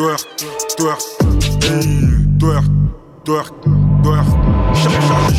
Twerk, 0.00 0.26
twerk, 0.76 0.98
twerk. 2.38 2.64
Twerk, 3.22 3.52
twerk, 4.02 4.26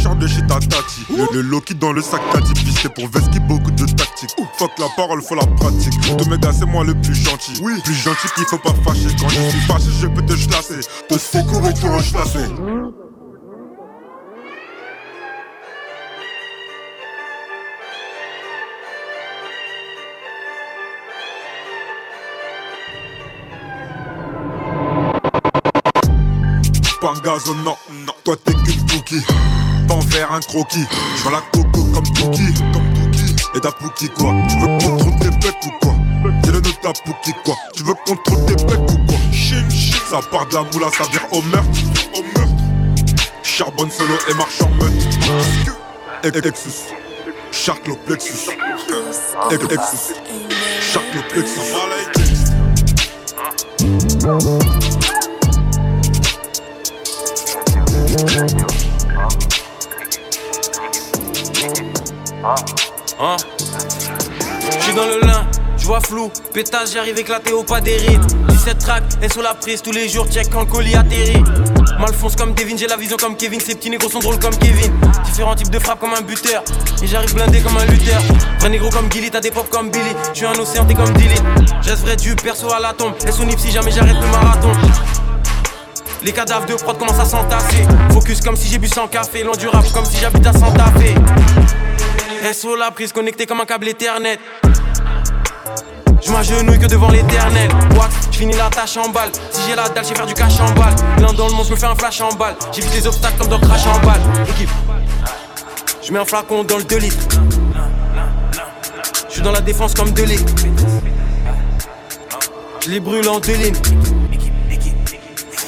charge 0.03 0.19
de 0.19 0.27
chez 0.27 0.45
ta 0.45 0.59
tati. 0.59 1.01
Le, 1.33 1.41
Loki 1.41 1.73
dans 1.73 1.91
le 1.91 2.01
sac 2.03 2.21
tati 2.31 2.53
pisté 2.53 2.87
pour 2.89 3.07
Veski, 3.07 3.39
beaucoup 3.39 3.71
de 3.71 3.85
tactique. 3.87 4.29
Fuck 4.59 4.77
la 4.77 4.85
parole, 4.95 5.23
faut 5.23 5.33
la 5.33 5.47
pratique. 5.47 5.99
Te 6.15 6.29
m'aider, 6.29 6.49
c'est 6.53 6.67
moi 6.67 6.83
le 6.83 6.93
plus 6.93 7.15
gentil. 7.15 7.59
Oui, 7.63 7.73
plus 7.83 7.95
gentil 7.95 8.27
qu'il 8.35 8.45
faut 8.45 8.59
pas 8.59 8.75
fâcher. 8.85 9.07
Quand 9.19 9.29
je 9.29 9.49
suis 9.49 9.61
fâché, 9.61 9.89
je 9.99 10.05
peux 10.05 10.21
te 10.21 10.35
chlasser. 10.35 10.81
Te 11.09 11.17
secourir, 11.17 11.73
te 11.73 13.00
rechlasser. 27.21 27.51
Pangazo, 27.51 27.53
non, 27.55 27.77
non, 28.05 28.13
toi 28.23 28.35
t'es 28.43 28.53
qu'une 28.53 28.85
cookie. 28.87 29.23
T'en 29.87 30.01
faire 30.01 30.31
un 30.31 30.39
croquis. 30.39 30.85
Vois 31.17 31.31
la 31.31 31.41
coco 31.51 31.83
comme 31.93 32.13
Pookie. 32.13 32.53
Et 33.55 33.59
ta 33.59 33.71
Pookie 33.71 34.09
quoi? 34.09 34.33
Tu 34.49 34.57
veux 34.59 34.77
trouve 34.79 35.19
tes 35.19 35.29
becs 35.29 35.65
ou 35.65 35.71
quoi? 35.81 35.95
Dis-le 36.43 36.59
nous 36.59 36.71
ta 36.81 36.93
Pookie 37.03 37.33
quoi 37.43 37.55
Tu 37.75 37.83
veux 37.83 37.93
trouve 38.05 38.45
tes 38.45 38.55
becs 38.65 38.91
ou 38.91 38.97
quoi? 39.07 39.17
Chine, 39.31 39.69
chine. 39.69 39.97
Ça 40.09 40.19
part 40.31 40.45
de 40.47 40.55
la 40.55 40.63
moula, 40.63 40.87
ça 40.97 41.03
vire 41.11 41.27
au 41.31 41.41
meurtre. 41.43 41.69
Au 42.15 42.21
meurtre. 42.21 42.53
Charbonne 43.43 43.91
solo 43.91 44.15
et 44.29 44.33
marche 44.33 44.61
en 44.61 44.69
meute. 44.69 46.45
Exus. 46.45 46.93
Charcloplexus. 47.51 48.51
Exus. 49.51 50.13
Charcloplexus. 50.93 51.73
Hein 58.13 58.17
J'suis 64.79 64.93
dans 64.93 65.05
le 65.05 65.25
lin, 65.25 65.47
j'vois 65.77 66.01
flou, 66.01 66.29
pétage, 66.53 66.89
j'arrive 66.93 67.17
éclaté 67.17 67.53
au 67.53 67.63
pas 67.63 67.79
des 67.79 67.95
rides. 67.95 68.19
17 68.49 68.77
tracks, 68.79 69.03
et 69.21 69.29
sur 69.29 69.41
la 69.41 69.53
prise 69.53 69.81
tous 69.81 69.93
les 69.93 70.09
jours, 70.09 70.27
check 70.29 70.49
quand 70.49 70.59
le 70.59 70.65
colis 70.65 70.95
atterrit. 70.95 71.41
Malfonce 71.99 72.35
comme 72.35 72.53
Devin, 72.53 72.75
j'ai 72.75 72.87
la 72.87 72.97
vision 72.97 73.15
comme 73.15 73.37
Kevin, 73.37 73.61
ces 73.61 73.75
petits 73.75 73.89
négros 73.89 74.09
sont 74.09 74.19
drôles 74.19 74.39
comme 74.39 74.57
Kevin. 74.57 74.91
Différents 75.23 75.55
types 75.55 75.71
de 75.71 75.79
frappes 75.79 76.01
comme 76.01 76.13
un 76.13 76.21
buteur, 76.21 76.63
et 77.01 77.07
j'arrive 77.07 77.33
blindé 77.33 77.61
comme 77.61 77.77
un 77.77 77.85
lutteur. 77.85 78.21
Vrai 78.59 78.69
négro 78.69 78.89
comme 78.89 79.09
Gilly, 79.09 79.31
t'as 79.31 79.39
des 79.39 79.51
pop 79.51 79.69
comme 79.69 79.89
Billy. 79.89 80.13
J'suis 80.33 80.47
un 80.47 80.59
océan, 80.59 80.85
t'es 80.85 80.95
comme 80.95 81.13
Dilly. 81.13 81.35
Reste 81.81 82.01
vrai 82.01 82.17
du 82.17 82.35
perso 82.35 82.69
à 82.73 82.81
la 82.81 82.91
tombe, 82.91 83.13
et 83.25 83.31
son 83.31 83.47
si 83.57 83.71
jamais 83.71 83.91
j'arrête 83.91 84.17
le 84.19 84.27
marathon. 84.27 84.73
Les 86.23 86.31
cadavres 86.31 86.67
de 86.67 86.75
prod 86.75 86.97
commencent 86.97 87.19
à 87.19 87.25
s'entasser. 87.25 87.83
Focus 88.11 88.41
comme 88.41 88.55
si 88.55 88.67
j'ai 88.67 88.77
bu 88.77 88.87
sans 88.87 89.07
café. 89.07 89.43
Long 89.43 89.53
du 89.53 89.67
rap 89.67 89.83
comme 89.91 90.05
si 90.05 90.17
j'habite 90.17 90.45
à 90.45 90.53
Santa 90.53 90.85
Fe. 90.97 92.53
SO 92.53 92.75
la 92.75 92.91
prise 92.91 93.11
connectée 93.11 93.45
comme 93.47 93.61
un 93.61 93.65
câble 93.65 93.87
éternel. 93.87 94.37
Je 96.23 96.31
m'agenouille 96.31 96.77
que 96.77 96.85
devant 96.85 97.09
l'éternel. 97.09 97.69
Wax, 97.95 98.13
je 98.31 98.37
finis 98.37 98.55
la 98.55 98.69
tâche 98.69 98.97
en 98.97 99.09
balle. 99.09 99.31
Si 99.51 99.61
j'ai 99.67 99.75
la 99.75 99.89
dalle, 99.89 100.05
j'ai 100.05 100.13
faire 100.13 100.27
du 100.27 100.35
cash 100.35 100.59
en 100.59 100.71
balle. 100.73 100.93
L'un 101.19 101.33
dans 101.33 101.47
le 101.47 101.53
monde, 101.53 101.65
je 101.67 101.75
fais 101.75 101.87
un 101.87 101.95
flash 101.95 102.21
en 102.21 102.29
balle. 102.33 102.55
J'évite 102.71 102.93
les 102.93 103.07
obstacles 103.07 103.39
comme 103.39 103.49
dans 103.49 103.59
crash 103.59 103.87
en 103.87 103.99
balle. 104.05 104.21
Je 106.03 106.13
mets 106.13 106.19
un 106.19 106.25
flacon 106.25 106.63
dans 106.63 106.77
le 106.77 106.83
2 106.83 106.97
litres. 106.97 107.27
Je 109.27 109.33
suis 109.33 109.41
dans 109.41 109.51
la 109.51 109.61
défense 109.61 109.95
comme 109.95 110.11
2 110.11 110.23
litres. 110.23 110.53
Je 112.81 112.89
les 112.91 112.99
brûle 112.99 113.27
en 113.27 113.39
deux. 113.39 113.53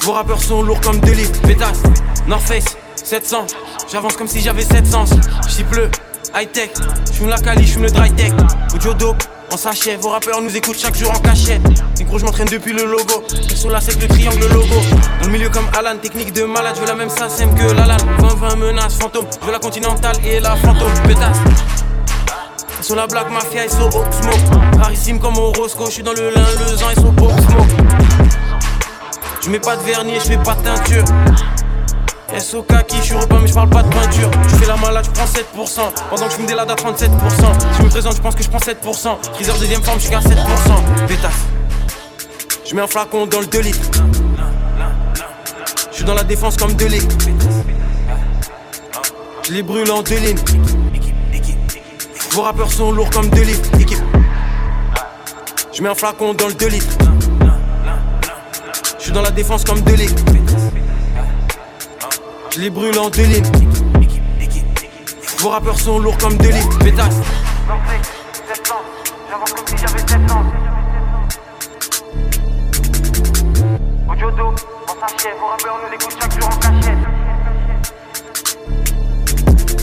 Vos 0.04 0.12
rappeurs 0.12 0.42
sont 0.42 0.62
lourds 0.62 0.82
comme 0.82 1.00
deux 1.00 1.12
livres. 1.12 1.32
Pétasse, 1.46 1.82
North 2.28 2.42
Face, 2.42 2.76
700. 2.94 3.46
J'avance 3.90 4.18
comme 4.18 4.28
si 4.28 4.42
j'avais 4.42 4.60
700. 4.60 5.06
J'y 5.48 5.64
bleu, 5.64 5.90
high 6.34 6.50
tech. 6.52 6.72
J'fume 7.10 7.30
la 7.30 7.38
Cali, 7.38 7.66
j'fume 7.66 7.84
le 7.84 7.90
dry 7.90 8.12
tech. 8.12 8.32
Audio 8.74 8.92
dope, 8.92 9.22
on 9.50 9.56
s'achève. 9.56 10.00
Vos 10.00 10.10
rappeurs 10.10 10.42
nous 10.42 10.54
écoutent 10.54 10.78
chaque 10.78 10.94
jour 10.94 11.10
en 11.10 11.18
cachette. 11.20 11.62
Les 11.98 12.04
gros, 12.04 12.18
m'entraîne 12.18 12.48
depuis 12.48 12.74
le 12.74 12.84
logo. 12.84 13.24
Ils 13.32 13.56
sont 13.56 13.70
là, 13.70 13.80
c'est 13.80 13.98
le 13.98 14.06
triangle, 14.06 14.40
le 14.40 14.48
logo. 14.48 14.74
Dans 15.22 15.26
le 15.26 15.32
milieu 15.32 15.48
comme 15.48 15.66
Alan, 15.78 15.96
technique 15.96 16.34
de 16.34 16.44
malade. 16.44 16.74
Je 16.76 16.82
veux 16.82 16.86
la 16.86 16.96
même 16.96 17.08
SACEM 17.08 17.54
que 17.54 17.72
Lalan. 17.72 17.96
20-20 18.18 18.56
menaces, 18.58 18.98
fantôme. 19.00 19.24
Je 19.40 19.46
veux 19.46 19.52
la 19.52 19.58
continentale 19.58 20.16
et 20.22 20.38
la 20.38 20.54
fantôme. 20.56 20.92
Pétasse. 21.06 21.38
Sur 22.82 22.96
la 22.96 23.06
Black 23.06 23.30
Mafia, 23.30 23.66
sont 23.70 23.88
au 23.88 24.04
smoke. 24.12 24.78
Rarissime 24.78 25.18
comme 25.18 25.38
au 25.38 25.50
Roscoe, 25.52 25.86
je 25.86 25.92
suis 25.92 26.02
dans 26.02 26.12
le 26.12 26.28
lin, 26.28 26.44
le 26.58 26.76
zan, 26.76 26.94
sont 26.94 27.24
au 27.24 27.30
smoke. 27.30 28.43
Je 29.44 29.50
mets 29.50 29.58
pas 29.58 29.76
de 29.76 29.82
vernis, 29.82 30.14
je 30.14 30.20
fais 30.20 30.38
pas 30.38 30.54
de 30.54 30.62
teinture. 30.62 31.04
SO 32.38 32.62
kaki, 32.62 32.96
je 32.96 33.02
suis 33.02 33.14
repas 33.14 33.38
mais 33.40 33.46
je 33.46 33.52
parle 33.52 33.68
pas 33.68 33.82
de 33.82 33.90
peinture. 33.90 34.30
Je 34.48 34.56
fais 34.56 34.66
la 34.66 34.76
malade, 34.76 35.04
je 35.04 35.10
prends 35.10 35.26
7%. 35.26 35.80
Pendant 36.08 36.24
que 36.24 36.30
je 36.30 36.36
fume 36.36 36.46
des 36.46 36.54
ladas 36.54 36.72
à 36.72 36.76
37%. 36.76 37.02
Si 37.02 37.78
je 37.78 37.82
me 37.82 37.90
présente, 37.90 38.16
je 38.16 38.22
pense 38.22 38.34
que 38.34 38.42
je 38.42 38.48
prends 38.48 38.58
7%. 38.58 39.18
Freezer 39.34 39.58
deuxième 39.58 39.82
forme, 39.82 39.98
je 39.98 40.04
suis 40.04 40.10
qu'à 40.10 40.20
7%. 40.20 41.06
Pétasse. 41.06 41.32
Je 42.64 42.74
mets 42.74 42.80
un 42.80 42.86
flacon 42.86 43.26
dans 43.26 43.40
le 43.40 43.46
2 43.46 43.58
litres. 43.60 43.90
Je 45.90 45.96
suis 45.96 46.04
dans 46.04 46.14
la 46.14 46.24
défense 46.24 46.56
comme 46.56 46.72
2 46.72 46.86
litres. 46.86 47.16
Je 49.42 49.52
les 49.52 49.62
brûle 49.62 49.90
en 49.90 50.00
deux 50.00 50.16
lignes. 50.16 50.38
Vos 52.30 52.40
rappeurs 52.40 52.72
sont 52.72 52.92
lourds 52.92 53.10
comme 53.10 53.28
2 53.28 53.42
litres. 53.42 53.68
Je 55.70 55.82
mets 55.82 55.90
un 55.90 55.94
flacon 55.94 56.32
dans 56.32 56.48
le 56.48 56.54
2 56.54 56.66
litres. 56.66 56.96
Je 59.04 59.08
suis 59.10 59.14
dans 59.14 59.20
la 59.20 59.32
défense 59.32 59.64
comme 59.64 59.82
2 59.82 59.92
litres. 59.96 60.24
Je 62.54 62.58
les 62.58 62.70
brûle 62.70 62.98
en 62.98 63.10
deux 63.10 63.24
lignes. 63.24 63.44
Vos 65.40 65.50
rappeurs 65.50 65.78
sont 65.78 65.98
lourds 65.98 66.16
comme 66.16 66.38
2 66.38 66.48
litres. 66.48 66.78
Pétasse. 66.78 67.16
J'avance 69.28 69.52
comme 69.52 69.66
si 69.66 69.76
j'avais 69.76 69.98
7 69.98 70.30
ans. 70.30 70.44
Audio 74.10 74.30
dope, 74.30 74.60
on 74.88 74.94
s'achève. 75.06 75.36
Vos 75.38 75.48
rappeurs 75.48 75.78
nous 75.86 75.94
écoutent 75.94 76.16
chaque 76.18 76.40
jour 76.40 76.48
en 76.48 76.56
cachette. 76.56 77.04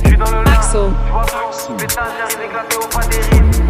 J'suis 0.04 0.18
dans 0.18 0.32
le 0.32 0.44
lac, 0.46 0.62
j'vois 0.64 1.28
flou. 1.28 1.76
Pétasse, 1.78 2.12
j'arrive 2.18 2.50
éclaté 2.50 2.76
au 2.76 2.88
pas 2.88 3.06
des 3.06 3.20
rimes. 3.36 3.61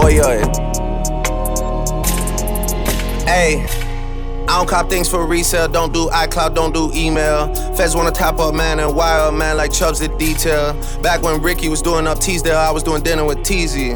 Warrior. 0.00 0.40
Hey. 3.26 3.66
I 4.48 4.56
don't 4.56 4.68
cop 4.68 4.88
things 4.88 5.08
for 5.08 5.26
resale, 5.26 5.68
don't 5.68 5.92
do 5.92 6.08
iCloud, 6.08 6.56
don't 6.56 6.72
do 6.74 6.90
email. 6.92 7.54
Feds 7.76 7.94
wanna 7.94 8.10
top 8.10 8.40
up 8.40 8.52
man 8.52 8.80
and 8.80 8.96
wire 8.96 9.30
man 9.30 9.56
like 9.56 9.72
Chubbs 9.72 10.00
did 10.00 10.16
detail. 10.18 10.72
Back 11.02 11.22
when 11.22 11.40
Ricky 11.40 11.68
was 11.68 11.82
doing 11.82 12.06
up 12.08 12.18
Teasdale, 12.18 12.56
I 12.56 12.72
was 12.72 12.82
doing 12.82 13.02
dinner 13.02 13.24
with 13.24 13.38
Teasy. 13.38 13.92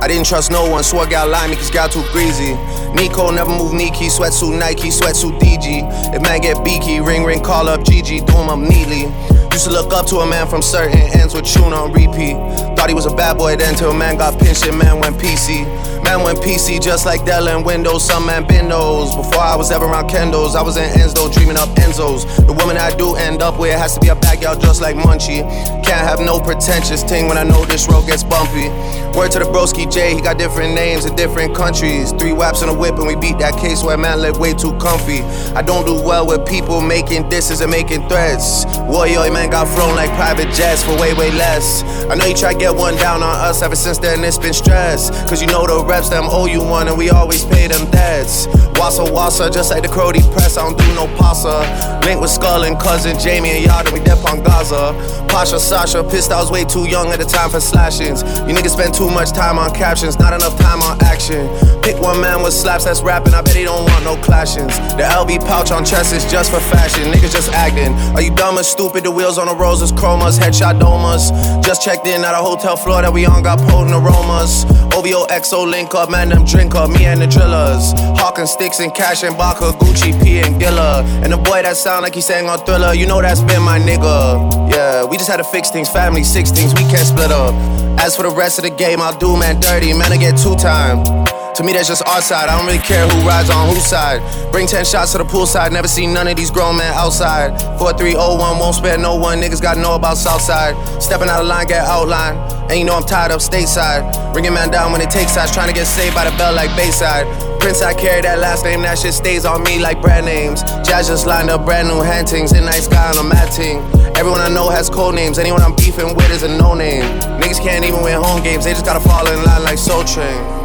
I 0.00 0.06
didn't 0.06 0.26
trust 0.26 0.52
no 0.52 0.68
one, 0.70 0.84
swore 0.84 1.06
gal 1.06 1.26
lie 1.26 1.48
me 1.48 1.56
cause 1.56 1.70
gal 1.70 1.88
too 1.88 2.04
greasy. 2.12 2.54
Nico 2.94 3.30
never 3.30 3.50
move 3.50 3.72
Nike, 3.72 4.06
sweatsuit 4.06 4.56
Nike, 4.58 4.90
sweatsuit 4.90 5.40
DG. 5.40 6.14
If 6.14 6.22
man 6.22 6.40
get 6.40 6.62
beaky, 6.64 7.00
ring 7.00 7.24
ring, 7.24 7.42
call 7.42 7.68
up 7.68 7.80
GG, 7.80 8.26
do 8.26 8.32
him 8.34 8.48
up 8.48 8.58
neatly. 8.60 9.10
Used 9.52 9.64
to 9.64 9.72
look 9.72 9.92
up 9.92 10.06
to 10.06 10.18
a 10.18 10.26
man 10.26 10.46
from 10.46 10.62
certain 10.62 11.00
ends 11.18 11.34
with 11.34 11.46
tune 11.46 11.72
on 11.72 11.92
repeat. 11.92 12.36
Thought 12.80 12.88
he 12.88 12.94
was 12.94 13.04
a 13.04 13.14
bad 13.14 13.36
boy 13.36 13.56
then 13.56 13.74
till 13.74 13.92
man 13.92 14.16
got 14.16 14.40
pinched 14.40 14.66
and 14.66 14.78
man 14.78 14.98
went 15.00 15.14
PC. 15.18 15.68
Man 16.04 16.22
went 16.22 16.40
PC 16.40 16.80
just 16.82 17.06
like 17.06 17.24
Dell 17.24 17.48
and 17.48 17.64
Windows, 17.64 18.04
some 18.04 18.26
man 18.26 18.44
those. 18.80 19.14
Before 19.14 19.42
I 19.42 19.56
was 19.56 19.70
ever 19.70 19.84
around 19.84 20.08
Kendos, 20.08 20.54
I 20.54 20.62
was 20.62 20.76
in 20.76 20.88
Enzo 20.98 21.32
dreaming 21.32 21.56
up 21.56 21.68
Enzos. 21.70 22.24
The 22.46 22.52
woman 22.52 22.76
I 22.76 22.94
do 22.96 23.14
end 23.16 23.42
up 23.42 23.58
with 23.58 23.76
has 23.78 23.94
to 23.94 24.00
be 24.00 24.08
a 24.08 24.14
backyard 24.14 24.60
just 24.60 24.80
like 24.80 24.96
Munchie. 24.96 25.42
Can't 25.84 26.06
have 26.06 26.20
no 26.20 26.40
pretentious 26.40 27.02
ting 27.02 27.26
when 27.28 27.36
I 27.36 27.42
know 27.42 27.64
this 27.64 27.88
road 27.88 28.06
gets 28.06 28.24
bumpy. 28.24 28.68
Word 29.16 29.32
to 29.32 29.40
the 29.40 29.44
broski 29.44 29.90
J, 29.90 30.14
he 30.14 30.20
got 30.20 30.38
different 30.38 30.74
names 30.74 31.04
in 31.04 31.16
different 31.16 31.54
countries. 31.54 32.12
Three 32.12 32.32
waps 32.32 32.62
and 32.62 32.70
a 32.70 32.74
whip 32.74 32.94
and 32.96 33.06
we 33.06 33.16
beat 33.16 33.38
that 33.38 33.58
case 33.58 33.82
where 33.82 33.96
man 33.98 34.20
live 34.20 34.38
way 34.38 34.54
too 34.54 34.72
comfy. 34.78 35.20
I 35.58 35.62
don't 35.62 35.84
do 35.84 35.94
well 35.94 36.26
with 36.26 36.46
people 36.46 36.80
making 36.80 37.28
disses 37.28 37.60
and 37.60 37.70
making 37.70 38.08
threats. 38.08 38.64
Warrior 38.86 39.30
man 39.32 39.50
got 39.50 39.66
flown 39.66 39.96
like 39.96 40.10
private 40.14 40.54
jets 40.54 40.84
for 40.84 40.96
way, 40.98 41.12
way 41.14 41.30
less. 41.32 41.82
I 42.08 42.14
know 42.14 42.26
you 42.26 42.36
try 42.36 42.52
to 42.52 42.58
get 42.58 42.74
one 42.74 42.94
down 42.96 43.22
on 43.22 43.34
us 43.34 43.62
ever 43.62 43.76
since 43.76 43.98
then 43.98 44.22
it's 44.22 44.38
been 44.38 44.54
stress. 44.54 45.10
Cause 45.28 45.40
you 45.42 45.48
know 45.48 45.66
the 45.66 45.84
reps 45.90 46.08
them 46.08 46.26
owe 46.30 46.46
you 46.46 46.62
one 46.62 46.86
and 46.86 46.96
we 46.96 47.10
always 47.10 47.44
pay 47.44 47.66
them 47.66 47.90
debts. 47.90 48.46
Wassa 48.78 49.04
wassa, 49.04 49.52
just 49.52 49.70
like 49.70 49.82
the 49.82 49.88
Crody 49.88 50.22
press, 50.32 50.56
I 50.56 50.62
don't 50.62 50.78
do 50.78 50.86
no 50.94 51.06
pasta. 51.18 51.66
Link 52.06 52.20
with 52.20 52.30
Skull 52.30 52.62
and 52.62 52.78
cousin 52.78 53.18
Jamie 53.18 53.50
and 53.50 53.64
Yard 53.64 53.86
and 53.86 53.98
we 53.98 54.00
dep 54.04 54.24
on 54.24 54.40
Gaza. 54.42 54.94
Pasha 55.28 55.58
Sasha, 55.58 56.04
pissed 56.04 56.30
I 56.30 56.40
was 56.40 56.50
way 56.50 56.64
too 56.64 56.88
young 56.88 57.08
at 57.08 57.18
the 57.18 57.24
time 57.24 57.50
for 57.50 57.60
slashings. 57.60 58.22
You 58.46 58.54
niggas 58.54 58.70
spend 58.70 58.94
too 58.94 59.10
much 59.10 59.32
time 59.32 59.58
on 59.58 59.74
captions, 59.74 60.16
not 60.18 60.32
enough 60.32 60.56
time 60.60 60.80
on 60.80 61.02
action. 61.02 61.50
Pick 61.82 62.00
one 62.00 62.20
man 62.20 62.42
with 62.42 62.54
slaps 62.54 62.84
that's 62.84 63.02
rapping, 63.02 63.34
I 63.34 63.42
bet 63.42 63.56
he 63.56 63.64
don't 63.64 63.84
want 63.90 64.04
no 64.04 64.14
clashings. 64.16 64.72
The 64.96 65.02
LB 65.02 65.40
pouch 65.40 65.72
on 65.72 65.84
chest 65.84 66.14
is 66.14 66.24
just 66.30 66.52
for 66.52 66.60
fashion, 66.60 67.10
niggas 67.10 67.32
just 67.32 67.50
acting. 67.52 67.92
Are 68.14 68.22
you 68.22 68.34
dumb 68.34 68.58
or 68.58 68.62
stupid? 68.62 69.04
The 69.04 69.10
wheels 69.10 69.38
on 69.38 69.48
the 69.48 69.56
roses, 69.56 69.90
chromas, 69.90 70.38
headshot 70.38 70.78
domas. 70.78 71.34
Just 71.64 71.82
checked 71.82 72.06
in 72.06 72.24
at 72.24 72.34
a 72.34 72.42
hotel 72.42 72.76
floor 72.76 73.02
that 73.02 73.12
we 73.12 73.26
on, 73.26 73.42
got 73.42 73.58
potent 73.58 73.94
aromas. 73.94 74.64
OVO 74.92 75.26
XO 75.26 75.70
link 75.80 75.94
up, 75.94 76.10
man, 76.10 76.28
them 76.28 76.44
drink 76.44 76.74
up, 76.74 76.90
me 76.90 77.06
and 77.06 77.22
the 77.22 77.26
drillers. 77.26 77.94
Hawking 78.20 78.44
sticks 78.44 78.80
and 78.80 78.94
cash 78.94 79.22
and 79.22 79.34
Baka, 79.34 79.72
Gucci, 79.78 80.12
P 80.22 80.40
and 80.40 80.60
Gilla. 80.60 81.02
And 81.22 81.32
the 81.32 81.38
boy 81.38 81.62
that 81.62 81.74
sound 81.74 82.02
like 82.02 82.14
he 82.14 82.20
sang 82.20 82.50
on 82.50 82.58
Thriller, 82.66 82.92
you 82.92 83.06
know 83.06 83.22
that's 83.22 83.40
been 83.40 83.62
my 83.62 83.78
nigga. 83.78 84.70
Yeah, 84.70 85.06
we 85.06 85.16
just 85.16 85.30
had 85.30 85.38
to 85.38 85.44
fix 85.44 85.70
things, 85.70 85.88
family, 85.88 86.22
six 86.22 86.50
things, 86.50 86.74
we 86.74 86.82
can't 86.82 87.06
split 87.06 87.30
up. 87.30 87.54
As 87.98 88.14
for 88.14 88.24
the 88.24 88.30
rest 88.30 88.58
of 88.58 88.64
the 88.64 88.70
game, 88.70 89.00
I'll 89.00 89.16
do 89.16 89.38
man 89.38 89.58
dirty, 89.58 89.94
man, 89.94 90.12
I 90.12 90.18
get 90.18 90.36
two 90.36 90.54
time. 90.56 91.29
To 91.56 91.64
me, 91.64 91.72
that's 91.72 91.88
just 91.88 92.06
our 92.06 92.22
side. 92.22 92.48
I 92.48 92.56
don't 92.56 92.66
really 92.66 92.78
care 92.78 93.06
who 93.08 93.26
rides 93.26 93.50
on 93.50 93.68
whose 93.68 93.84
side. 93.84 94.22
Bring 94.52 94.66
10 94.66 94.84
shots 94.84 95.12
to 95.12 95.18
the 95.18 95.24
poolside. 95.24 95.72
Never 95.72 95.88
seen 95.88 96.14
none 96.14 96.28
of 96.28 96.36
these 96.36 96.50
grown 96.50 96.76
men 96.76 96.94
outside. 96.94 97.58
4301, 97.78 98.58
won't 98.58 98.76
spare 98.76 98.96
no 98.96 99.16
one. 99.16 99.40
Niggas 99.40 99.60
gotta 99.60 99.80
know 99.80 99.94
about 99.94 100.16
Southside. 100.16 100.74
Stepping 101.02 101.28
out 101.28 101.40
of 101.40 101.48
line, 101.48 101.66
get 101.66 101.84
outline. 101.84 102.36
And 102.70 102.78
you 102.78 102.84
know 102.84 102.94
I'm 102.96 103.02
tired 103.02 103.32
of 103.32 103.40
stateside. 103.40 104.32
Bringing 104.32 104.54
man 104.54 104.70
down 104.70 104.92
when 104.92 105.00
it 105.00 105.10
takes 105.10 105.32
sides. 105.32 105.52
Trying 105.52 105.68
to 105.68 105.74
get 105.74 105.86
saved 105.86 106.14
by 106.14 106.24
the 106.28 106.36
bell 106.38 106.54
like 106.54 106.74
Bayside. 106.76 107.26
Prince, 107.60 107.82
I 107.82 107.94
carry 107.94 108.22
that 108.22 108.38
last 108.38 108.64
name. 108.64 108.82
That 108.82 108.98
shit 108.98 109.12
stays 109.12 109.44
on 109.44 109.64
me 109.64 109.80
like 109.80 110.00
brand 110.00 110.26
names. 110.26 110.62
Jazz 110.86 111.08
just 111.08 111.26
lined 111.26 111.50
up 111.50 111.64
brand 111.64 111.88
new 111.88 112.00
hantings. 112.00 112.52
In 112.52 112.64
night 112.64 112.84
sky 112.84 113.10
on 113.10 113.18
a 113.18 113.28
mat 113.28 113.52
team. 113.52 113.82
Everyone 114.14 114.40
I 114.40 114.48
know 114.48 114.70
has 114.70 114.88
code 114.88 115.16
names. 115.16 115.38
Anyone 115.38 115.62
I'm 115.62 115.74
beefing 115.74 116.14
with 116.14 116.30
is 116.30 116.44
a 116.44 116.48
no 116.48 116.74
name. 116.74 117.02
Niggas 117.42 117.60
can't 117.60 117.84
even 117.84 118.02
win 118.02 118.22
home 118.22 118.42
games. 118.42 118.64
They 118.64 118.72
just 118.72 118.86
gotta 118.86 119.00
fall 119.00 119.26
in 119.26 119.44
line 119.44 119.64
like 119.64 119.78
Soul 119.78 120.04
Train. 120.04 120.59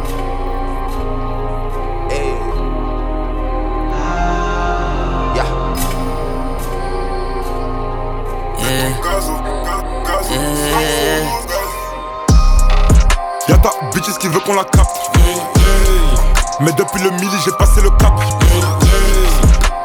Bitches 13.96 14.18
qui 14.18 14.28
veut 14.28 14.40
qu'on 14.40 14.54
la 14.54 14.64
capte? 14.64 15.10
Mais 16.60 16.72
depuis 16.72 17.02
le 17.02 17.10
midi, 17.12 17.36
j'ai 17.44 17.52
passé 17.52 17.80
le 17.80 17.90
cap. 17.90 18.12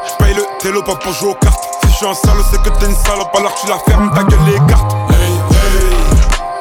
J'paye 0.07 0.33
le 0.33 0.43
télo 0.59 0.83
pas 0.83 0.95
pour 0.95 1.13
jouer 1.13 1.29
aux 1.29 1.35
cartes. 1.35 1.63
Si 1.83 1.91
je 1.91 1.95
suis 1.95 2.05
un 2.05 2.13
salaud, 2.13 2.43
c'est 2.51 2.61
que 2.61 2.69
t'es 2.77 2.87
une 2.87 2.95
salope, 2.95 3.33
alors 3.33 3.53
tu 3.55 3.67
la 3.67 3.77
fermes, 3.79 4.11
ta 4.13 4.23
gueule 4.23 4.39
les 4.47 4.59
cartes. 4.67 4.95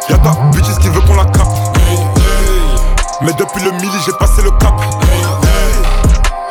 Y'a 0.09 0.19
ta 0.19 0.31
bitches 0.53 0.79
qui 0.81 0.89
veut 0.91 1.01
qu'on 1.01 1.17
la 1.17 1.25
capte? 1.25 1.59
Mais 3.23 3.33
depuis 3.33 3.65
le 3.65 3.73
midi, 3.73 3.99
j'ai 4.07 4.13
passé 4.13 4.43
le 4.43 4.51
cap. 4.53 4.75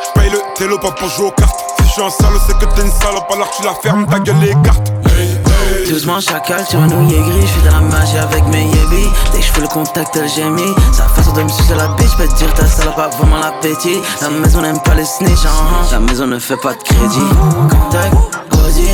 J'paye 0.04 0.30
le 0.30 0.40
télo 0.56 0.78
pas 0.78 0.90
pour 0.92 1.08
jouer 1.08 1.28
aux 1.28 1.32
cartes. 1.32 1.58
Si 1.78 1.86
je 1.86 1.92
suis 1.92 2.02
un 2.02 2.10
salaud, 2.10 2.40
c'est 2.46 2.58
que 2.58 2.66
t'es 2.74 2.82
une 2.82 2.92
salope, 2.92 3.30
alors 3.32 3.50
tu 3.56 3.62
la 3.62 3.72
fermes, 3.74 4.06
ta 4.06 4.18
gueule 4.18 4.38
les 4.40 4.54
cartes. 4.62 4.92
Doucement 5.90 6.20
chacal, 6.20 6.64
tu 6.70 6.76
un 6.76 6.88
ouïe 6.88 7.08
gris, 7.08 7.46
j'fais 7.46 7.68
de 7.68 7.72
la 7.72 7.80
magie 7.80 8.18
avec 8.18 8.46
mes 8.46 8.62
yébis. 8.62 9.10
Dès 9.32 9.38
que 9.38 9.44
j'fais 9.44 9.60
le 9.60 9.66
contact, 9.66 10.16
elle 10.16 10.28
gémit 10.28 10.72
Sa 10.92 11.02
façon 11.08 11.32
de 11.32 11.42
me 11.42 11.48
sucer 11.48 11.74
la 11.74 11.88
bitch, 11.88 12.16
peux 12.16 12.28
te 12.28 12.34
dire 12.36 12.54
ta 12.54 12.64
salope 12.66 12.98
a 12.98 13.08
vraiment 13.08 13.38
l'appétit. 13.38 13.98
La 14.22 14.30
maison 14.30 14.62
n'aime 14.62 14.80
pas 14.80 14.94
les 14.94 15.04
snitch, 15.04 15.44
hein. 15.44 15.88
la 15.90 15.98
maison 15.98 16.28
ne 16.28 16.38
fait 16.38 16.56
pas 16.58 16.74
de 16.74 16.82
crédit. 16.82 17.18
Contact, 17.70 18.14
Audi, 18.52 18.88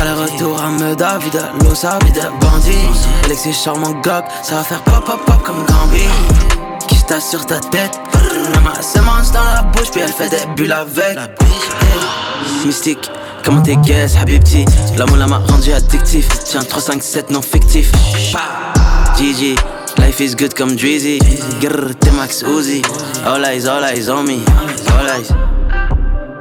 aller-retour 0.00 0.60
à 0.62 0.68
Meda, 0.68 1.18
vide 1.18 1.42
ça 1.74 1.98
vide 2.04 2.22
bandit. 2.40 2.86
Alexis 3.24 3.54
charmant 3.54 3.92
gog, 4.02 4.24
ça 4.42 4.56
va 4.56 4.62
faire 4.62 4.82
pop 4.82 5.04
pop 5.06 5.24
pop 5.24 5.42
comme 5.42 5.64
Gambi 5.66 6.04
tasse 7.06 7.30
sur 7.30 7.44
ta 7.46 7.60
tête? 7.60 7.98
Maman 8.54 8.70
a 8.78 8.82
semence 8.82 9.32
dans 9.32 9.44
la 9.44 9.62
bouche, 9.62 9.90
puis 9.90 10.00
elle 10.00 10.12
fait 10.12 10.28
des 10.28 10.46
bulles 10.54 10.72
avec. 10.72 11.18
Mystique, 12.64 13.10
comment 13.44 13.62
t'es 13.62 13.76
guess, 13.76 14.16
habibti 14.16 14.64
L'amour 14.96 15.16
m'a 15.16 15.38
rendu 15.38 15.72
addictif. 15.72 16.28
Tiens, 16.44 16.62
3, 16.62 16.80
5, 16.80 17.02
7, 17.02 17.30
non 17.30 17.42
fictif. 17.42 17.90
GG, 19.16 19.56
life 19.98 20.20
is 20.20 20.34
good 20.34 20.54
comme 20.54 20.74
Drizzy. 20.76 21.18
Grrr, 21.60 21.94
t'es 22.00 22.10
Max 22.10 22.42
Uzi. 22.42 22.82
All 23.26 23.44
eyes, 23.44 23.66
all 23.66 23.84
eyes 23.84 24.08
on 24.08 24.24
me. 24.24 24.40
All 24.98 25.20
eyes. 25.20 25.28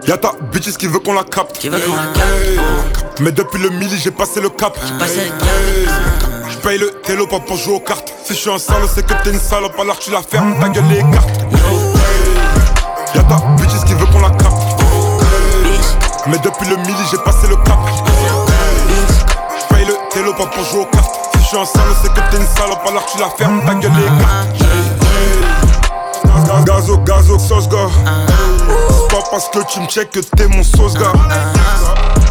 Y'a 0.08 0.18
ta 0.18 0.32
bitches 0.52 0.78
qui 0.78 0.88
veut 0.88 1.00
qu'on 1.00 1.14
la 1.14 1.24
capte. 1.24 1.60
Qui 1.60 1.70
veut 1.70 1.80
qu'on 1.80 1.96
la 1.96 2.08
capte. 2.14 3.20
Mais 3.20 3.32
depuis 3.32 3.62
le 3.62 3.70
mili, 3.70 3.98
j'ai 4.04 4.12
passé 4.12 4.42
le 4.42 4.50
cap. 4.50 4.78
Passé 5.00 5.26
le 5.26 5.30
cap. 5.30 6.30
J'paye 6.50 6.80
le 6.80 6.92
télo 7.04 7.28
pas 7.28 7.40
pour 7.40 7.58
jouer 7.58 7.76
aux 7.76 7.80
cartes. 7.80 8.14
Si 8.26 8.34
je 8.34 8.40
suis 8.40 8.50
un 8.50 8.58
sale, 8.58 8.84
c'est 8.94 9.06
que 9.06 9.14
t'es 9.24 9.32
une 9.32 9.40
salope, 9.40 9.80
alors 9.80 10.00
tu 10.00 10.12
la 10.12 10.22
fermes, 10.22 10.60
ta 10.60 10.70
gueule 10.70 10.84
les 10.90 11.02
cartes. 11.12 11.46
Y'a 13.16 13.24
ta 13.24 13.36
Mais 16.28 16.38
depuis 16.38 16.70
le 16.70 16.78
mili, 16.78 17.04
j'ai 17.10 17.18
passé 17.18 17.48
le 17.48 17.56
cap. 17.58 17.80
J'paye 19.60 19.86
le 19.86 19.96
télo 20.12 20.34
pas 20.34 20.46
pour 20.46 20.64
jouer 20.66 20.82
aux 20.82 20.86
cartes. 20.86 21.16
Si 21.34 21.40
je 21.42 21.48
suis 21.48 21.58
un 21.58 21.66
sale, 21.66 21.82
c'est 22.02 22.14
que 22.14 22.20
t'es 22.30 22.38
une 22.38 22.48
salope, 22.48 22.86
alors 22.88 23.06
tu 23.06 23.18
la 23.20 23.30
fermes, 23.30 23.62
ta 23.66 23.74
gueule 23.74 23.92
cartes. 26.46 26.66
Gazo, 26.66 26.98
gazo, 27.00 27.40
sauce 27.40 27.68
gars. 27.70 27.90
C'est 28.90 29.16
pas 29.16 29.24
parce 29.32 29.50
que 29.50 29.60
tu 29.72 29.80
me 29.80 29.88
check 29.88 30.12
que 30.12 30.20
t'es 30.20 30.48
mon 30.48 30.64
sauce 30.64 30.94
gars. 30.94 31.14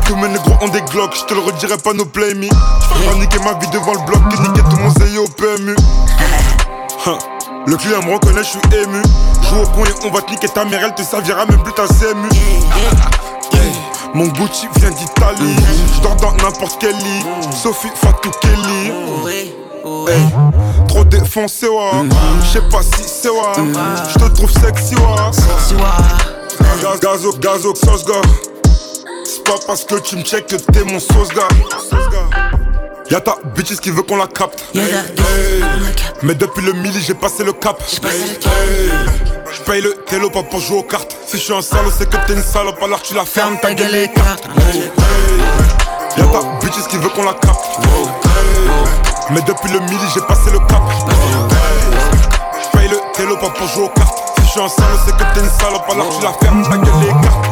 Tous 0.07 0.16
mes 0.16 0.28
négros 0.28 0.57
ont 0.61 0.68
des 0.68 0.82
glocks, 0.82 1.16
je 1.16 1.24
te 1.24 1.34
le 1.34 1.41
redirai 1.41 1.76
pas 1.78 1.93
nos 1.93 2.05
play 2.05 2.34
me. 2.34 2.49
Pas 2.49 3.14
niquer 3.18 3.38
ma 3.41 3.55
vie 3.55 3.68
devant 3.72 3.93
le 3.93 4.07
bloc 4.07 4.22
et 4.32 4.41
niquer 4.41 4.62
tout 4.70 4.76
mon 4.76 4.91
zéyo 4.91 5.24
au 5.24 5.28
PMU. 5.28 5.74
Le 7.66 7.76
client 7.76 8.03
me 8.07 8.14
reconnaît, 8.14 8.45
je 8.45 8.51
suis 8.51 8.61
ému. 8.72 9.03
Joue 9.49 9.62
au 9.62 9.66
con 9.66 9.84
et 9.84 9.95
on 10.07 10.11
va 10.11 10.22
te 10.22 10.30
niquer 10.30 10.49
ta 10.49 10.64
mère, 10.64 10.80
elle 10.84 10.95
te 10.95 11.03
servira 11.03 11.45
même 11.47 11.62
plus 11.62 11.72
ta 11.72 11.86
CMU. 11.86 12.28
Mon 14.14 14.26
Gucci 14.26 14.66
vient 14.76 14.90
d'Italie, 14.90 15.54
je 15.94 16.00
dors 16.02 16.16
dans 16.16 16.32
n'importe 16.32 16.78
quel 16.80 16.96
lit. 16.96 17.24
Sophie 17.52 17.88
Fatou 17.94 18.30
Kelly. 18.40 18.92
Hey, 20.08 20.28
trop 20.88 21.04
défoncé, 21.04 21.68
ouais. 21.68 22.08
J'sais 22.44 22.62
pas 22.70 22.82
si 22.82 23.04
c'est 23.04 23.30
ouais. 23.30 23.38
J'te 24.11 24.32
trouve 24.34 24.50
sexy, 24.50 24.96
ouais. 24.96 25.80
Gaz, 26.82 27.00
gazo, 27.00 27.32
gazo, 27.38 27.74
sauce, 27.74 28.04
gars. 28.04 28.22
C'est 29.24 29.44
pas 29.44 29.58
parce 29.66 29.84
que 29.84 29.96
tu 30.00 30.16
me 30.16 30.22
check 30.22 30.46
que 30.46 30.56
t'es 30.56 30.84
mon 30.84 30.98
sauce, 30.98 31.28
gars. 31.28 31.48
Y'a 33.11 33.20
ta 33.20 33.34
bitches 33.56 33.80
qui 33.80 33.90
veut 33.90 34.02
qu'on 34.02 34.16
la 34.16 34.28
capte. 34.28 34.64
Mais 36.22 36.34
depuis 36.34 36.64
le 36.64 36.72
mili, 36.74 37.00
j'ai 37.00 37.14
passé 37.14 37.42
le 37.42 37.52
cap. 37.52 37.82
J'paye 39.52 39.80
le 39.82 39.94
télo 40.06 40.30
pas 40.30 40.44
pour 40.44 40.61
jouer 40.61 40.78
aux 40.78 40.82
cartes. 40.84 41.16
Si 41.26 41.36
je 41.36 41.42
suis 41.42 41.52
un 41.52 41.61
salaud, 41.61 41.90
c'est 41.96 42.08
que 42.08 42.16
t'es 42.26 42.34
une 42.34 42.42
salope, 42.42 42.80
alors 42.80 43.02
tu 43.02 43.14
la 43.14 43.24
fermes, 43.24 43.58
ta 43.61 43.74
gueule 43.74 43.90
les 43.90 44.08
cartes. 44.08 44.44
Y'a 46.16 46.24
ta 46.24 46.38
bitches 46.61 46.86
qui 46.88 46.98
veut 46.98 47.08
qu'on 47.08 47.24
la 47.24 47.34
capte. 47.34 47.64
Mais 49.30 49.40
depuis 49.40 49.72
le 49.72 49.80
mili, 49.80 50.06
j'ai 50.14 50.20
passé 50.20 50.52
le 50.52 50.61
cap. 50.61 50.82
J'paye 52.62 52.88
le 52.90 52.98
télo 53.14 53.36
pas 53.38 53.50
pour 53.50 53.66
jouer 53.66 53.86
aux 53.86 53.88
cartes. 53.88 54.18
Si 54.38 54.44
je 54.44 54.50
suis 54.50 54.61
un 54.61 54.68
salaud, 54.68 54.98
c'est 55.04 55.16
que 55.16 55.34
t'es 55.34 55.40
une 55.40 55.50
salope, 55.50 55.90
alors 55.90 56.16
tu 56.16 56.22
la 56.22 56.32
fermes, 56.34 56.62
ta 56.62 56.76
gueule 56.76 57.00
les 57.00 57.26
cartes. 57.26 57.46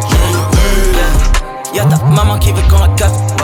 Y'a 1.75 1.85
ta 1.85 1.97
maman 2.05 2.39
qui 2.39 2.53
veut 2.53 2.63
qu'on 2.71 2.79
la 2.79 2.89
capte. 2.95 3.35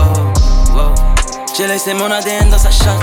J'ai 1.56 1.68
laissé 1.68 1.94
mon 1.94 2.10
ADN 2.10 2.50
dans 2.50 2.58
sa 2.58 2.70
chatte. 2.70 2.98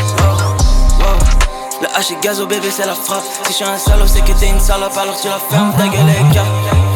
Le 1.82 1.88
H 1.88 2.12
est 2.12 2.22
gaz 2.22 2.42
au 2.42 2.48
bébé, 2.48 2.68
c'est 2.70 2.86
la 2.86 2.96
frappe. 2.96 3.24
Si 3.44 3.52
je 3.52 3.58
suis 3.58 3.66
un 3.66 3.78
salaud, 3.78 4.08
c'est 4.08 4.22
que 4.22 4.34
t'es 4.34 4.50
une 4.50 4.60
salope, 4.60 4.98
alors 4.98 5.16
tu 5.20 5.30
la 5.30 5.40
fermes, 5.50 5.72
ta 5.78 5.88
gueule 5.88 6.10
est 6.10 6.91